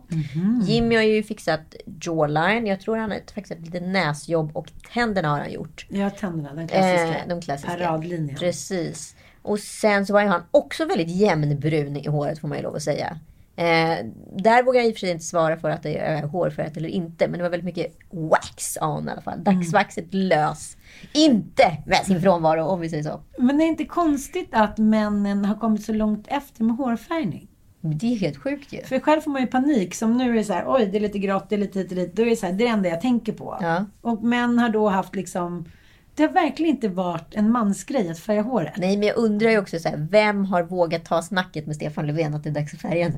Jimmy 0.64 0.96
har 0.96 1.04
ju 1.04 1.24
fixat 1.24 1.76
jawline. 2.02 2.68
Jag 2.68 2.82
tror 2.82 2.98
han 2.98 3.12
har 3.12 3.18
faktiskt 3.18 3.52
ett 3.52 3.66
litet 3.66 3.84
näsjobb 3.84 4.58
och 4.58 4.68
tänderna 4.94 5.30
har 5.30 5.40
han 5.40 5.52
gjort. 5.52 5.86
Ja, 5.90 6.10
tänderna. 6.10 6.54
Den 6.54 6.68
klassiska. 6.68 7.20
Eh, 7.20 7.28
de 7.28 7.42
klassiska. 7.42 7.72
Paradlinjen. 7.72 8.38
Precis. 8.38 9.16
Och 9.48 9.60
sen 9.60 10.06
så 10.06 10.14
var 10.14 10.22
ju 10.22 10.28
han 10.28 10.44
också 10.52 10.86
väldigt 10.86 11.10
jämnbrun 11.10 11.98
i 11.98 12.08
håret 12.08 12.40
får 12.40 12.48
man 12.48 12.58
ju 12.58 12.64
lov 12.64 12.76
att 12.76 12.84
säga. 12.84 13.20
Eh, 13.56 14.06
där 14.38 14.64
vågar 14.64 14.80
jag 14.80 14.88
i 14.88 14.92
och 14.92 14.96
för 14.96 15.00
sig 15.00 15.12
inte 15.12 15.26
svara 15.26 15.58
för 15.58 15.70
att 15.70 15.84
det 15.84 15.98
är 15.98 16.24
hårfärgat 16.24 16.78
eller 16.78 16.90
inte. 16.90 17.28
Men 17.28 17.38
det 17.38 17.44
var 17.44 17.50
väldigt 17.50 17.66
mycket 17.66 17.96
wax 18.12 18.78
on 18.82 19.08
i 19.08 19.12
alla 19.12 19.22
fall. 19.22 19.44
Dagsvaxet 19.44 20.14
lös. 20.14 20.78
Inte 21.14 21.78
med 21.86 22.06
sin 22.06 22.22
frånvaro 22.22 22.64
om 22.64 22.80
vi 22.80 22.90
säger 22.90 23.04
så. 23.04 23.22
Men 23.38 23.58
det 23.58 23.64
är 23.64 23.68
inte 23.68 23.86
konstigt 23.86 24.50
att 24.52 24.78
männen 24.78 25.46
har 25.46 25.56
kommit 25.56 25.86
så 25.86 25.94
långt 25.94 26.28
efter 26.28 26.64
med 26.64 26.76
hårfärgning? 26.76 27.48
Det 27.82 28.14
är 28.14 28.16
helt 28.16 28.38
sjukt 28.38 28.74
ju. 28.74 28.84
För 28.84 29.00
själv 29.00 29.22
får 29.22 29.32
man 29.32 29.42
ju 29.42 29.48
panik. 29.48 29.96
Som 29.96 30.18
nu 30.18 30.30
är 30.30 30.34
det 30.34 30.44
så 30.44 30.54
här, 30.54 30.64
oj 30.68 30.86
det 30.86 30.98
är 30.98 31.02
lite 31.02 31.20
grått, 31.20 31.50
det 31.50 31.56
är 31.56 31.60
lite 31.60 31.80
hit 31.80 31.92
och 31.92 31.96
dit. 31.96 32.16
Då 32.16 32.22
är 32.22 32.26
det 32.26 32.36
så 32.36 32.46
här, 32.46 32.54
det 32.54 32.64
är 32.64 32.68
det 32.68 32.74
enda 32.74 32.90
jag 32.90 33.02
tänker 33.02 33.34
på. 33.34 33.58
Ja. 33.62 33.86
Och 34.02 34.24
män 34.24 34.60
har 34.60 34.70
då 34.70 34.90
haft 34.90 35.16
liksom, 35.16 35.66
det 36.18 36.24
har 36.24 36.30
verkligen 36.34 36.76
inte 36.76 36.88
varit 36.88 37.36
en 37.36 37.52
mansgrej 37.52 38.10
att 38.10 38.20
färga 38.20 38.42
håret. 38.42 38.74
Nej 38.78 38.98
men 38.98 39.08
jag 39.08 39.18
undrar 39.18 39.50
ju 39.50 39.58
också 39.60 39.80
så 39.80 39.90
här, 39.90 40.08
vem 40.12 40.46
har 40.46 40.64
vågat 40.64 41.06
ta 41.06 41.22
snacket 41.22 41.68
med 41.68 41.76
Stefan 41.76 42.08
Löfven 42.08 42.34
att 42.34 42.44
det 42.44 42.50
är 42.50 42.54
dags 42.54 42.74
att 42.74 42.82
färga 42.82 43.08
nu? 43.08 43.16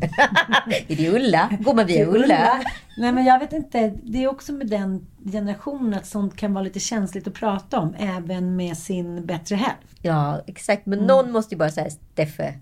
är 0.88 0.96
det 0.96 1.10
Ulla? 1.10 1.50
Går 1.60 1.74
man 1.74 1.86
via 1.86 2.06
Ulla? 2.06 2.62
Nej 2.98 3.12
men 3.12 3.26
jag 3.26 3.40
vet 3.40 3.54
inte, 3.54 3.94
det 4.04 4.24
är 4.24 4.28
också 4.28 4.54
med 4.54 4.68
den 4.68 5.08
generationen 5.32 5.94
att 5.94 6.06
sånt 6.06 6.36
kan 6.36 6.54
vara 6.54 6.64
lite 6.64 6.80
känsligt 6.80 7.28
att 7.28 7.34
prata 7.34 7.80
om. 7.80 7.96
Även 8.00 8.56
med 8.56 8.78
sin 8.78 9.26
bättre 9.26 9.56
hälft. 9.56 9.98
Ja, 10.02 10.42
exakt. 10.48 10.86
Men 10.86 11.00
någon 11.00 11.32
måste 11.32 11.56
ju 11.56 11.60
bara 11.60 11.72
säga 11.72 11.90
Steffe, 11.90 12.54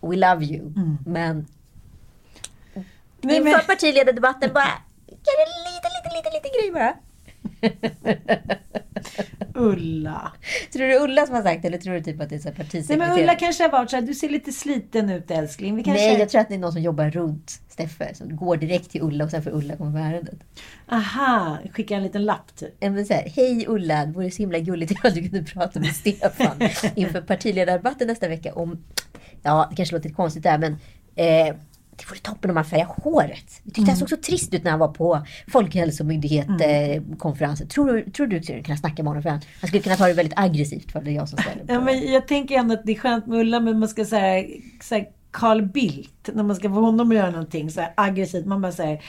we 0.00 0.16
love 0.16 0.44
you. 0.44 0.72
Men 1.06 1.46
Nej, 3.20 3.36
inför 3.36 3.50
men, 3.50 3.60
partiledardebatten 3.66 4.50
bara, 4.54 4.72
gör 5.06 5.40
en 5.46 5.72
liten, 5.74 5.90
liten, 5.96 6.12
liten, 6.16 6.32
liten 6.32 6.50
grej 6.60 6.72
bara. 6.72 6.94
Ulla. 9.60 10.32
Tror 10.72 10.86
du 10.86 10.98
Ulla 10.98 11.26
som 11.26 11.34
har 11.34 11.42
sagt 11.42 11.62
det 11.62 11.68
eller 11.68 11.78
tror 11.78 11.94
du 11.94 12.02
typ 12.02 12.20
att 12.20 12.28
det 12.28 12.34
är 12.34 12.38
här 12.38 12.44
Nej, 12.44 12.54
partisekreterare? 12.56 13.08
men 13.08 13.18
Ulla 13.22 13.34
kanske 13.34 13.62
har 13.62 13.70
varit 13.70 13.90
så 13.90 13.96
här, 13.96 14.02
du 14.02 14.14
ser 14.14 14.28
lite 14.28 14.52
sliten 14.52 15.10
ut 15.10 15.30
älskling. 15.30 15.76
Vi 15.76 15.82
kanske... 15.82 16.06
Nej, 16.06 16.18
jag 16.18 16.28
tror 16.28 16.40
att 16.40 16.48
det 16.48 16.54
är 16.54 16.58
någon 16.58 16.72
som 16.72 16.82
jobbar 16.82 17.10
runt 17.10 17.60
Steffe. 17.68 18.14
Som 18.14 18.36
går 18.36 18.56
direkt 18.56 18.90
till 18.90 19.02
Ulla 19.02 19.24
och 19.24 19.30
sen 19.30 19.42
får 19.42 19.50
Ulla 19.50 19.76
komma 19.76 19.90
med 19.90 20.14
ärendet. 20.14 20.38
Aha, 20.88 21.58
skickar 21.72 21.96
en 21.96 22.02
liten 22.02 22.24
lapp 22.24 22.56
typ. 22.56 22.76
Ja, 22.80 22.90
men 22.90 23.06
så 23.06 23.14
här, 23.14 23.32
Hej 23.36 23.64
Ulla, 23.68 24.06
det 24.06 24.12
vore 24.12 24.30
så 24.30 24.42
himla 24.42 24.58
gulligt 24.58 24.92
ifall 24.92 25.14
du 25.14 25.28
kunde 25.28 25.42
prata 25.42 25.80
med 25.80 25.96
Stefan 25.96 26.56
inför 26.94 27.20
partiledardebatten 27.20 28.08
nästa 28.08 28.28
vecka 28.28 28.54
om... 28.54 28.84
Ja, 29.42 29.66
det 29.70 29.76
kanske 29.76 29.94
låter 29.94 30.08
lite 30.08 30.16
konstigt 30.16 30.42
där, 30.42 30.58
men... 30.58 30.76
Eh, 31.16 31.54
det 32.00 32.06
vore 32.10 32.18
toppen 32.18 32.50
om 32.50 32.56
han 32.56 32.64
färgade 32.64 32.90
håret. 33.02 33.60
Jag 33.64 33.74
tyckte 33.74 33.90
han 33.90 33.96
såg 33.98 34.08
så 34.08 34.16
trist 34.16 34.54
ut 34.54 34.64
när 34.64 34.70
han 34.70 34.80
var 34.80 34.88
på 34.88 35.26
Folkhälsomyndigheten-konferensen. 35.48 37.68
Tror, 37.68 37.92
du, 37.92 38.10
tror 38.10 38.26
du 38.26 38.42
skulle 38.42 38.62
kunna 38.62 38.76
snacka 38.76 39.02
med 39.02 39.10
honom? 39.10 39.22
För 39.22 39.30
han, 39.30 39.40
han 39.60 39.68
skulle 39.68 39.82
kunna 39.82 39.96
ta 39.96 40.06
det 40.06 40.12
väldigt 40.12 40.38
aggressivt 40.38 40.92
för 40.92 41.00
det 41.00 41.10
är 41.10 41.14
jag 41.14 41.28
som 41.28 41.38
ställer 41.38 41.64
Ja, 41.68 41.80
men 41.80 42.12
jag 42.12 42.28
tänker 42.28 42.58
ändå 42.58 42.74
att 42.74 42.86
det 42.86 42.92
är 42.92 42.96
skönt 42.96 43.26
med 43.26 43.38
Ulla, 43.38 43.60
men 43.60 43.78
man 43.78 43.88
ska 43.88 44.04
säga 44.04 44.44
Carl 45.30 45.62
Bildt, 45.62 46.30
när 46.34 46.42
man 46.42 46.56
ska 46.56 46.68
få 46.68 46.74
honom 46.80 47.10
att 47.10 47.16
göra 47.16 47.30
någonting 47.30 47.70
så 47.70 47.80
här 47.80 47.92
aggressivt. 47.96 48.46
Man 48.46 48.62
bara 48.62 48.72
säger, 48.72 49.02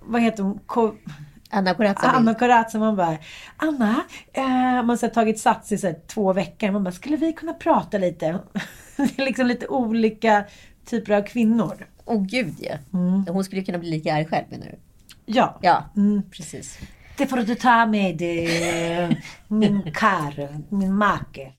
vad 0.00 0.22
heter 0.22 0.42
hon? 0.42 0.58
Ko- 0.66 0.94
Anna 1.50 1.74
Corazza 1.74 2.06
Anna. 2.06 2.34
Corazza, 2.34 2.78
man 2.78 2.96
bara, 2.96 3.16
Anna, 3.56 4.02
eh, 4.32 4.44
man 4.82 4.88
har 4.88 5.08
tagit 5.08 5.38
sats 5.38 5.72
i 5.72 5.78
så 5.78 5.94
två 6.06 6.32
veckor. 6.32 6.70
Man 6.70 6.84
bara, 6.84 6.92
skulle 6.92 7.16
vi 7.16 7.32
kunna 7.32 7.54
prata 7.54 7.98
lite? 7.98 8.38
det 8.96 9.18
är 9.18 9.24
liksom 9.24 9.46
lite 9.46 9.66
olika 9.66 10.44
typer 10.86 11.12
av 11.12 11.22
kvinnor. 11.22 11.86
Åh 12.04 12.22
gud 12.26 12.54
ja. 12.58 12.76
Hon 13.32 13.44
skulle 13.44 13.62
kunna 13.62 13.78
bli 13.78 13.90
lika 13.90 14.14
arg 14.14 14.24
själv 14.26 14.44
menar 14.50 14.66
du? 14.66 14.78
Ja, 15.26 15.58
Ja, 15.62 15.84
Mm. 15.96 16.22
precis. 16.30 16.78
det 17.16 17.26
får 17.26 17.36
du 17.36 17.54
ta 17.54 17.86
med 17.86 18.22
eh, 18.22 19.16
min 19.48 19.92
kar, 19.94 20.48
min 20.68 20.94
make. 20.94 21.52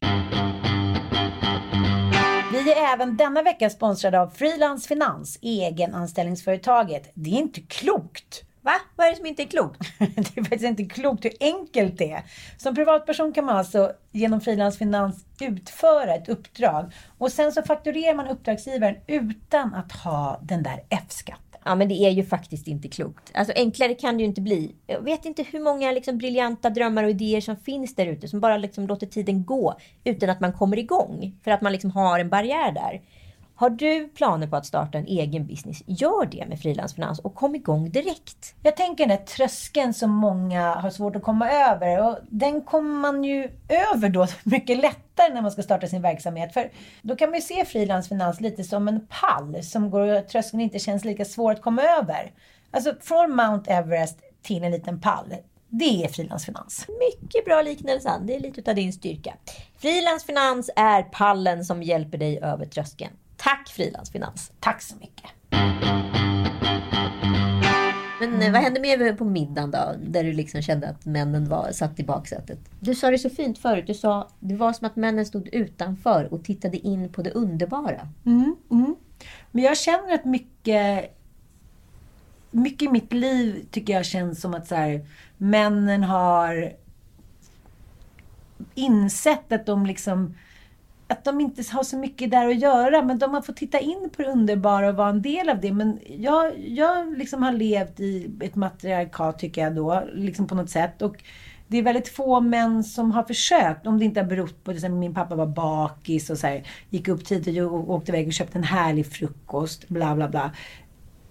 Vi 2.52 2.72
är 2.72 2.94
även 2.94 3.18
denna 3.18 3.42
vecka 3.42 3.70
sponsrade 3.70 4.22
av 4.22 4.28
Frilans 4.28 4.88
Finans, 4.88 5.40
egenanställningsföretaget. 5.42 7.12
Det 7.14 7.30
är 7.30 7.40
inte 7.40 7.62
klokt! 7.62 8.44
Va? 8.64 8.74
Vad 8.96 9.08
är 9.08 9.12
det 9.12 9.18
som 9.18 9.26
inte 9.26 9.44
är 9.44 9.48
klokt? 9.48 9.80
Det 10.00 10.38
är 10.38 10.42
faktiskt 10.42 10.64
inte 10.64 10.84
klokt 10.84 11.26
hur 11.26 11.34
enkelt 11.40 11.98
det 11.98 12.12
är. 12.12 12.24
Som 12.58 12.76
privatperson 12.76 13.34
kan 13.34 13.46
man 13.46 13.58
alltså 13.58 13.92
genom 14.12 14.42
frilansfinans 14.42 15.26
utföra 15.42 16.16
ett 16.16 16.30
uppdrag 16.30 16.94
och 17.18 17.32
sen 17.32 17.52
så 17.52 17.64
fakturerar 17.64 18.16
man 18.16 18.28
uppdragsgivaren 18.28 18.96
utan 19.08 19.74
att 19.74 19.92
ha 19.92 20.40
den 20.44 20.64
där 20.64 20.84
F-skatten. 20.90 21.44
Ja, 21.66 21.76
men 21.76 21.90
det 21.90 21.96
är 21.96 22.10
ju 22.10 22.26
faktiskt 22.26 22.68
inte 22.68 22.88
klokt. 22.88 23.32
Alltså 23.34 23.54
enklare 23.56 23.94
kan 23.94 24.18
det 24.18 24.22
ju 24.22 24.28
inte 24.28 24.42
bli. 24.42 24.76
Jag 24.88 25.02
vet 25.02 25.26
inte 25.26 25.44
hur 25.44 25.60
många 25.60 25.92
liksom, 25.92 26.18
briljanta 26.18 26.70
drömmar 26.70 27.04
och 27.04 27.10
idéer 27.10 27.42
som 27.42 27.58
finns 27.58 27.96
där 27.96 28.06
ute 28.06 28.28
som 28.28 28.40
bara 28.40 28.58
liksom 28.58 28.88
låter 28.88 29.08
tiden 29.08 29.46
gå 29.46 29.80
utan 30.04 30.30
att 30.30 30.40
man 30.40 30.54
kommer 30.54 30.80
igång. 30.80 31.36
För 31.44 31.52
att 31.52 31.62
man 31.62 31.72
liksom 31.72 31.92
har 31.92 32.20
en 32.20 32.30
barriär 32.30 32.72
där. 32.72 33.02
Har 33.64 33.70
du 33.70 34.08
planer 34.08 34.48
på 34.48 34.56
att 34.56 34.66
starta 34.66 34.98
en 34.98 35.06
egen 35.06 35.48
business, 35.48 35.84
gör 35.86 36.26
det 36.26 36.46
med 36.50 36.60
frilansfinans 36.60 37.20
och 37.20 37.36
kom 37.36 37.56
igång 37.56 37.90
direkt. 37.90 38.56
Jag 38.64 38.78
tänker 38.78 39.08
den 39.08 39.18
där 39.18 39.26
tröskeln 39.26 39.94
som 39.94 40.12
många 40.12 40.74
har 40.74 40.90
svårt 40.90 41.16
att 41.16 41.24
komma 41.24 41.52
över. 41.52 42.08
Och 42.08 42.18
den 42.30 42.62
kommer 42.62 43.00
man 43.00 43.24
ju 43.24 43.50
över 43.94 44.10
då 44.10 44.28
mycket 44.44 44.78
lättare 44.78 45.34
när 45.34 45.42
man 45.42 45.52
ska 45.52 45.62
starta 45.62 45.88
sin 45.88 46.02
verksamhet. 46.02 46.54
För 46.54 46.72
då 47.02 47.16
kan 47.16 47.30
man 47.30 47.40
ju 47.40 47.42
se 47.42 47.66
frilansfinans 47.66 48.42
lite 48.42 48.64
som 48.64 48.88
en 48.88 49.08
pall 49.08 49.64
som 49.64 49.90
går 49.90 50.22
tröskeln 50.22 50.62
inte 50.62 50.80
känns 50.80 51.06
lika 51.06 51.26
svår 51.26 51.52
att 51.52 51.62
komma 51.62 51.82
över. 51.82 52.32
Alltså 52.72 52.94
från 53.02 53.36
Mount 53.36 53.72
Everest 53.72 54.20
till 54.42 54.64
en 54.64 54.72
liten 54.72 55.02
pall. 55.02 55.36
Det 55.70 56.04
är 56.04 56.08
frilansfinans. 56.08 56.86
Mycket 57.00 57.46
bra 57.46 57.62
liknelse, 57.62 58.10
Ann. 58.10 58.26
Det 58.26 58.36
är 58.36 58.40
lite 58.40 58.72
av 58.72 58.76
din 58.76 58.94
styrka. 58.94 59.34
Frilansfinans 59.78 60.70
är 60.76 61.04
pallen 61.04 61.66
som 61.66 61.84
hjälper 61.84 62.18
dig 62.18 62.40
över 62.40 62.66
tröskeln. 62.66 63.14
Tack 63.44 63.70
Frilansfinans! 63.70 64.52
Tack 64.60 64.82
så 64.82 64.96
mycket. 64.96 65.32
Men 68.20 68.42
eh, 68.42 68.52
vad 68.52 68.62
hände 68.62 68.80
med 68.80 69.18
på 69.18 69.26
middagen 69.26 69.72
då? 69.72 69.96
Där 70.08 70.24
du 70.24 70.34
liksom 70.34 70.62
kände 70.62 70.90
att 70.90 71.06
männen 71.06 71.50
var 71.50 71.72
satt 71.72 72.00
i 72.00 72.04
baksätet. 72.04 72.60
Du 72.80 72.96
sa 72.96 73.12
det 73.12 73.18
så 73.18 73.30
fint 73.30 73.58
förut. 73.58 73.88
Du 73.88 73.94
sa 73.94 74.28
det 74.40 74.56
var 74.56 74.74
som 74.74 74.88
att 74.88 74.96
männen 74.96 75.26
stod 75.26 75.48
utanför 75.48 76.34
och 76.34 76.44
tittade 76.44 76.78
in 76.78 77.10
på 77.10 77.22
det 77.22 77.32
underbara. 77.32 78.08
Mm, 78.26 78.56
mm. 78.72 78.96
Men 79.52 79.64
jag 79.64 79.78
känner 79.78 80.14
att 80.14 80.26
mycket, 80.26 81.18
mycket 82.52 82.82
i 82.82 82.92
mitt 82.92 83.14
liv 83.14 83.66
tycker 83.72 83.94
jag 83.94 84.06
känns 84.06 84.42
som 84.42 84.54
att 84.54 84.68
så 84.68 84.76
här, 84.76 85.06
männen 85.38 86.04
har 86.04 86.74
insett 88.76 89.52
att 89.52 89.66
de 89.66 89.86
liksom 89.86 90.36
att 91.14 91.24
de 91.24 91.42
inte 91.42 91.64
har 91.72 91.84
så 91.84 91.98
mycket 91.98 92.32
där 92.32 92.48
att 92.48 92.60
göra, 92.60 93.02
men 93.02 93.20
de 93.20 93.34
har 93.34 93.42
fått 93.42 93.58
titta 93.58 93.80
in 93.80 94.10
på 94.16 94.22
det 94.22 94.28
underbara 94.28 94.90
och 94.90 94.96
vara 94.96 95.10
en 95.10 95.22
del 95.22 95.50
av 95.50 95.60
det. 95.62 95.72
Men 95.72 96.00
jag, 96.06 96.60
jag 96.60 97.18
liksom 97.18 97.44
har 97.44 97.52
levt 97.52 98.00
i 98.00 98.32
ett 98.40 98.56
matriarkat, 98.56 99.40
tycker 99.40 99.62
jag 99.62 99.76
då, 99.76 100.04
liksom 100.14 100.48
på 100.48 100.56
något 100.56 100.70
sätt. 100.70 101.02
Och 101.02 101.24
det 101.68 101.78
är 101.78 101.84
väldigt 101.84 102.10
få 102.10 102.42
män 102.42 102.84
som 102.84 103.12
har 103.12 103.24
försökt, 103.24 103.88
om 103.88 104.00
det 104.00 104.06
inte 104.06 104.20
har 104.20 104.28
berott 104.28 104.64
på 104.64 104.72
att 104.72 104.92
min 104.92 105.14
pappa 105.14 105.36
var 105.36 105.46
bakis 105.46 106.30
och 106.30 106.38
så 106.38 106.48
här, 106.48 106.68
gick 106.90 107.08
upp 107.08 107.26
tidigt 107.26 107.64
och 107.64 107.90
åkte 107.90 108.12
iväg 108.12 108.28
och 108.28 108.34
köpte 108.34 108.58
en 108.58 108.64
härlig 108.64 109.06
frukost, 109.06 109.90
bla 109.90 110.16
bla 110.16 110.30
bla. 110.30 110.52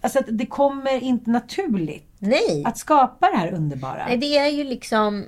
Alltså 0.01 0.19
att 0.19 0.27
det 0.29 0.47
kommer 0.47 1.03
inte 1.03 1.31
naturligt 1.31 2.07
Nej! 2.19 2.63
att 2.67 2.79
skapa 2.79 3.31
det 3.31 3.37
här 3.37 3.53
underbara. 3.53 4.07
Nej, 4.07 4.17
det 4.17 4.39
är 4.39 4.49
ju 4.49 4.65
liksom... 4.65 5.25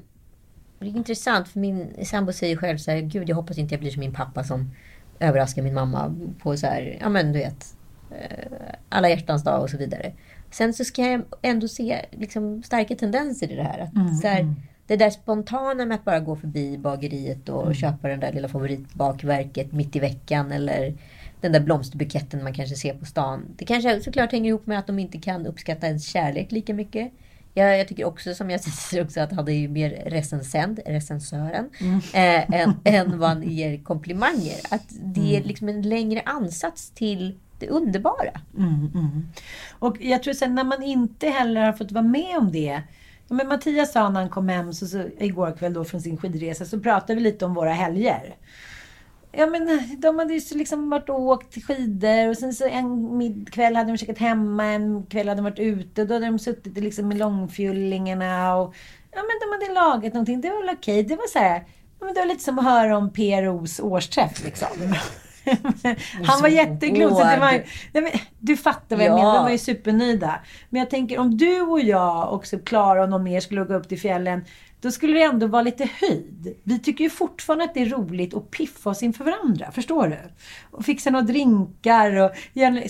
Det 0.84 0.90
är 0.90 0.96
intressant 0.96 1.48
för 1.48 1.60
min 1.60 2.04
sambo 2.04 2.32
säger 2.32 2.56
själv 2.56 2.78
så 2.78 2.90
här, 2.90 3.00
Gud 3.00 3.28
jag 3.28 3.36
hoppas 3.36 3.58
inte 3.58 3.74
jag 3.74 3.80
blir 3.80 3.90
som 3.90 4.00
min 4.00 4.12
pappa 4.12 4.44
som 4.44 4.70
överraskar 5.20 5.62
min 5.62 5.74
mamma 5.74 6.14
på 6.42 6.56
så 6.56 6.66
här, 6.66 6.98
ja 7.00 7.08
men 7.08 7.32
du 7.32 7.38
vet, 7.38 7.76
eh, 8.10 8.68
alla 8.88 9.08
hjärtans 9.08 9.44
dag 9.44 9.62
och 9.62 9.70
så 9.70 9.76
vidare. 9.76 10.12
Sen 10.50 10.74
så 10.74 10.84
ska 10.84 11.02
jag 11.02 11.22
ändå 11.42 11.68
se 11.68 12.04
liksom, 12.10 12.62
starka 12.62 12.96
tendenser 12.96 13.52
i 13.52 13.56
det 13.56 13.62
här. 13.62 13.78
Att, 13.78 14.20
så 14.20 14.28
här 14.28 14.54
det 14.86 14.96
där 14.96 15.10
spontana 15.10 15.86
med 15.86 15.94
att 15.94 16.04
bara 16.04 16.20
gå 16.20 16.36
förbi 16.36 16.78
bageriet 16.78 17.48
och 17.48 17.74
köpa 17.74 18.08
den 18.08 18.20
där 18.20 18.32
lilla 18.32 18.48
favoritbakverket 18.48 19.72
mitt 19.72 19.96
i 19.96 19.98
veckan 19.98 20.52
eller 20.52 20.94
den 21.40 21.52
där 21.52 21.60
blomsterbuketten 21.60 22.44
man 22.44 22.54
kanske 22.54 22.76
ser 22.76 22.94
på 22.94 23.04
stan. 23.04 23.44
Det 23.56 23.64
kanske 23.64 24.00
såklart 24.00 24.32
hänger 24.32 24.48
ihop 24.48 24.66
med 24.66 24.78
att 24.78 24.86
de 24.86 24.98
inte 24.98 25.18
kan 25.18 25.46
uppskatta 25.46 25.86
ens 25.86 26.08
kärlek 26.08 26.52
lika 26.52 26.74
mycket. 26.74 27.12
Jag, 27.54 27.78
jag 27.78 27.88
tycker 27.88 28.04
också 28.04 28.34
som 28.34 28.50
jag 28.50 28.60
säger 28.64 29.04
också 29.04 29.20
att 29.20 29.32
han 29.32 29.48
är 29.48 29.52
ju 29.52 29.68
mer 29.68 29.90
recensent, 29.90 30.78
recensören, 30.86 31.70
eh, 32.14 32.60
än, 32.60 32.74
än 32.84 33.18
vad 33.18 33.28
han 33.28 33.42
ger 33.42 33.82
komplimanger. 33.82 34.56
Att 34.70 34.86
det 34.90 35.36
är 35.36 35.44
liksom 35.44 35.68
en 35.68 35.82
längre 35.82 36.22
ansats 36.24 36.90
till 36.90 37.38
det 37.58 37.68
underbara. 37.68 38.40
Mm, 38.58 38.90
mm. 38.94 39.28
Och 39.78 39.96
jag 40.00 40.22
tror 40.22 40.34
sen 40.34 40.54
när 40.54 40.64
man 40.64 40.82
inte 40.82 41.28
heller 41.28 41.60
har 41.60 41.72
fått 41.72 41.92
vara 41.92 42.04
med 42.04 42.38
om 42.38 42.52
det. 42.52 42.82
Ja, 43.28 43.34
men 43.34 43.48
Mattias 43.48 43.92
sa 43.92 44.08
när 44.08 44.20
han 44.20 44.30
kom 44.30 44.48
hem 44.48 44.72
så, 44.72 44.86
så, 44.86 45.08
igår 45.18 45.56
kväll 45.56 45.72
då 45.72 45.84
från 45.84 46.00
sin 46.00 46.16
skidresa 46.16 46.64
så 46.64 46.80
pratade 46.80 47.14
vi 47.14 47.20
lite 47.20 47.44
om 47.44 47.54
våra 47.54 47.72
helger. 47.72 48.34
Ja 49.36 49.46
men 49.46 49.80
de 49.98 50.18
hade 50.18 50.34
ju 50.34 50.58
liksom 50.58 50.90
varit 50.90 51.08
och 51.08 51.20
åkt 51.20 51.64
skidor 51.64 52.28
och 52.28 52.36
sen 52.36 52.54
så 52.54 52.64
en 52.68 53.46
kväll 53.50 53.76
hade 53.76 53.92
de 53.92 53.96
käkat 53.98 54.18
hemma, 54.18 54.64
en 54.64 55.06
kväll 55.06 55.28
hade 55.28 55.38
de 55.40 55.44
varit 55.44 55.58
ute. 55.58 56.04
Då 56.04 56.14
hade 56.14 56.26
de 56.26 56.38
suttit 56.38 56.78
liksom 56.78 57.08
med 57.08 57.18
långfjullingarna 57.18 58.56
och 58.56 58.74
ja 59.12 59.20
men 59.22 59.60
de 59.60 59.64
hade 59.66 59.80
lagat 59.80 60.12
någonting. 60.14 60.40
Det 60.40 60.50
var 60.50 60.66
väl 60.66 60.76
okej. 60.78 61.02
Det 61.02 61.16
var 61.16 61.28
så 61.32 61.38
här, 61.38 61.64
ja, 62.00 62.06
men 62.06 62.14
det 62.14 62.20
var 62.20 62.26
lite 62.26 62.44
som 62.44 62.58
att 62.58 62.64
höra 62.64 62.96
om 62.96 63.12
PROs 63.12 63.80
årsträff 63.80 64.44
liksom. 64.44 64.68
Han 66.24 66.42
var 66.42 66.48
jätteglad. 66.48 67.12
Så 67.16 67.18
det 67.24 67.36
var, 67.40 67.50
nej, 67.50 67.66
men, 67.92 68.10
du 68.38 68.56
fattar 68.56 68.96
vad 68.96 69.04
jag 69.04 69.12
Ja. 69.12 69.16
menar. 69.16 69.34
De 69.34 69.42
var 69.44 69.50
ju 69.50 69.58
supernöjda. 69.58 70.40
Men 70.70 70.78
jag 70.78 70.90
tänker 70.90 71.18
om 71.18 71.36
du 71.36 71.60
och 71.60 71.80
jag 71.80 72.32
och 72.32 72.44
Klara 72.64 73.02
och 73.02 73.08
någon 73.08 73.22
mer 73.22 73.40
skulle 73.40 73.64
gå 73.64 73.74
upp 73.74 73.88
till 73.88 74.00
fjällen. 74.00 74.44
Då 74.84 74.90
skulle 74.90 75.12
det 75.12 75.22
ändå 75.22 75.46
vara 75.46 75.62
lite 75.62 75.88
höjd. 76.00 76.56
Vi 76.62 76.78
tycker 76.78 77.04
ju 77.04 77.10
fortfarande 77.10 77.64
att 77.64 77.74
det 77.74 77.80
är 77.82 77.86
roligt 77.86 78.34
att 78.34 78.50
piffa 78.50 78.90
oss 78.90 79.02
inför 79.02 79.24
varandra. 79.24 79.70
Förstår 79.72 80.08
du? 80.08 80.18
Och 80.70 80.84
fixa 80.84 81.10
några 81.10 81.24
drinkar. 81.24 82.16
Och, 82.16 82.30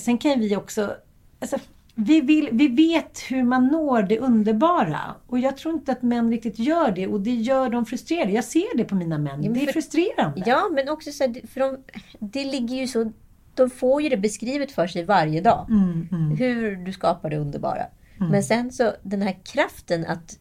sen 0.01 0.19
kan 0.19 0.41
vi 0.41 0.57
också... 0.57 0.97
Alltså, 1.41 1.57
vi, 1.95 2.21
vill, 2.21 2.49
vi 2.53 2.69
vet 2.69 3.21
hur 3.31 3.43
man 3.43 3.67
når 3.67 4.03
det 4.03 4.19
underbara. 4.19 5.01
Och 5.27 5.39
jag 5.39 5.57
tror 5.57 5.75
inte 5.75 5.93
att 5.93 6.03
män 6.03 6.31
riktigt 6.31 6.59
gör 6.59 6.91
det. 6.93 7.07
Och 7.07 7.21
det 7.21 7.35
gör 7.35 7.69
dem 7.71 7.87
frustrerade. 7.87 8.33
Jag 8.33 8.45
ser 8.45 8.77
det 8.77 8.85
på 8.85 8.95
mina 8.95 9.19
män. 9.19 9.41
men 9.41 9.53
Det 9.53 9.61
är 9.61 9.67
för- 9.67 9.73
frustrerande. 9.73 10.43
Ja, 10.47 10.69
men 10.73 10.89
också 10.89 11.13
så 11.13 11.25
här, 11.25 11.47
för 11.47 11.61
de, 11.61 11.79
det 12.19 12.45
ligger 12.45 12.77
ju 12.77 12.87
så... 12.87 13.13
De 13.55 13.71
får 13.71 14.03
ju 14.03 14.09
det 14.09 14.17
beskrivet 14.17 14.73
för 14.73 14.87
sig 14.87 15.05
varje 15.05 15.41
dag. 15.41 15.67
Mm, 15.71 16.09
mm. 16.13 16.37
Hur 16.37 16.77
du 16.77 16.93
skapar 16.93 17.31
det 17.31 17.37
underbara. 17.37 17.83
Men 18.19 18.43
sen 18.43 18.73
så 18.73 18.93
den 19.03 19.23
här 19.23 19.37
kraften 19.45 20.07
att... 20.07 20.39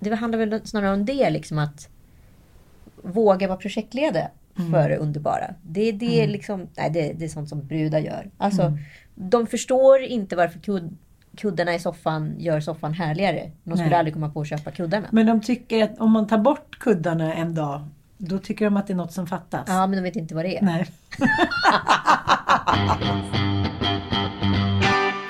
Det 0.00 0.14
handlar 0.14 0.38
väl 0.38 0.66
snarare 0.66 0.92
om 0.92 1.04
det, 1.04 1.30
liksom 1.30 1.58
att 1.58 1.88
våga 3.02 3.48
vara 3.48 3.58
projektledare 3.58 4.30
för 4.70 4.88
det 4.88 4.96
underbara. 4.96 5.54
Det, 5.62 5.92
det, 5.92 6.22
är 6.22 6.26
liksom, 6.28 6.68
nej, 6.76 6.90
det, 6.90 7.12
det 7.12 7.24
är 7.24 7.28
sånt 7.28 7.48
som 7.48 7.66
brudar 7.66 7.98
gör. 7.98 8.30
Alltså, 8.36 8.78
De 9.14 9.46
förstår 9.46 10.02
inte 10.02 10.36
varför 10.36 10.58
kud, 10.58 10.96
kuddarna 11.36 11.74
i 11.74 11.78
soffan 11.78 12.34
gör 12.38 12.60
soffan 12.60 12.92
härligare. 12.94 13.50
De 13.64 13.70
skulle 13.70 13.90
Nej. 13.90 13.98
aldrig 13.98 14.14
komma 14.14 14.30
på 14.30 14.40
att 14.40 14.48
köpa 14.48 14.70
kuddarna. 14.70 15.06
Men 15.10 15.26
de 15.26 15.40
tycker 15.40 15.84
att 15.84 15.98
om 15.98 16.10
man 16.10 16.26
tar 16.26 16.38
bort 16.38 16.78
kuddarna 16.78 17.34
en 17.34 17.54
dag 17.54 17.88
Då 18.18 18.38
tycker 18.38 18.64
de 18.64 18.76
att 18.76 18.86
det 18.86 18.92
är 18.92 18.96
något 18.96 19.12
som 19.12 19.26
fattas. 19.26 19.64
Ja, 19.66 19.86
men 19.86 19.96
de 19.96 20.02
vet 20.02 20.16
inte 20.16 20.34
vad 20.34 20.44
det 20.44 20.58
är. 20.58 20.62
Nej. 20.62 20.86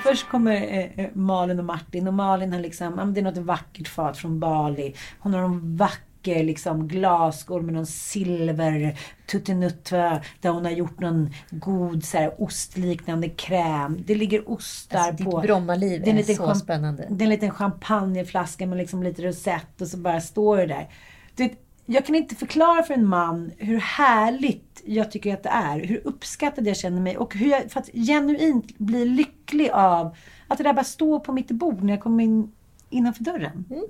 Först 0.09 0.29
kommer 0.29 0.55
eh, 0.55 1.05
eh, 1.05 1.09
Malin 1.13 1.59
och 1.59 1.65
Martin 1.65 2.07
och 2.07 2.13
Malin 2.13 2.53
har 2.53 2.59
liksom, 2.59 3.13
det 3.13 3.19
är 3.19 3.23
något 3.23 3.37
vackert 3.37 3.87
fat 3.87 4.17
från 4.17 4.39
Bali. 4.39 4.93
Hon 5.19 5.33
har 5.33 5.41
en 5.41 5.77
vacker 5.77 6.43
liksom 6.43 6.87
glasskål 6.87 7.61
med 7.61 7.73
någon 7.73 7.85
silver 7.85 8.99
tuttinutt 9.31 9.91
va, 9.91 10.21
där 10.41 10.49
hon 10.49 10.65
har 10.65 10.71
gjort 10.71 10.99
någon 10.99 11.33
god 11.49 12.03
så 12.03 12.17
här, 12.17 12.41
ostliknande 12.41 13.29
kräm. 13.29 14.03
Det 14.05 14.15
ligger 14.15 14.49
ostar 14.51 14.99
Alltså, 14.99 15.23
ditt 15.23 15.31
på. 15.31 15.39
Brommaliv 15.39 16.01
Det 16.03 16.09
är 16.09 16.13
är 16.13 16.17
lite 16.17 16.35
så 16.35 16.55
spännande. 16.55 17.07
Det 17.09 17.23
är 17.23 17.25
en 17.25 17.29
liten 17.29 17.51
champagneflaska 17.51 18.67
med 18.67 18.77
liksom 18.77 19.03
lite 19.03 19.21
rosett 19.21 19.81
och 19.81 19.87
så 19.87 19.97
bara 19.97 20.21
står 20.21 20.57
det 20.57 20.65
där. 20.65 20.89
Du 21.35 21.43
vet, 21.43 21.59
jag 21.85 22.05
kan 22.05 22.15
inte 22.15 22.35
förklara 22.35 22.83
för 22.83 22.93
en 22.93 23.07
man 23.07 23.51
hur 23.57 23.79
härligt 23.79 24.68
jag 24.85 25.11
tycker 25.11 25.33
att 25.33 25.43
det 25.43 25.49
är. 25.49 25.79
Hur 25.79 26.01
uppskattad 26.07 26.67
jag 26.67 26.77
känner 26.77 27.01
mig 27.01 27.17
och 27.17 27.35
hur 27.35 27.49
jag 27.49 27.71
för 27.71 27.79
att 27.79 27.89
genuint 27.93 28.77
blir 28.77 29.05
lycklig 29.05 29.69
av 29.69 30.15
att 30.47 30.57
det 30.57 30.63
där 30.63 30.73
bara 30.73 30.83
står 30.83 31.19
på 31.19 31.33
mitt 31.33 31.51
bord 31.51 31.83
när 31.83 31.93
jag 31.93 32.01
kommer 32.01 32.23
in 32.23 32.51
innanför 32.89 33.23
dörren. 33.23 33.65
Mm. 33.69 33.83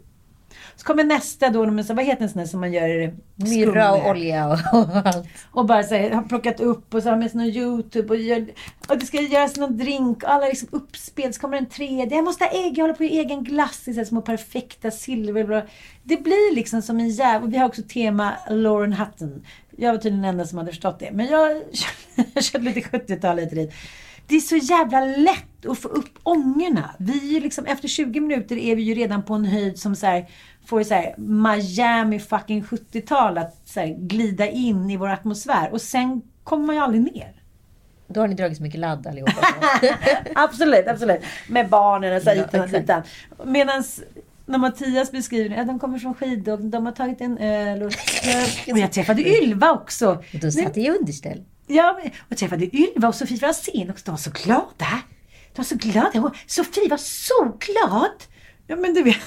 Så 0.75 0.85
kommer 0.85 1.03
nästa 1.03 1.49
då, 1.49 1.65
med 1.65 1.85
så, 1.85 1.93
vad 1.93 2.05
heter 2.05 2.23
en 2.23 2.29
sån 2.29 2.39
där 2.39 2.45
som 2.45 2.59
man 2.59 2.73
gör 2.73 3.15
Myrra 3.35 3.93
och 3.93 4.09
olja 4.09 4.47
och, 4.47 4.79
och 4.79 4.95
allt. 5.05 5.27
Och 5.51 5.65
bara 5.65 5.83
så 5.83 5.95
här, 5.95 6.11
har 6.11 6.23
plockat 6.23 6.59
upp 6.59 6.93
och 6.93 7.03
så 7.03 7.09
har 7.09 7.17
med 7.17 7.31
sig 7.31 7.37
någon 7.37 7.47
YouTube 7.47 8.09
och, 8.09 8.19
gör, 8.19 8.47
och 8.87 8.97
det 8.97 9.05
ska 9.05 9.21
göras 9.21 9.57
någon 9.57 9.77
drink 9.77 10.23
och 10.23 10.33
alla 10.33 10.45
liksom 10.45 10.69
uppspel. 10.71 11.33
Så 11.33 11.41
kommer 11.41 11.57
en 11.57 11.69
tredje. 11.69 12.15
Jag 12.15 12.23
måste 12.23 12.43
ha 12.43 12.51
ägg, 12.51 12.77
jag 12.77 12.83
håller 12.83 12.95
på 12.95 13.03
i 13.03 13.19
egen 13.19 13.43
glass 13.43 13.87
i 13.87 13.93
så 13.93 13.99
här 13.99 14.05
små 14.05 14.21
perfekta 14.21 14.91
silver. 14.91 15.69
Det 16.03 16.17
blir 16.17 16.55
liksom 16.55 16.81
som 16.81 16.99
en 16.99 17.09
jävla... 17.09 17.45
Och 17.47 17.53
vi 17.53 17.57
har 17.57 17.67
också 17.67 17.81
tema 17.81 18.33
Lauren 18.49 18.93
Hutton. 18.93 19.45
Jag 19.77 19.91
var 19.91 19.97
tydligen 19.97 20.21
den 20.21 20.29
enda 20.29 20.45
som 20.45 20.57
hade 20.57 20.71
förstått 20.71 20.99
det. 20.99 21.11
Men 21.11 21.27
jag 21.27 21.61
jag 22.33 22.43
körde 22.43 22.65
lite 22.65 22.79
70-tal 22.79 23.39
hit 23.39 23.49
och 23.49 23.55
dit. 23.55 23.73
Det 24.29 24.35
är 24.35 24.39
så 24.39 24.55
jävla 24.55 24.99
lätt 24.99 25.65
att 25.65 25.79
få 25.79 25.87
upp 25.87 26.19
ångorna. 26.23 26.95
Vi 26.97 27.39
liksom, 27.39 27.65
efter 27.65 27.87
20 27.87 28.19
minuter 28.19 28.57
är 28.57 28.75
vi 28.75 28.81
ju 28.81 28.93
redan 28.93 29.23
på 29.23 29.33
en 29.33 29.45
höjd 29.45 29.79
som 29.79 29.95
så 29.95 30.05
här, 30.05 30.29
får 30.65 30.83
så 30.83 30.93
här, 30.93 31.15
Miami 31.17 32.19
fucking 32.19 32.63
70-tal 32.63 33.37
att 33.37 33.61
så 33.65 33.79
här, 33.79 33.87
glida 33.87 34.47
in 34.47 34.89
i 34.89 34.97
vår 34.97 35.09
atmosfär. 35.09 35.69
Och 35.71 35.81
sen 35.81 36.21
kommer 36.43 36.65
man 36.65 36.75
ju 36.75 36.81
aldrig 36.81 37.03
ner. 37.15 37.33
Då 38.07 38.19
har 38.19 38.27
ni 38.27 38.35
dragit 38.35 38.57
så 38.57 38.63
mycket 38.63 38.79
ladd 38.79 39.07
allihopa. 39.07 39.47
absolut, 40.35 40.87
absolut. 40.87 41.21
Med 41.47 41.69
barnen 41.69 42.15
och 42.15 42.21
så 42.21 42.29
Ja, 42.29 42.33
hitan 42.33 42.59
och 42.59 42.65
exakt. 42.65 42.87
ditan. 42.87 43.03
Medan 43.45 43.83
när 44.45 44.57
Mattias 44.57 45.11
beskriver 45.11 45.57
att 45.57 45.67
de 45.67 45.79
kommer 45.79 45.99
från 45.99 46.13
skidåkning, 46.13 46.69
de 46.69 46.85
har 46.85 46.93
tagit 46.93 47.21
en 47.21 47.37
öl 47.37 47.83
och... 47.83 47.91
Och 48.71 48.77
jag 48.77 48.91
träffade 48.91 49.21
Ylva 49.21 49.71
också. 49.71 50.09
Och 50.11 50.39
då 50.41 50.51
satt 50.51 50.77
i 50.77 50.89
underställ. 50.89 51.43
Ja, 51.71 51.99
och 52.31 52.37
träffade 52.37 52.75
Ylva 52.75 53.07
och 53.07 53.15
Sofie 53.15 53.37
Franzén 53.37 53.89
också. 53.89 54.05
De 54.05 54.11
var 54.11 54.17
så 54.17 54.31
glada. 54.31 55.01
De 55.53 55.57
var 55.57 55.63
så 55.63 55.75
glada. 55.75 56.21
Och 56.21 56.35
Sofie 56.47 56.89
var 56.89 56.97
så 56.97 57.43
glad. 57.43 58.23
Ja, 58.67 58.75
men 58.75 58.93
du 58.93 59.03
vet, 59.03 59.17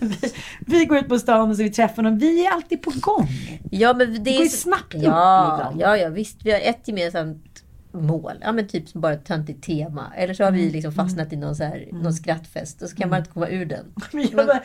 vi, 0.00 0.32
vi 0.78 0.84
går 0.84 0.98
ut 0.98 1.08
på 1.08 1.18
stan 1.18 1.50
och 1.50 1.56
så 1.56 1.62
vi 1.62 1.70
träffar 1.70 2.02
dem. 2.02 2.18
Vi 2.18 2.46
är 2.46 2.50
alltid 2.50 2.82
på 2.82 2.92
gång. 3.00 3.28
Ja, 3.70 3.94
men 3.94 4.12
det, 4.12 4.18
Det 4.18 4.32
går 4.32 4.42
ju 4.42 4.48
snabbt 4.48 4.94
upp, 4.94 5.02
ja, 5.02 5.56
liksom. 5.56 5.80
Ja, 5.80 5.96
ja, 5.96 6.08
visst. 6.08 6.36
Vi 6.44 6.52
har 6.52 6.60
ett 6.60 6.88
gemensamt 6.88 7.51
mål. 7.92 8.32
Ja, 8.40 8.52
men 8.52 8.68
typ 8.68 8.88
som 8.88 9.00
bara 9.00 9.12
ett 9.12 9.24
töntigt 9.24 9.64
tema. 9.64 10.12
Eller 10.16 10.34
så 10.34 10.42
har 10.44 10.48
Mm. 10.48 10.60
vi 10.60 10.70
liksom 10.70 10.92
fastnat 10.92 11.32
i 11.32 11.36
någon, 11.36 11.56
så 11.56 11.64
här, 11.64 11.88
någon 11.92 12.12
skrattfest 12.12 12.82
och 12.82 12.88
så 12.88 12.96
kan 12.96 13.10
man 13.10 13.18
inte 13.18 13.30
komma 13.30 13.48
ur 13.48 13.66
den. 13.66 13.84
Men 14.12 14.22
jag 14.22 14.46
bara 14.46 14.60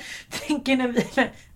tänker 0.47 0.77
när 0.77 0.87
vi, 0.87 1.03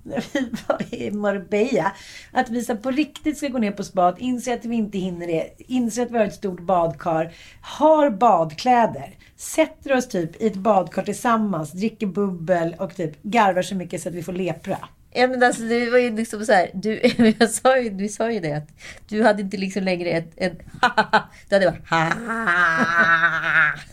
när 0.03 0.23
vi 0.33 0.49
var 0.67 0.95
i 0.95 1.11
Marbella, 1.11 1.91
att 2.31 2.49
vi 2.49 2.63
så 2.63 2.75
på 2.77 2.91
riktigt 2.91 3.37
ska 3.37 3.47
gå 3.47 3.57
ner 3.57 3.71
på 3.71 3.83
spat, 3.83 4.15
inse 4.19 4.53
att 4.53 4.65
vi 4.65 4.75
inte 4.75 4.97
hinner 4.97 5.27
det, 5.27 5.49
inse 5.57 6.03
att 6.03 6.11
vi 6.11 6.17
har 6.17 6.25
ett 6.25 6.33
stort 6.33 6.61
badkar, 6.61 7.33
har 7.61 8.09
badkläder, 8.09 9.15
sätter 9.35 9.97
oss 9.97 10.07
typ 10.07 10.41
i 10.41 10.47
ett 10.47 10.55
badkar 10.55 11.01
tillsammans, 11.03 11.71
dricker 11.71 12.07
bubbel 12.07 12.75
och 12.79 12.95
typ 12.95 13.23
garvar 13.23 13.61
så 13.61 13.75
mycket 13.75 14.01
så 14.01 14.09
att 14.09 14.15
vi 14.15 14.23
får 14.23 14.33
lepra. 14.33 14.77
Ja, 15.13 15.27
men 15.27 15.43
alltså, 15.43 15.61
det 15.61 15.89
var 15.89 15.97
ju 15.97 16.15
liksom 16.15 16.45
så 16.45 16.51
här, 16.51 16.69
du, 16.73 17.01
jag 17.39 17.49
sa 17.49 17.77
ju, 17.77 17.89
du 17.89 18.07
sa 18.07 18.31
ju 18.31 18.39
det 18.39 18.53
att 18.53 18.69
du 19.07 19.23
hade 19.23 19.41
inte 19.41 19.57
liksom 19.57 19.83
längre 19.83 20.09
ett, 20.09 20.33
ett 20.37 20.53
du 21.49 21.55
hade 21.55 21.73
bara 21.89 22.09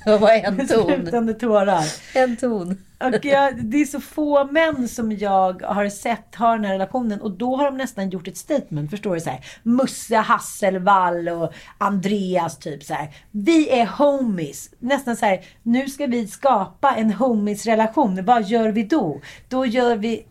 Det 0.04 0.18
var 0.18 0.30
en 0.44 0.68
ton. 0.68 0.86
Slutande 0.86 1.34
tårar. 1.34 1.84
En 2.14 2.36
ton. 2.36 2.76
Och 3.00 3.24
jag, 3.24 3.64
det 3.64 3.76
är 3.76 3.84
så 3.84 4.00
få 4.00 4.44
män 4.44 4.88
som 4.88 5.12
jag 5.12 5.62
har 5.62 5.88
sett 5.88 6.34
ha 6.34 6.52
den 6.52 6.64
här 6.64 6.72
relationen 6.72 7.20
och 7.20 7.30
då 7.30 7.56
har 7.56 7.64
de 7.64 7.76
nästan 7.76 8.10
gjort 8.10 8.28
ett 8.28 8.36
statement. 8.36 8.90
Förstår 8.90 9.14
du? 9.14 9.20
Så 9.20 9.30
här, 9.30 9.44
Musse 9.62 10.16
Hasselvall 10.16 11.28
och 11.28 11.52
Andreas 11.78 12.58
typ 12.58 12.82
så 12.84 12.94
här. 12.94 13.14
Vi 13.30 13.70
är 13.70 13.86
homies. 13.86 14.70
Nästan 14.78 15.16
så 15.16 15.26
här, 15.26 15.40
nu 15.62 15.88
ska 15.88 16.06
vi 16.06 16.26
skapa 16.26 16.94
en 16.94 17.12
homies-relation. 17.12 18.24
Vad 18.24 18.44
gör 18.44 18.68
vi 18.68 18.82
då? 18.84 19.20
Då 19.48 19.66
gör 19.66 19.96
vi... 19.96 20.26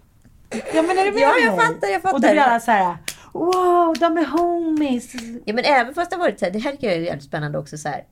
Ja 0.50 0.82
men 0.82 0.98
är 0.98 1.12
med 1.12 1.22
Ja, 1.22 1.34
jag 1.46 1.56
fattar, 1.56 1.88
jag 1.88 2.02
fattar. 2.02 2.16
Och 2.16 2.22
då 2.22 2.30
blir 2.32 2.42
alla 2.42 2.60
så 2.60 2.72
här, 2.72 2.98
wow, 3.34 3.96
de 4.00 4.18
är 4.18 4.26
homies. 4.26 5.14
Ja, 5.46 5.54
men 5.54 5.66
även 5.66 5.94
fast 5.94 6.12
det 6.12 6.18
har 6.18 6.24
varit 6.24 6.40
så 6.40 6.46
här, 6.46 6.52
det 6.52 6.60
här 6.60 6.72
tycker 6.72 6.88
jag 6.88 6.96
är 6.96 7.02
jävligt 7.02 7.24
spännande 7.24 7.58
också 7.58 7.78
så 7.78 7.90
här. 7.90 8.04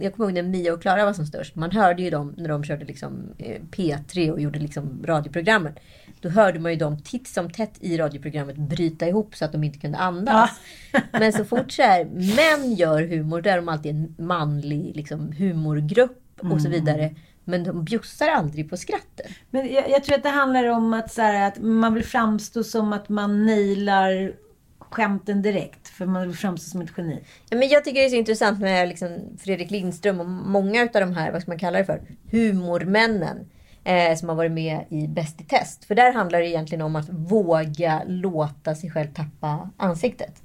Jag 0.00 0.14
kommer 0.14 0.30
ihåg 0.30 0.34
när 0.34 0.50
Mia 0.50 0.72
och 0.72 0.82
Klara 0.82 1.04
var 1.04 1.12
som 1.12 1.26
störst. 1.26 1.54
Man 1.54 1.70
hörde 1.70 2.02
ju 2.02 2.10
dem 2.10 2.34
när 2.36 2.48
de 2.48 2.64
körde 2.64 2.84
liksom 2.84 3.34
eh, 3.38 3.60
P3 3.70 4.30
och 4.30 4.40
gjorde 4.40 4.58
liksom 4.58 5.04
radioprogrammen. 5.06 5.72
Då 6.20 6.28
hörde 6.28 6.58
man 6.58 6.72
ju 6.72 6.78
dem 6.78 6.98
titt 7.02 7.28
som 7.28 7.50
tätt 7.50 7.72
i 7.80 7.98
radioprogrammet 7.98 8.56
bryta 8.56 9.08
ihop 9.08 9.36
så 9.36 9.44
att 9.44 9.52
de 9.52 9.64
inte 9.64 9.78
kunde 9.78 9.98
andas. 9.98 10.50
Men 11.12 11.32
så 11.32 11.44
fort 11.44 11.72
så 11.72 11.82
här, 11.82 12.04
män 12.04 12.74
gör 12.74 13.02
humor, 13.02 13.40
då 13.40 13.50
är 13.50 13.56
de 13.56 13.68
alltid 13.68 13.90
en 13.90 14.14
manlig 14.26 14.96
liksom, 14.96 15.32
humorgrupp 15.32 16.22
och 16.52 16.62
så 16.62 16.68
vidare. 16.68 17.14
Men 17.48 17.64
de 17.64 17.84
bjussar 17.84 18.28
aldrig 18.28 18.70
på 18.70 18.76
skrattet. 18.76 19.26
Men 19.50 19.72
jag, 19.72 19.90
jag 19.90 20.04
tror 20.04 20.16
att 20.16 20.22
det 20.22 20.28
handlar 20.28 20.64
om 20.64 20.94
att, 20.94 21.12
så 21.12 21.22
här, 21.22 21.48
att 21.48 21.58
man 21.58 21.94
vill 21.94 22.04
framstå 22.04 22.64
som 22.64 22.92
att 22.92 23.08
man 23.08 23.46
nailar 23.46 24.32
skämten 24.78 25.42
direkt. 25.42 25.88
För 25.88 26.06
man 26.06 26.28
vill 26.28 26.36
framstå 26.36 26.70
som 26.70 26.80
ett 26.80 26.90
geni. 26.96 27.24
Ja, 27.50 27.56
men 27.56 27.68
jag 27.68 27.84
tycker 27.84 28.00
det 28.00 28.06
är 28.06 28.10
så 28.10 28.16
intressant 28.16 28.60
med 28.60 28.88
liksom 28.88 29.18
Fredrik 29.38 29.70
Lindström 29.70 30.20
och 30.20 30.26
många 30.26 30.82
av 30.82 30.88
de 30.92 31.12
här, 31.12 31.32
vad 31.32 31.42
ska 31.42 31.50
man 31.50 31.58
kalla 31.58 31.78
det 31.78 31.84
för, 31.84 32.02
humormännen. 32.30 33.50
Eh, 33.84 34.16
som 34.16 34.28
har 34.28 34.36
varit 34.36 34.52
med 34.52 34.84
i 34.88 35.08
Bäst 35.08 35.40
i 35.40 35.44
test. 35.44 35.84
För 35.84 35.94
där 35.94 36.12
handlar 36.12 36.38
det 36.38 36.48
egentligen 36.48 36.82
om 36.82 36.96
att 36.96 37.08
våga 37.08 38.02
låta 38.06 38.74
sig 38.74 38.90
själv 38.90 39.14
tappa 39.14 39.70
ansiktet. 39.76 40.42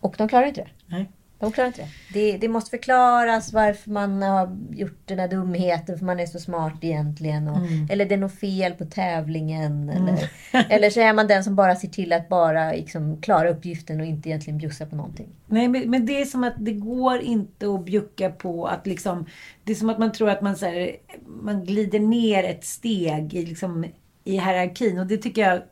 Och 0.00 0.14
de 0.18 0.28
klarar 0.28 0.46
inte 0.46 0.60
det. 0.60 0.68
Nej. 0.86 1.10
De 1.44 1.52
klarar 1.52 1.68
inte 1.68 1.82
det. 1.82 2.30
det. 2.32 2.38
Det 2.38 2.48
måste 2.48 2.70
förklaras 2.70 3.52
varför 3.52 3.90
man 3.90 4.22
har 4.22 4.56
gjort 4.70 4.98
den 5.04 5.18
här 5.18 5.28
dumheten 5.28 5.98
för 5.98 6.04
man 6.04 6.20
är 6.20 6.26
så 6.26 6.38
smart 6.38 6.78
egentligen. 6.80 7.48
Och, 7.48 7.58
Eller 7.90 8.04
det 8.04 8.14
är 8.14 8.18
något 8.18 8.38
fel 8.38 8.72
på 8.72 8.84
tävlingen. 8.84 9.90
Eller, 9.90 10.30
eller 10.70 10.90
så 10.90 11.00
är 11.00 11.12
man 11.12 11.26
den 11.26 11.44
som 11.44 11.56
bara 11.56 11.76
ser 11.76 11.88
till 11.88 12.12
att 12.12 12.28
bara 12.28 12.72
liksom, 12.72 13.22
klara 13.22 13.50
uppgiften 13.50 14.00
och 14.00 14.06
inte 14.06 14.28
egentligen 14.28 14.58
bjussa 14.58 14.86
på 14.86 14.96
någonting. 14.96 15.28
Nej, 15.46 15.68
men, 15.68 15.90
men 15.90 16.06
det 16.06 16.20
är 16.20 16.24
som 16.24 16.44
att 16.44 16.54
det 16.58 16.72
går 16.72 17.20
inte 17.20 17.66
att 17.66 17.84
bjucka 17.84 18.30
på 18.30 18.66
att 18.66 18.86
liksom... 18.86 19.26
Det 19.64 19.72
är 19.72 19.76
som 19.76 19.90
att 19.90 19.98
man 19.98 20.12
tror 20.12 20.30
att 20.30 20.40
man, 20.40 20.56
så 20.56 20.66
här, 20.66 20.96
man 21.26 21.64
glider 21.64 22.00
ner 22.00 22.44
ett 22.44 22.64
steg 22.64 23.34
i, 23.34 23.46
liksom, 23.46 23.84
i 24.24 24.32
hierarkin. 24.32 24.98
Och 24.98 25.06
det 25.06 25.16
tycker 25.16 25.42
jag 25.42 25.62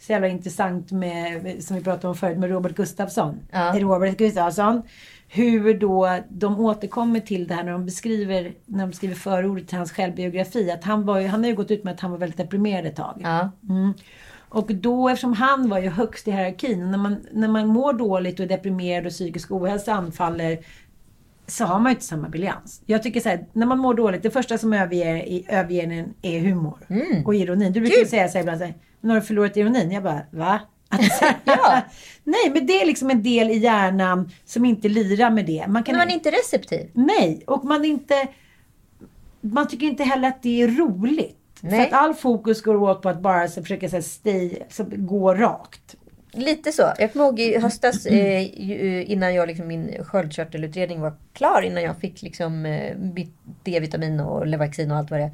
så 0.00 0.12
jävla 0.12 0.28
intressant 0.28 0.92
med, 0.92 1.64
som 1.64 1.76
vi 1.76 1.82
pratade 1.82 2.08
om 2.08 2.14
förut, 2.14 2.38
med 2.38 2.50
Robert 2.50 2.76
Gustafsson. 2.76 3.40
Ja. 3.50 3.74
Robert 3.78 4.18
Gustafsson. 4.18 4.82
Hur 5.32 5.74
då 5.74 6.18
de 6.28 6.60
återkommer 6.60 7.20
till 7.20 7.46
det 7.46 7.54
här 7.54 7.64
när 7.64 7.72
de 7.72 7.84
beskriver, 7.84 8.52
när 8.66 8.78
de 8.80 8.90
beskriver 8.90 9.14
förordet 9.14 9.68
till 9.68 9.78
hans 9.78 9.92
självbiografi. 9.92 10.70
Att 10.70 10.84
han, 10.84 11.06
var 11.06 11.18
ju, 11.20 11.26
han 11.26 11.40
har 11.42 11.50
ju 11.50 11.56
gått 11.56 11.70
ut 11.70 11.84
med 11.84 11.94
att 11.94 12.00
han 12.00 12.10
var 12.10 12.18
väldigt 12.18 12.36
deprimerad 12.38 12.86
ett 12.86 12.96
tag. 12.96 13.20
Ja. 13.24 13.50
Mm. 13.68 13.92
Och 14.48 14.74
då, 14.74 15.08
eftersom 15.08 15.32
han 15.32 15.68
var 15.68 15.78
ju 15.78 15.88
högst 15.88 16.28
i 16.28 16.30
hierarkin, 16.30 16.90
när 16.90 16.98
man, 16.98 17.16
när 17.32 17.48
man 17.48 17.66
mår 17.66 17.92
dåligt 17.92 18.38
och 18.40 18.44
är 18.44 18.48
deprimerad 18.48 19.06
och 19.06 19.12
psykisk 19.12 19.50
ohälsa 19.52 19.92
anfaller, 19.92 20.58
så 21.46 21.64
har 21.64 21.78
man 21.80 21.90
ju 21.90 21.94
inte 21.94 22.04
samma 22.04 22.28
briljans. 22.28 22.82
Jag 22.86 23.02
tycker 23.02 23.20
så 23.20 23.28
här, 23.28 23.46
när 23.52 23.66
man 23.66 23.78
mår 23.78 23.94
dåligt, 23.94 24.22
det 24.22 24.30
första 24.30 24.58
som 24.58 24.72
överger, 24.72 25.16
i- 25.16 25.46
överger 25.48 25.90
en 25.90 26.14
är 26.22 26.40
humor. 26.40 26.78
Och 27.26 27.34
ironi. 27.34 27.70
Du 27.70 27.80
brukar 27.80 27.98
ju 27.98 28.06
säga 28.06 28.28
så 28.28 28.32
här 28.38 28.40
ibland, 28.42 28.58
så 28.58 28.64
här, 28.64 28.74
men 29.00 29.10
har 29.10 29.20
du 29.20 29.26
förlorat 29.26 29.56
ironin? 29.56 29.90
Jag 29.90 30.02
bara, 30.02 30.20
va? 30.30 30.60
Att 30.90 31.00
Ja. 31.44 31.80
Nej, 32.24 32.50
men 32.54 32.66
det 32.66 32.80
är 32.82 32.86
liksom 32.86 33.10
en 33.10 33.22
del 33.22 33.50
i 33.50 33.58
hjärnan 33.58 34.30
som 34.44 34.64
inte 34.64 34.88
lirar 34.88 35.30
med 35.30 35.46
det. 35.46 35.64
Man 35.68 35.82
kan 35.82 35.92
Men 35.92 35.98
man 35.98 36.08
är 36.10 36.14
inte 36.14 36.30
receptiv. 36.30 36.90
Nej, 36.92 37.42
och 37.46 37.64
man 37.64 37.84
är 37.84 37.88
inte... 37.88 38.14
Man 39.40 39.68
tycker 39.68 39.86
inte 39.86 40.04
heller 40.04 40.28
att 40.28 40.42
det 40.42 40.62
är 40.62 40.68
roligt. 40.68 41.36
Nej. 41.60 41.78
För 41.78 41.86
att 41.96 42.02
all 42.02 42.14
fokus 42.14 42.62
går 42.62 42.74
åt 42.76 43.02
på 43.02 43.08
att 43.08 43.20
bara 43.20 43.48
så, 43.48 43.62
försöka 43.62 43.88
så, 43.88 43.96
här, 43.96 44.02
stay, 44.02 44.58
så, 44.68 44.84
gå 44.88 45.34
rakt. 45.34 45.96
Lite 46.32 46.72
så. 46.72 46.82
Jag 46.98 47.12
kommer 47.12 47.24
ihåg 47.24 47.40
i 47.40 47.58
höstas 47.58 48.06
eh, 48.06 48.60
ju- 48.60 49.04
innan 49.04 49.34
jag 49.34 49.48
liksom, 49.48 49.66
min 49.66 50.04
sköldkörtelutredning 50.04 51.00
var 51.00 51.12
klar. 51.32 51.62
Innan 51.62 51.82
jag 51.82 51.98
fick 51.98 52.22
liksom, 52.22 52.66
eh, 52.66 52.96
D-vitamin 53.64 54.20
och 54.20 54.46
Levaxin 54.46 54.90
och 54.90 54.96
allt 54.96 55.10
vad 55.10 55.20
det 55.20 55.30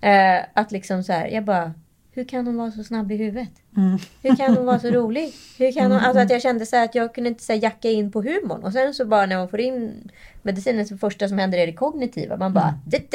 är. 0.00 0.38
Eh, 0.38 0.44
att 0.54 0.72
liksom 0.72 1.02
så 1.04 1.12
här, 1.12 1.26
jag 1.28 1.44
bara, 1.44 1.72
hur 2.20 2.24
kan 2.24 2.46
hon 2.46 2.56
vara 2.56 2.70
så 2.70 2.84
snabb 2.84 3.12
i 3.12 3.16
huvudet? 3.16 3.48
Mm. 3.76 3.98
Hur 4.22 4.36
kan 4.36 4.56
hon 4.56 4.66
vara 4.66 4.78
så 4.78 4.90
rolig? 4.90 5.32
Hur 5.58 5.72
kan 5.72 5.92
hon, 5.92 6.00
alltså 6.00 6.22
att 6.22 6.30
jag 6.30 6.42
kände 6.42 6.66
så 6.66 6.84
att 6.84 6.94
jag 6.94 7.14
kunde 7.14 7.28
inte 7.30 7.44
så 7.44 7.52
jacka 7.52 7.90
in 7.90 8.12
på 8.12 8.22
humorn. 8.22 8.62
Och 8.62 8.72
sen 8.72 8.94
så 8.94 9.04
bara 9.04 9.26
när 9.26 9.36
man 9.36 9.48
får 9.48 9.60
in 9.60 10.10
medicinen, 10.42 10.86
så 10.86 10.98
första 10.98 11.28
som 11.28 11.38
händer 11.38 11.58
är 11.58 11.66
det 11.66 11.72
kognitiva. 11.72 12.36
Man 12.36 12.52
bara... 12.52 12.74
dit, 12.84 13.10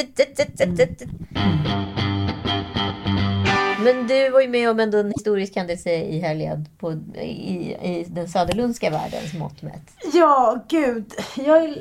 Men 3.94 4.08
du 4.08 4.30
var 4.30 4.42
ju 4.42 4.48
med 4.48 4.70
om 4.70 4.80
ändå 4.80 4.98
en 4.98 5.12
historisk 5.12 5.56
händelse 5.56 5.94
i 5.96 6.20
helgen 6.20 6.68
på, 6.78 6.92
i, 7.22 7.76
i 7.82 8.06
den 8.10 8.30
söderlundska 8.30 8.90
världens 8.90 9.34
mått 9.34 9.62
mätt. 9.62 9.92
Ja, 10.14 10.66
gud. 10.70 11.14
Jag, 11.38 11.78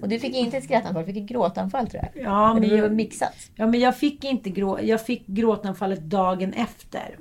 Och 0.00 0.08
du 0.08 0.18
fick 0.18 0.34
inte 0.34 0.56
ett 0.56 0.64
skrattanfall, 0.64 1.06
du 1.06 1.12
fick 1.12 1.22
ett 1.22 1.28
gråtanfall 1.28 1.88
tror 1.88 2.02
jag. 2.12 2.22
ja, 2.24 2.54
Men 2.54 2.68
det 2.68 2.80
var 2.80 2.88
mixat. 2.88 3.34
ja, 3.54 3.66
men 3.66 3.80
jag 3.80 3.96
fick 3.96 4.24
inte 4.24 4.50
grå, 4.50 4.78
jag 4.82 5.06
fick 5.06 5.26
gråtanfallet 5.26 6.00
dagen 6.00 6.52
efter. 6.52 7.16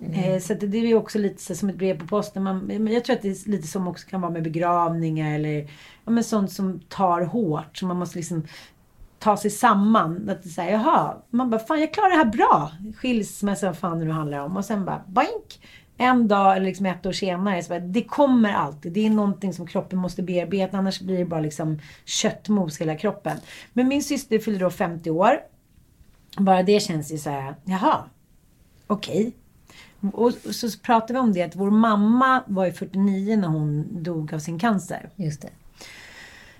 Mm. 0.00 0.14
Eh, 0.34 0.40
så 0.40 0.54
det, 0.54 0.66
det 0.66 0.78
är 0.78 0.94
också 0.94 1.18
lite 1.18 1.54
som 1.54 1.68
ett 1.68 1.76
brev 1.76 1.98
på 1.98 2.06
posten. 2.06 2.42
Man, 2.42 2.88
jag 2.92 3.04
tror 3.04 3.16
att 3.16 3.22
det 3.22 3.28
är 3.28 3.50
lite 3.50 3.68
som 3.68 3.88
också 3.88 4.08
kan 4.08 4.20
vara 4.20 4.32
med 4.32 4.42
begravningar 4.42 5.34
eller 5.34 5.58
ja, 6.04 6.10
men 6.10 6.24
sånt 6.24 6.52
som 6.52 6.80
tar 6.80 7.20
hårt. 7.22 7.76
Så 7.78 7.86
man 7.86 7.96
måste 7.96 8.18
liksom 8.18 8.46
ta 9.24 9.36
sig 9.36 9.50
samman. 9.50 10.28
Att 10.28 10.44
säga, 10.44 10.70
jaha, 10.70 11.16
man 11.30 11.50
bara, 11.50 11.60
fan 11.60 11.80
jag 11.80 11.94
klarar 11.94 12.10
det 12.10 12.16
här 12.16 12.24
bra. 12.24 12.70
Skilsmässa, 12.96 13.66
vad 13.66 13.78
fan 13.78 13.98
det 13.98 14.04
nu 14.04 14.10
handlar 14.10 14.38
om. 14.38 14.56
Och 14.56 14.64
sen 14.64 14.84
bara, 14.84 15.02
boink! 15.06 15.60
En 15.96 16.28
dag 16.28 16.56
eller 16.56 16.66
liksom 16.66 16.86
ett 16.86 17.06
år 17.06 17.12
senare, 17.12 17.62
så 17.62 17.68
bara, 17.68 17.80
det 17.80 18.04
kommer 18.04 18.52
alltid. 18.52 18.92
Det 18.92 19.06
är 19.06 19.10
någonting 19.10 19.52
som 19.52 19.66
kroppen 19.66 19.98
måste 19.98 20.22
bearbeta. 20.22 20.78
Annars 20.78 21.00
blir 21.00 21.18
det 21.18 21.24
bara 21.24 21.40
liksom 21.40 21.78
köttmos 22.04 22.80
hela 22.80 22.96
kroppen. 22.96 23.36
Men 23.72 23.88
min 23.88 24.02
syster 24.02 24.38
fyllde 24.38 24.64
då 24.64 24.70
50 24.70 25.10
år. 25.10 25.40
Bara 26.38 26.62
det 26.62 26.80
känns 26.80 27.12
ju 27.12 27.18
så 27.18 27.30
här, 27.30 27.54
jaha, 27.64 28.04
okej. 28.86 29.32
Och 30.12 30.32
så 30.32 30.78
pratade 30.78 31.12
vi 31.12 31.18
om 31.18 31.32
det 31.32 31.42
att 31.42 31.56
vår 31.56 31.70
mamma 31.70 32.42
var 32.46 32.66
ju 32.66 32.72
49 32.72 33.36
när 33.36 33.48
hon 33.48 34.02
dog 34.02 34.34
av 34.34 34.38
sin 34.38 34.58
cancer. 34.58 35.10
Just 35.16 35.42
det. 35.42 35.50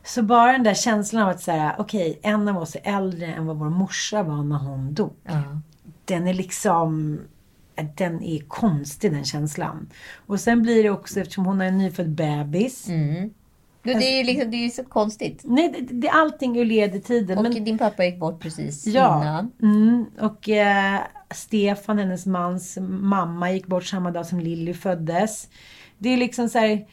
Så 0.04 0.22
bara 0.22 0.52
den 0.52 0.62
där 0.62 0.74
känslan 0.74 1.22
av 1.22 1.28
att 1.28 1.40
säga, 1.40 1.76
okej, 1.78 2.18
en 2.22 2.48
av 2.48 2.58
oss 2.58 2.76
är 2.76 2.96
äldre 2.96 3.26
än 3.26 3.46
vad 3.46 3.56
vår 3.56 3.70
morsa 3.70 4.22
var 4.22 4.42
när 4.42 4.58
hon 4.58 4.94
dog. 4.94 5.16
Ja. 5.24 5.42
Den 6.04 6.26
är 6.26 6.34
liksom, 6.34 7.20
den 7.96 8.22
är 8.22 8.38
konstig 8.38 9.12
den 9.12 9.24
känslan. 9.24 9.88
Och 10.26 10.40
sen 10.40 10.62
blir 10.62 10.82
det 10.82 10.90
också, 10.90 11.20
eftersom 11.20 11.46
hon 11.46 11.60
har 11.60 11.66
en 11.66 11.78
nyfödd 11.78 12.10
bebis. 12.10 12.88
Mm. 12.88 13.30
Det 13.82 13.92
är 13.92 14.18
ju 14.18 14.24
liksom, 14.24 14.50
det 14.50 14.56
är 14.56 14.62
ju 14.62 14.70
så 14.70 14.84
konstigt. 14.84 15.40
Nej, 15.44 15.68
det, 15.68 15.94
det, 15.94 16.08
allting 16.08 16.58
ur 16.58 16.64
led 16.64 16.94
i 16.94 17.00
tiden. 17.00 17.38
Och 17.38 17.44
men, 17.44 17.64
din 17.64 17.78
pappa 17.78 18.04
gick 18.04 18.18
bort 18.18 18.40
precis 18.40 18.86
ja, 18.86 19.22
innan. 19.22 19.52
mm, 19.62 20.06
och 20.20 20.48
eh, 20.48 21.00
Stefan, 21.34 21.98
hennes 21.98 22.26
mans 22.26 22.78
mamma, 22.80 23.52
gick 23.52 23.66
bort 23.66 23.84
samma 23.84 24.10
dag 24.10 24.26
som 24.26 24.40
Lilly 24.40 24.74
föddes. 24.74 25.48
Det 25.98 26.08
är 26.08 26.16
liksom 26.16 26.48
så 26.48 26.58
här, 26.58 26.86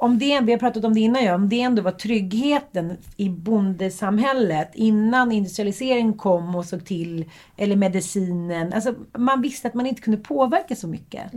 om 0.00 0.18
det, 0.18 0.40
vi 0.40 0.52
har 0.52 0.58
pratat 0.58 0.84
om 0.84 0.94
det 0.94 1.00
innan, 1.00 1.24
ja, 1.24 1.34
om 1.34 1.48
det 1.48 1.60
ändå 1.60 1.82
var 1.82 1.90
tryggheten 1.90 2.96
i 3.16 3.28
bondesamhället 3.28 4.70
innan 4.74 5.32
industrialiseringen 5.32 6.14
kom 6.14 6.54
och 6.54 6.64
såg 6.64 6.84
till, 6.84 7.24
eller 7.56 7.76
medicinen. 7.76 8.72
Alltså, 8.72 8.94
man 9.18 9.42
visste 9.42 9.68
att 9.68 9.74
man 9.74 9.86
inte 9.86 10.02
kunde 10.02 10.18
påverka 10.18 10.76
så 10.76 10.88
mycket. 10.88 11.32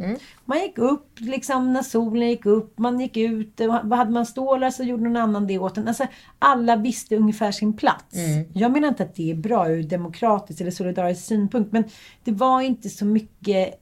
Man 0.45 0.59
gick 0.59 0.77
upp 0.77 1.07
liksom 1.17 1.73
när 1.73 1.81
solen 1.81 2.29
gick 2.29 2.45
upp, 2.45 2.79
man 2.79 2.99
gick 2.99 3.17
ut, 3.17 3.59
och 3.59 3.97
hade 3.97 4.11
man 4.11 4.25
stålar 4.25 4.69
så 4.69 4.83
gjorde 4.83 5.03
någon 5.03 5.17
annan 5.17 5.47
det 5.47 5.59
åt 5.59 5.77
en. 5.77 5.87
Alltså, 5.87 6.07
alla 6.39 6.75
visste 6.75 7.15
ungefär 7.15 7.51
sin 7.51 7.73
plats. 7.73 8.15
Jag 8.53 8.71
menar 8.71 8.87
inte 8.87 9.03
att 9.03 9.15
det 9.15 9.31
är 9.31 9.35
bra 9.35 9.69
ur 9.69 9.83
demokratisk 9.83 10.61
eller 10.61 10.71
solidarisk 10.71 11.25
synpunkt, 11.25 11.71
men 11.71 11.83
det 12.23 12.31
var 12.31 12.61
inte 12.61 12.89
så 12.89 13.05
mycket 13.05 13.80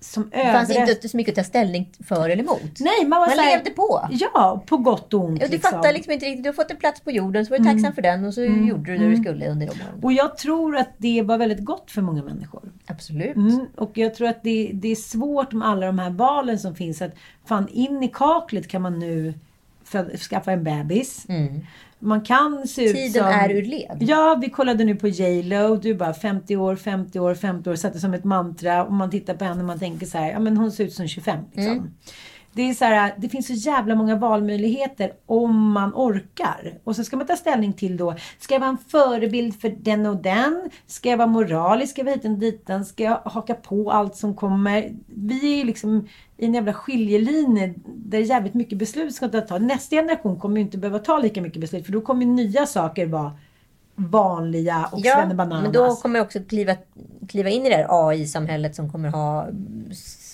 som 0.00 0.30
Det 0.30 0.52
fanns 0.52 0.70
inte 0.76 1.08
så 1.08 1.16
mycket 1.16 1.32
att 1.38 1.44
ta 1.44 1.48
ställning 1.48 1.90
för 2.06 2.28
eller 2.30 2.42
emot. 2.42 2.60
Nej, 2.80 3.06
man 3.06 3.20
var 3.20 3.26
Man 3.28 3.38
här- 3.38 3.56
levde 3.56 3.70
på. 3.70 4.08
Ja, 4.10 4.62
på 4.66 4.76
gott 4.76 5.14
och 5.14 5.24
ont. 5.24 5.42
Och 5.42 5.50
du 5.50 5.58
fattar 5.58 5.92
liksom 5.92 6.12
inte 6.12 6.26
riktigt. 6.26 6.42
Du 6.44 6.48
har 6.48 6.54
fått 6.54 6.70
en 6.70 6.76
plats 6.76 7.00
på 7.00 7.10
jorden, 7.10 7.46
så 7.46 7.50
var 7.50 7.58
du 7.58 7.62
Mm. 7.64 7.74
tacksam 7.76 7.94
för 7.94 8.02
den 8.02 8.24
och 8.24 8.34
så 8.34 8.42
gjorde 8.44 8.92
du 8.92 8.98
det 8.98 9.10
du 9.10 9.16
skulle 9.16 9.48
under 9.50 9.66
de 9.66 9.72
åren. 9.72 10.00
Och 10.02 10.12
jag 10.12 10.36
tror 10.38 10.76
att 10.76 10.88
det 10.98 11.22
var 11.22 11.38
väldigt 11.38 11.64
gott 11.64 11.90
för 11.90 12.02
många 12.02 12.22
människor. 12.22 12.72
Absolut. 12.86 13.36
Mm, 13.36 13.66
och 13.76 13.90
jag 13.98 14.14
tror 14.14 14.28
att 14.28 14.42
det, 14.42 14.70
det 14.74 14.88
är 14.88 14.96
svårt 14.96 15.52
med 15.52 15.68
alla 15.68 15.86
de 15.86 15.98
här 15.98 16.10
valen 16.10 16.58
som 16.58 16.74
finns. 16.74 17.02
Att 17.02 17.12
fan, 17.46 17.68
in 17.68 18.02
i 18.02 18.08
kaklet 18.08 18.68
kan 18.68 18.82
man 18.82 18.98
nu 18.98 19.34
för, 19.84 20.16
skaffa 20.16 20.52
en 20.52 20.64
bebis. 20.64 21.26
Man 21.98 22.20
kan 22.20 22.66
se 22.66 22.84
ut. 22.84 22.96
Tiden 22.96 23.22
som... 23.22 23.32
är 23.32 23.50
ur 23.50 23.62
led. 23.62 23.96
Ja, 24.00 24.38
vi 24.40 24.50
kollade 24.50 24.84
nu 24.84 24.94
på 24.94 25.08
J 25.08 25.42
Lo. 25.42 25.76
Du 25.76 25.94
bara 25.94 26.14
50 26.14 26.56
år, 26.56 26.76
50 26.76 27.18
år, 27.20 27.34
50 27.34 27.70
år. 27.70 27.74
Satte 27.74 28.00
som 28.00 28.14
ett 28.14 28.24
mantra. 28.24 28.84
Och 28.84 28.92
man 28.92 29.10
tittar 29.10 29.34
på 29.34 29.44
henne 29.44 29.60
och 29.60 29.66
man 29.66 29.78
tänker 29.78 30.06
så 30.06 30.18
här, 30.18 30.30
ja 30.30 30.38
men 30.38 30.56
hon 30.56 30.72
ser 30.72 30.84
ut 30.84 30.92
som 30.92 31.08
25 31.08 31.38
liksom. 31.52 31.72
Mm. 31.72 31.90
Det 32.58 32.70
är 32.70 32.74
så 32.74 32.84
här, 32.84 33.14
det 33.18 33.28
finns 33.28 33.46
så 33.46 33.52
jävla 33.52 33.94
många 33.94 34.16
valmöjligheter 34.16 35.12
om 35.26 35.72
man 35.72 35.92
orkar. 35.94 36.78
Och 36.84 36.96
så 36.96 37.04
ska 37.04 37.16
man 37.16 37.26
ta 37.26 37.36
ställning 37.36 37.72
till 37.72 37.96
då, 37.96 38.14
ska 38.38 38.54
jag 38.54 38.60
vara 38.60 38.70
en 38.70 38.78
förebild 38.88 39.60
för 39.60 39.68
den 39.68 40.06
och 40.06 40.16
den? 40.16 40.70
Ska 40.86 41.08
jag 41.08 41.16
vara 41.16 41.28
moralisk? 41.28 41.90
Ska 41.92 42.00
jag 42.00 42.04
vara 42.04 42.14
hiten 42.14 42.32
och 42.32 42.38
ditan? 42.38 42.84
Ska 42.84 43.02
jag 43.02 43.20
haka 43.24 43.54
på 43.54 43.92
allt 43.92 44.16
som 44.16 44.34
kommer? 44.34 44.90
Vi 45.06 45.52
är 45.52 45.56
ju 45.56 45.64
liksom 45.64 46.08
i 46.36 46.46
en 46.46 46.54
jävla 46.54 46.72
skiljelinje 46.72 47.74
där 47.86 48.18
jävligt 48.18 48.54
mycket 48.54 48.78
beslut 48.78 49.14
ska 49.14 49.28
ta. 49.28 49.58
Nästa 49.58 49.96
generation 49.96 50.40
kommer 50.40 50.56
ju 50.56 50.62
inte 50.62 50.78
behöva 50.78 50.98
ta 50.98 51.18
lika 51.18 51.42
mycket 51.42 51.60
beslut 51.60 51.86
för 51.86 51.92
då 51.92 52.00
kommer 52.00 52.26
nya 52.26 52.66
saker 52.66 53.06
vara 53.06 53.32
vanliga 53.94 54.88
och 54.92 55.00
Ja, 55.02 55.14
svennebananas. 55.14 55.62
men 55.62 55.72
då 55.72 55.96
kommer 55.96 56.18
jag 56.18 56.24
också 56.24 56.38
kliva, 56.48 56.74
kliva 57.28 57.48
in 57.48 57.66
i 57.66 57.68
det 57.68 57.76
här 57.76 58.08
AI-samhället 58.08 58.74
som 58.74 58.92
kommer 58.92 59.08
ha... 59.08 59.48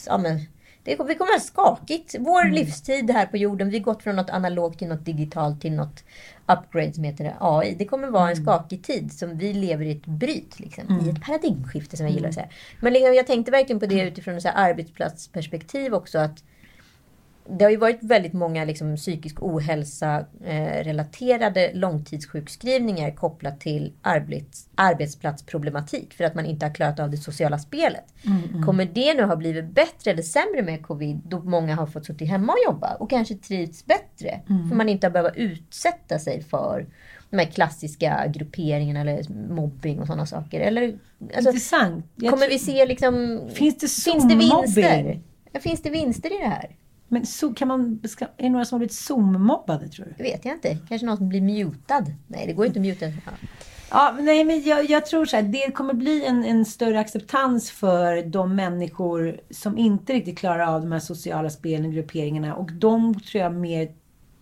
Ja, 0.06 0.18
men, 0.18 0.40
det, 0.84 0.90
vi 0.90 1.14
kommer 1.14 1.32
ha 1.32 1.40
skakigt. 1.40 2.14
Vår 2.18 2.42
Mm. 2.42 2.54
livstid 2.54 3.10
här 3.10 3.26
på 3.26 3.36
jorden, 3.36 3.70
vi 3.70 3.78
har 3.78 3.84
gått 3.84 4.02
från 4.02 4.16
något 4.16 4.30
analogt 4.30 4.78
till 4.78 4.88
något 4.88 5.04
digitalt 5.04 5.60
till 5.60 5.72
något 5.72 6.04
upgrade 6.46 6.92
som 6.92 7.04
heter 7.04 7.34
AI. 7.40 7.74
Det 7.78 7.84
kommer 7.84 8.08
vara 8.08 8.30
en 8.30 8.36
Mm. 8.36 8.44
skakig 8.44 8.82
tid 8.82 9.12
som 9.12 9.38
vi 9.38 9.52
lever 9.52 9.84
i 9.84 9.90
ett 9.92 10.06
bryt. 10.06 10.60
Liksom, 10.60 11.00
I 11.06 11.10
ett 11.10 11.24
paradigmskifte 11.26 11.96
som 11.96 12.06
jag 12.06 12.14
gillar 12.14 12.28
att 12.28 12.34
säga. 12.34 12.48
Men 12.80 12.92
liksom, 12.92 13.14
jag 13.14 13.26
tänkte 13.26 13.50
verkligen 13.50 13.80
på 13.80 13.86
det 13.86 14.00
utifrån 14.02 14.34
ett 14.36 14.46
arbetsplatsperspektiv 14.54 15.94
också. 15.94 16.18
att 16.18 16.44
det 17.48 17.64
har 17.64 17.70
ju 17.70 17.76
varit 17.76 18.02
väldigt 18.02 18.32
många 18.32 18.64
liksom, 18.64 18.96
psykisk 18.96 19.42
ohälsa 19.42 20.24
eh, 20.44 20.84
relaterade 20.84 21.70
långtidssjukskrivningar 21.74 23.10
kopplat 23.10 23.60
till 23.60 23.92
arbets, 24.02 24.68
arbetsplatsproblematik 24.74 26.14
för 26.14 26.24
att 26.24 26.34
man 26.34 26.46
inte 26.46 26.66
har 26.66 26.74
klarat 26.74 27.00
av 27.00 27.10
det 27.10 27.16
sociala 27.16 27.58
spelet. 27.58 28.04
Kommer 28.64 28.84
det 28.84 29.14
nu 29.14 29.22
ha 29.22 29.36
blivit 29.36 29.70
bättre 29.70 30.10
eller 30.10 30.22
sämre 30.22 30.62
med 30.62 30.82
covid 30.82 31.20
då 31.24 31.42
många 31.42 31.74
har 31.74 31.86
fått 31.86 32.06
sitta 32.06 32.24
hemma 32.24 32.52
och 32.52 32.72
jobba 32.72 32.94
och 32.94 33.10
kanske 33.10 33.34
trivts 33.34 33.86
bättre 33.86 34.40
för 34.68 34.76
man 34.76 34.88
inte 34.88 35.06
har 35.06 35.12
behövt 35.12 35.36
utsätta 35.36 36.18
sig 36.18 36.42
för 36.42 36.86
de 37.30 37.38
här 37.38 37.46
klassiska 37.46 38.26
grupperingarna 38.26 39.00
eller 39.00 39.52
mobbing 39.54 40.00
och 40.00 40.06
sådana 40.06 40.26
saker. 40.26 40.60
Eller, 40.60 40.98
alltså, 41.34 41.50
Intressant. 41.50 42.06
Jag 42.16 42.32
kommer 42.32 42.48
vi 42.48 42.58
se 42.58 42.86
liksom... 42.86 43.40
Finns 43.54 43.78
det 43.78 44.10
finns 44.12 44.28
det 44.28 44.36
vinster? 44.36 45.20
Finns 45.60 45.82
det 45.82 45.90
vinster 45.90 46.32
i 46.34 46.38
det 46.38 46.48
här? 46.48 46.76
Men 47.08 47.26
så 47.26 47.54
kan 47.54 47.68
man, 47.68 48.00
ska, 48.04 48.24
är 48.24 48.30
det 48.36 48.48
några 48.48 48.64
som 48.64 48.76
har 48.76 48.78
blivit 48.78 48.94
Zoom-mobbade 48.94 49.88
tror 49.88 50.06
du? 50.06 50.14
Det 50.16 50.22
vet 50.22 50.44
jag 50.44 50.54
inte. 50.54 50.78
Kanske 50.88 51.06
någon 51.06 51.16
som 51.16 51.28
blir 51.28 51.40
mutad. 51.40 52.04
Nej, 52.26 52.46
det 52.46 52.52
går 52.52 52.66
inte 52.66 52.78
att 52.78 52.86
muta. 52.86 53.06
Ja. 53.06 53.32
Ja, 53.90 54.16
nej, 54.20 54.44
men 54.44 54.62
jag, 54.62 54.90
jag 54.90 55.06
tror 55.06 55.24
så 55.24 55.36
här, 55.36 55.42
det 55.42 55.70
kommer 55.74 55.94
bli 55.94 56.24
en, 56.24 56.44
en 56.44 56.64
större 56.64 57.00
acceptans 57.00 57.70
för 57.70 58.22
de 58.22 58.56
människor 58.56 59.40
som 59.50 59.78
inte 59.78 60.12
riktigt 60.12 60.38
klarar 60.38 60.74
av 60.74 60.80
de 60.80 60.92
här 60.92 60.98
sociala 60.98 61.50
spelen 61.50 61.86
och 61.86 61.92
grupperingarna. 61.92 62.54
Och 62.54 62.72
de 62.72 63.20
tror 63.20 63.42
jag 63.42 63.54
mer, 63.54 63.92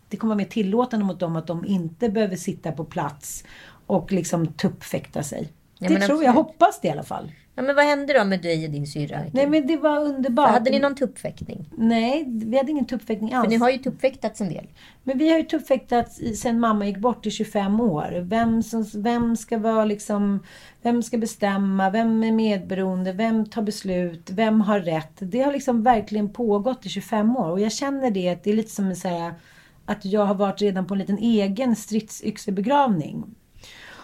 det 0.09 0.17
kommer 0.17 0.35
vara 0.35 0.45
mer 0.45 0.51
tillåtande 0.51 1.07
mot 1.07 1.21
dem 1.21 1.37
att 1.37 1.47
de 1.47 1.65
inte 1.65 2.09
behöver 2.09 2.37
sitta 2.37 2.73
på 2.73 2.85
plats 2.85 3.45
och 3.87 4.13
liksom 4.13 4.47
tuppfäkta 4.47 5.23
sig. 5.23 5.53
Ja, 5.79 5.89
det 5.89 6.01
tror 6.01 6.25
jag, 6.25 6.31
absolut. 6.31 6.35
hoppas 6.35 6.81
det 6.81 6.89
i 6.89 6.91
alla 6.91 7.03
fall. 7.03 7.33
Ja, 7.55 7.63
men 7.63 7.77
vad 7.77 7.85
hände 7.85 8.19
då 8.19 8.25
med 8.25 8.43
dig 8.43 8.65
och 8.65 8.71
din 8.71 8.87
syrra? 8.87 9.19
Nej 9.33 9.47
men 9.47 9.67
det 9.67 9.77
var 9.77 9.99
underbart. 10.05 10.51
Hade 10.51 10.71
ni 10.71 10.79
någon 10.79 10.95
tuppfäktning? 10.95 11.69
Nej, 11.77 12.25
vi 12.29 12.57
hade 12.57 12.71
ingen 12.71 12.85
tuppfäktning 12.87 13.33
alls. 13.33 13.45
För 13.45 13.51
ni 13.51 13.57
har 13.57 13.71
ju 13.71 13.79
tuppfäktats 13.79 14.41
en 14.41 14.49
del. 14.49 14.67
Men 15.05 15.19
vi 15.19 15.31
har 15.31 15.39
ju 15.39 15.45
tuffäktats 15.45 16.21
i- 16.21 16.35
sen 16.37 16.61
mamma 16.61 16.87
gick 16.87 16.99
bort 16.99 17.27
i 17.27 17.31
25 17.31 17.81
år. 17.81 18.21
Vem, 18.21 18.63
som, 18.63 18.85
vem 18.95 19.37
ska 19.37 19.59
vara 19.59 19.85
liksom, 19.85 20.43
vem 20.83 21.03
ska 21.03 21.19
bestämma, 21.19 21.91
vem 21.91 22.25
är 22.25 22.33
medberoende, 22.33 23.13
vem 23.13 23.47
tar 23.47 23.63
beslut, 23.63 24.31
vem 24.31 24.61
har 24.61 24.81
rätt? 24.81 25.13
Det 25.19 25.41
har 25.41 25.53
liksom 25.53 25.83
verkligen 25.83 26.29
pågått 26.33 26.87
i 26.87 26.89
25 26.89 27.37
år 27.37 27.51
och 27.51 27.61
jag 27.61 27.73
känner 27.73 28.11
det 28.11 28.29
att 28.29 28.45
det 28.45 28.51
är 28.51 28.55
lite 28.57 28.71
som 28.71 28.91
att 28.93 28.99
säga 28.99 29.35
att 29.87 30.05
jag 30.05 30.27
har 30.27 30.35
varit 30.35 30.63
redan 30.63 30.87
på 30.87 30.95
en 30.95 31.01
liten 31.01 31.19
egen 31.19 31.77
stridsyxebegravning. 31.77 33.25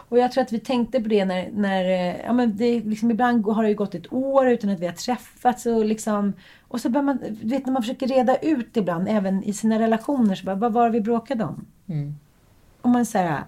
Och 0.08 0.18
jag 0.18 0.32
tror 0.32 0.42
att 0.42 0.52
vi 0.52 0.60
tänkte 0.60 1.00
på 1.00 1.08
det 1.08 1.24
när, 1.24 1.50
när 1.52 1.84
eh, 1.84 2.16
ja 2.24 2.32
men 2.32 2.56
det, 2.56 2.80
liksom 2.80 3.10
ibland 3.10 3.46
har 3.46 3.62
det 3.62 3.68
ju 3.68 3.74
gått 3.74 3.94
ett 3.94 4.12
år 4.12 4.48
utan 4.48 4.70
att 4.70 4.80
vi 4.80 4.86
har 4.86 4.92
träffats 4.92 5.66
och 5.66 5.84
liksom 5.84 6.32
och 6.68 6.80
så 6.80 6.88
börjar 6.88 7.04
man, 7.04 7.18
du 7.42 7.48
vet 7.48 7.66
när 7.66 7.72
man 7.72 7.82
försöker 7.82 8.06
reda 8.06 8.36
ut 8.36 8.76
ibland, 8.76 9.08
även 9.08 9.44
i 9.44 9.52
sina 9.52 9.78
relationer, 9.78 10.34
så 10.34 10.44
bara, 10.44 10.56
vad 10.56 10.72
var 10.72 10.84
det 10.84 10.90
vi 10.90 11.00
bråkade 11.00 11.44
om? 11.44 11.66
Och 12.82 12.90
man 12.90 13.06
säger 13.06 13.44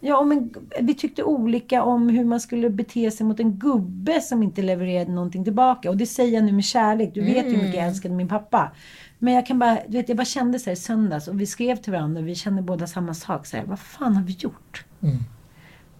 Ja, 0.00 0.22
men 0.24 0.54
vi 0.80 0.94
tyckte 0.94 1.22
olika 1.22 1.82
om 1.82 2.08
hur 2.08 2.24
man 2.24 2.40
skulle 2.40 2.70
bete 2.70 3.10
sig 3.10 3.26
mot 3.26 3.40
en 3.40 3.58
gubbe 3.58 4.20
som 4.20 4.42
inte 4.42 4.62
levererade 4.62 5.12
någonting 5.12 5.44
tillbaka. 5.44 5.90
Och 5.90 5.96
det 5.96 6.06
säger 6.06 6.34
jag 6.34 6.44
nu 6.44 6.52
med 6.52 6.64
kärlek. 6.64 7.10
Du 7.14 7.20
vet 7.20 7.46
ju 7.46 7.50
hur 7.50 7.62
mycket 7.62 7.74
jag 7.74 7.86
älskade 7.86 8.14
min 8.14 8.28
pappa. 8.28 8.72
Men 9.18 9.34
jag 9.34 9.46
kan 9.46 9.58
bara, 9.58 9.78
du 9.88 9.96
vet, 9.96 10.08
jag 10.08 10.16
bara 10.16 10.24
kände 10.24 10.58
så 10.58 10.70
här 10.70 10.74
söndags 10.74 11.28
och 11.28 11.40
vi 11.40 11.46
skrev 11.46 11.76
till 11.76 11.92
varandra 11.92 12.20
och 12.20 12.28
vi 12.28 12.34
kände 12.34 12.62
båda 12.62 12.86
samma 12.86 13.14
sak. 13.14 13.46
Så 13.46 13.56
här, 13.56 13.64
vad 13.64 13.78
fan 13.78 14.16
har 14.16 14.22
vi 14.22 14.32
gjort? 14.32 14.84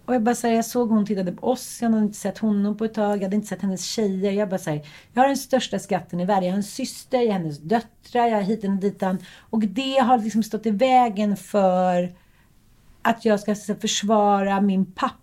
Och 0.05 0.15
jag 0.15 0.23
bara 0.23 0.35
säger, 0.35 0.55
jag 0.55 0.65
såg 0.65 0.89
hon 0.89 1.05
tittade 1.05 1.31
på 1.31 1.47
oss, 1.47 1.77
jag 1.81 1.89
hade 1.89 2.01
inte 2.03 2.17
sett 2.17 2.37
honom 2.37 2.77
på 2.77 2.85
ett 2.85 2.93
tag, 2.93 3.17
jag 3.17 3.23
hade 3.23 3.35
inte 3.35 3.47
sett 3.47 3.61
hennes 3.61 3.85
tjejer. 3.85 4.31
Jag 4.31 4.49
bara 4.49 4.57
säger, 4.57 4.87
jag 5.13 5.21
har 5.21 5.27
den 5.27 5.37
största 5.37 5.79
skatten 5.79 6.19
i 6.19 6.25
världen. 6.25 6.43
Jag 6.43 6.51
har 6.51 6.57
en 6.57 6.63
syster, 6.63 7.17
jag 7.17 7.33
har 7.33 7.39
hennes 7.39 7.59
döttrar, 7.59 8.27
jag 8.27 8.35
har 8.35 8.41
hiten 8.41 8.71
och 8.71 8.77
ditan. 8.77 9.17
Och 9.49 9.59
det 9.59 9.97
har 9.97 10.17
liksom 10.17 10.43
stått 10.43 10.65
i 10.65 10.71
vägen 10.71 11.37
för 11.37 12.15
att 13.01 13.25
jag 13.25 13.39
ska 13.39 13.55
så, 13.55 13.75
försvara 13.75 14.61
min 14.61 14.85
pappa 14.85 15.15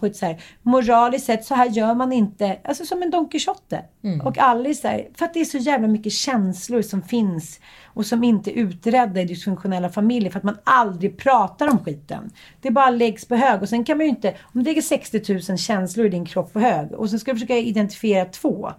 på 0.00 0.06
ett 0.06 0.16
så 0.16 0.26
här 0.26 0.42
moraliskt 0.62 1.26
sätt. 1.26 1.44
Så 1.44 1.54
här 1.54 1.66
gör 1.66 1.94
man 1.94 2.12
inte. 2.12 2.58
Alltså 2.64 2.84
som 2.84 3.02
en 3.02 3.10
Don 3.10 3.28
Quijote. 3.28 3.84
Och 4.24 4.38
Alice 4.38 4.88
här, 4.88 5.08
för 5.14 5.24
att 5.24 5.34
det 5.34 5.40
är 5.40 5.44
så 5.44 5.58
jävla 5.58 5.88
mycket 5.88 6.12
känslor 6.12 6.82
som 6.82 7.02
finns 7.02 7.60
och 7.86 8.06
som 8.06 8.24
inte 8.24 8.50
är 8.50 8.54
utredda 8.54 9.20
i 9.20 9.24
dysfunktionella 9.24 9.90
familjer 9.90 10.30
för 10.30 10.38
att 10.38 10.44
man 10.44 10.58
aldrig 10.64 11.16
pratar 11.16 11.68
om 11.68 11.78
skiten. 11.78 12.30
Det 12.60 12.70
bara 12.70 12.90
läggs 12.90 13.24
på 13.24 13.36
hög 13.36 13.62
och 13.62 13.68
sen 13.68 13.84
kan 13.84 13.96
man 13.96 14.06
ju 14.06 14.10
inte, 14.10 14.34
om 14.42 14.62
det 14.62 14.70
ligger 14.70 14.82
60 14.82 15.50
000 15.50 15.58
känslor 15.58 16.06
i 16.06 16.08
din 16.08 16.26
kropp 16.26 16.52
på 16.52 16.60
hög 16.60 16.92
och 16.92 17.10
sen 17.10 17.18
ska 17.18 17.32
du 17.32 17.36
försöka 17.36 17.56
identifiera 17.56 18.24
två. 18.24 18.72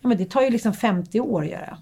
Ja, 0.00 0.08
men 0.08 0.18
det 0.18 0.30
tar 0.30 0.42
ju 0.42 0.50
liksom 0.50 0.72
50 0.72 1.20
år 1.20 1.42
att 1.42 1.50
göra. 1.50 1.78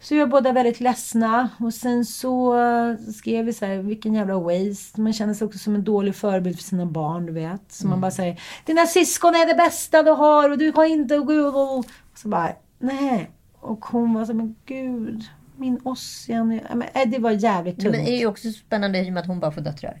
Så 0.00 0.14
vi 0.14 0.20
var 0.20 0.26
båda 0.26 0.52
väldigt 0.52 0.80
ledsna 0.80 1.48
och 1.58 1.74
sen 1.74 2.04
så 2.04 2.58
eh, 2.60 2.96
skrev 3.14 3.44
vi 3.44 3.52
så 3.52 3.66
här, 3.66 3.76
vilken 3.76 4.14
jävla 4.14 4.38
waste. 4.38 5.00
Man 5.00 5.12
känner 5.12 5.34
sig 5.34 5.44
också 5.46 5.58
som 5.58 5.74
en 5.74 5.84
dålig 5.84 6.14
förebild 6.14 6.56
för 6.56 6.62
sina 6.64 6.86
barn, 6.86 7.26
du 7.26 7.32
vet. 7.32 7.72
Så 7.72 7.86
man 7.86 8.00
bara 8.00 8.10
säger, 8.10 8.40
dina 8.66 8.86
syskon 8.86 9.34
är 9.34 9.46
det 9.46 9.54
bästa 9.54 10.02
du 10.02 10.10
har 10.10 10.50
och 10.50 10.58
du 10.58 10.72
har 10.74 10.84
inte... 10.84 11.18
Och. 11.18 11.84
Så 12.14 12.28
bara, 12.28 12.52
nej. 12.78 13.30
Och 13.60 13.84
hon 13.84 14.14
var 14.14 14.24
så, 14.24 14.34
men 14.34 14.56
gud, 14.66 15.24
min 15.56 15.80
Ossian. 15.82 16.52
Äh, 16.52 17.10
det 17.10 17.18
var 17.18 17.30
jävligt 17.30 17.80
tungt. 17.80 17.96
Men 17.96 18.04
det 18.04 18.10
är 18.10 18.18
ju 18.18 18.26
också 18.26 18.50
spännande 18.52 18.98
i 18.98 19.08
och 19.08 19.12
med 19.12 19.20
att 19.20 19.26
hon 19.26 19.40
bara 19.40 19.52
får 19.52 19.60
döttrar. 19.60 20.00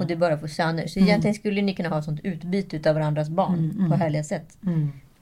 Och 0.00 0.06
du 0.06 0.16
bara 0.16 0.38
får 0.38 0.46
söner. 0.46 0.86
Så 0.86 0.98
egentligen 0.98 1.34
skulle 1.34 1.62
ni 1.62 1.74
kunna 1.74 1.88
ha 1.88 2.02
sånt 2.02 2.20
utbyte 2.24 2.76
utav 2.76 2.94
varandras 2.94 3.28
barn 3.28 3.86
på 3.90 3.96
härliga 3.96 4.24
sätt. 4.24 4.58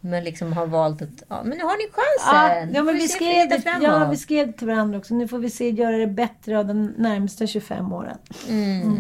Men 0.01 0.25
liksom 0.25 0.53
har 0.53 0.67
valt 0.67 1.03
att, 1.03 1.23
ja 1.29 1.43
men 1.45 1.59
nu 1.59 1.65
har 1.65 1.77
ni 1.77 1.85
Ja, 1.97 2.03
chansen. 2.03 2.75
ja, 2.75 2.83
men 2.83 2.95
Får 2.95 3.01
vi 3.03 3.09
se 3.09 3.15
skrev, 3.15 3.49
det, 3.49 3.79
ja, 3.83 4.09
vi 4.11 4.17
skrev 4.17 4.47
det 4.47 4.53
till 4.53 4.67
varandra 4.67 4.99
också. 4.99 5.15
Nu 5.15 5.29
får 5.29 5.39
vi 5.39 5.51
se 5.51 5.71
göra 5.71 5.97
det 5.97 6.07
bättre 6.07 6.59
av 6.59 6.67
de 6.67 6.85
närmsta 6.85 7.47
25 7.47 7.93
åren. 7.93 8.19
Mm. 8.49 8.99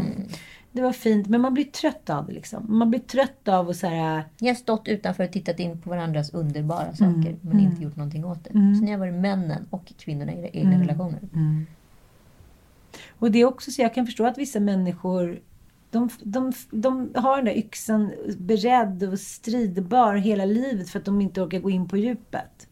Det 0.72 0.82
var 0.82 0.92
fint, 0.92 1.26
men 1.26 1.40
man 1.40 1.55
blir 1.55 1.64
trött 1.64 2.11
av 2.11 2.26
det. 2.26 2.32
Liksom. 2.32 2.78
Man 2.78 2.90
blir 2.90 3.01
trött 3.01 3.49
av 3.49 3.68
att 3.68 3.76
så 3.76 3.86
här, 3.86 4.24
Ni 4.38 4.49
har 4.49 4.55
stått 4.55 4.88
utanför 4.88 5.24
och 5.24 5.32
tittat 5.32 5.61
in 5.61 5.80
på 5.80 5.90
varandras 5.90 6.30
underbara 6.34 6.94
saker 6.94 7.36
men 7.40 7.61
inte 7.61 7.82
gjort 7.82 7.97
någonting 7.97 8.24
åt 8.24 8.44
det. 8.44 8.51
Så 8.51 8.84
ni 8.84 8.90
har 8.90 8.99
varit 8.99 9.14
männen 9.14 9.66
och 9.70 9.92
kvinnorna 9.99 10.32
i 10.32 10.38
era 10.38 10.49
egna 10.49 10.80
relationer. 10.82 11.20
Och 13.18 13.30
det 13.30 13.38
är 13.38 13.44
också 13.44 13.70
så 13.70 13.82
jag 13.82 13.94
kan 13.94 14.07
förstå 14.07 14.26
att 14.26 14.38
vissa 14.38 14.61
människor 14.61 15.38
de, 15.91 16.11
de, 16.22 16.53
de 16.70 17.11
har 17.14 17.37
den 17.37 17.45
där 17.45 17.57
yxan 17.57 18.12
beredd 18.39 19.03
och 19.03 19.18
stridbar 19.18 20.14
hela 20.14 20.45
livet 20.45 20.89
för 20.89 20.99
att 20.99 21.05
de 21.05 21.20
inte 21.20 21.41
orkar 21.41 21.59
gå 21.59 21.70
in 21.70 21.89
på 21.89 21.97
djupet. 21.97 22.68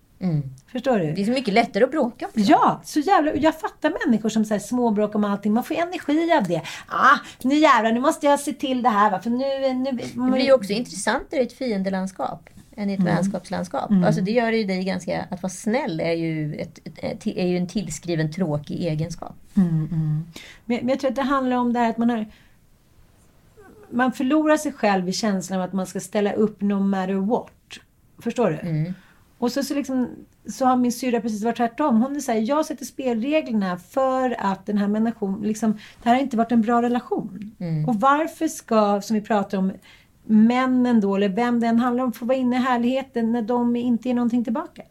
Förstår 0.72 0.98
du? 0.98 1.12
Det 1.12 1.22
är 1.22 1.24
så 1.24 1.32
mycket 1.32 1.54
lättare 1.54 1.84
att 1.84 1.90
bråka 1.90 2.26
också. 2.26 2.40
Ja, 2.40 2.80
så 2.84 3.00
jävla, 3.00 3.34
jag 3.34 3.60
fattar 3.60 4.06
människor 4.06 4.28
som 4.28 4.44
så 4.44 4.54
här 4.54 4.58
småbråkar 4.58 5.16
om 5.16 5.24
allting. 5.24 5.52
Man 5.52 5.64
får 5.64 5.74
energi 5.74 6.32
av 6.32 6.48
det. 6.48 6.62
Ah, 6.88 7.18
nu 7.42 7.54
jävlar, 7.54 7.92
nu 7.92 8.00
måste 8.00 8.26
jag 8.26 8.40
se 8.40 8.52
till 8.52 8.82
det 8.82 8.88
här. 8.88 9.10
Va? 9.10 9.20
För 9.20 9.30
nu, 9.30 9.74
nu, 9.74 9.90
Det 9.92 10.32
blir 10.32 10.44
ju 10.44 10.52
också 10.52 10.72
intressantare 10.72 11.40
i 11.40 11.42
ett 11.42 11.52
fiendelandskap 11.52 12.50
än 12.76 12.90
i 12.90 12.94
ett 12.94 13.00
vänskapslandskap. 13.00 13.90
Alltså 14.06 14.20
det 14.20 14.30
gör 14.30 14.52
ju 14.52 14.64
dig 14.64 14.84
ganska... 14.84 15.26
Att 15.30 15.42
vara 15.42 15.50
snäll 15.50 16.00
är 16.00 16.12
ju, 16.12 16.54
ett, 16.54 16.78
ett, 16.84 17.26
är 17.26 17.46
ju 17.46 17.56
en 17.56 17.66
tillskriven 17.66 18.32
tråkig 18.32 18.84
egenskap. 18.84 19.34
Men, 20.64 20.76
men 20.76 20.88
jag 20.88 21.00
tror 21.00 21.10
att 21.10 21.16
det 21.16 21.22
handlar 21.22 21.56
om 21.56 21.72
det 21.72 21.78
här 21.78 21.90
att 21.90 21.98
man 21.98 22.10
har... 22.10 22.26
Man 23.94 24.12
förlorar 24.12 24.56
sig 24.56 24.72
själv 24.72 25.08
i 25.08 25.12
känslan 25.12 25.58
av 25.60 25.64
att 25.64 25.72
man 25.72 25.86
ska 25.86 26.00
ställa 26.00 26.32
upp 26.32 26.60
no 26.60 26.80
matter 26.80 27.14
what. 27.14 27.50
Förstår 28.18 28.50
du? 28.50 28.92
Och 29.38 29.52
så, 29.52 29.62
så, 29.62 29.74
liksom, 29.74 30.08
så 30.48 30.64
har 30.66 30.76
min 30.76 30.92
syrra 30.92 31.20
precis 31.20 31.44
varit 31.44 31.56
tvärtom. 31.56 32.02
Hon 32.02 32.20
här, 32.28 32.34
jag 32.48 32.66
sätter 32.66 32.84
spelreglerna 32.84 33.78
för 33.78 34.36
att 34.38 34.66
den 34.66 34.78
här 34.78 34.88
människan, 34.88 35.40
liksom, 35.42 35.72
det 35.72 36.08
här 36.08 36.14
har 36.14 36.22
inte 36.22 36.36
varit 36.36 36.52
en 36.52 36.62
bra 36.62 36.82
relation. 36.82 37.54
Och 37.88 38.00
varför 38.00 38.48
ska, 38.48 39.00
som 39.00 39.14
vi 39.14 39.20
pratar 39.22 39.58
om, 39.58 39.72
männen 40.24 41.00
då, 41.00 41.16
eller 41.16 41.28
vem 41.28 41.60
det 41.60 41.66
än 41.66 41.78
handlar 41.78 42.04
om, 42.04 42.12
få 42.12 42.24
vara 42.24 42.38
inne 42.38 42.56
i 42.56 42.58
härligheten 42.58 43.32
när 43.32 43.42
de 43.42 43.76
inte 43.76 44.08
ger 44.08 44.14
någonting 44.14 44.44
tillbaka? 44.44 44.82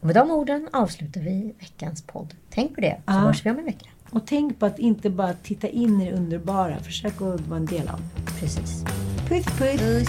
Och 0.00 0.06
med 0.06 0.14
de 0.14 0.30
orden 0.30 0.68
avslutar 0.72 1.20
vi 1.20 1.54
veckans 1.58 2.02
podd. 2.02 2.34
Tänk 2.50 2.74
på 2.74 2.80
det, 2.80 2.96
så 3.06 3.12
Ja. 3.12 3.12
hörs 3.12 3.46
vi 3.46 3.50
om 3.50 3.58
en 3.58 3.64
vecka. 3.64 3.86
Och 4.10 4.26
tänk 4.26 4.58
på 4.58 4.66
att 4.66 4.78
inte 4.78 5.10
bara 5.10 5.32
titta 5.32 5.68
in 5.68 6.00
i 6.00 6.10
det 6.10 6.16
underbara, 6.16 6.78
försök 6.78 7.14
att 7.14 7.40
vara 7.40 7.60
en 7.60 7.66
del 7.66 7.88
av 7.88 8.00
det. 8.00 8.40
Precis. 8.40 8.84
Puss 9.28 9.44
puss! 9.58 10.08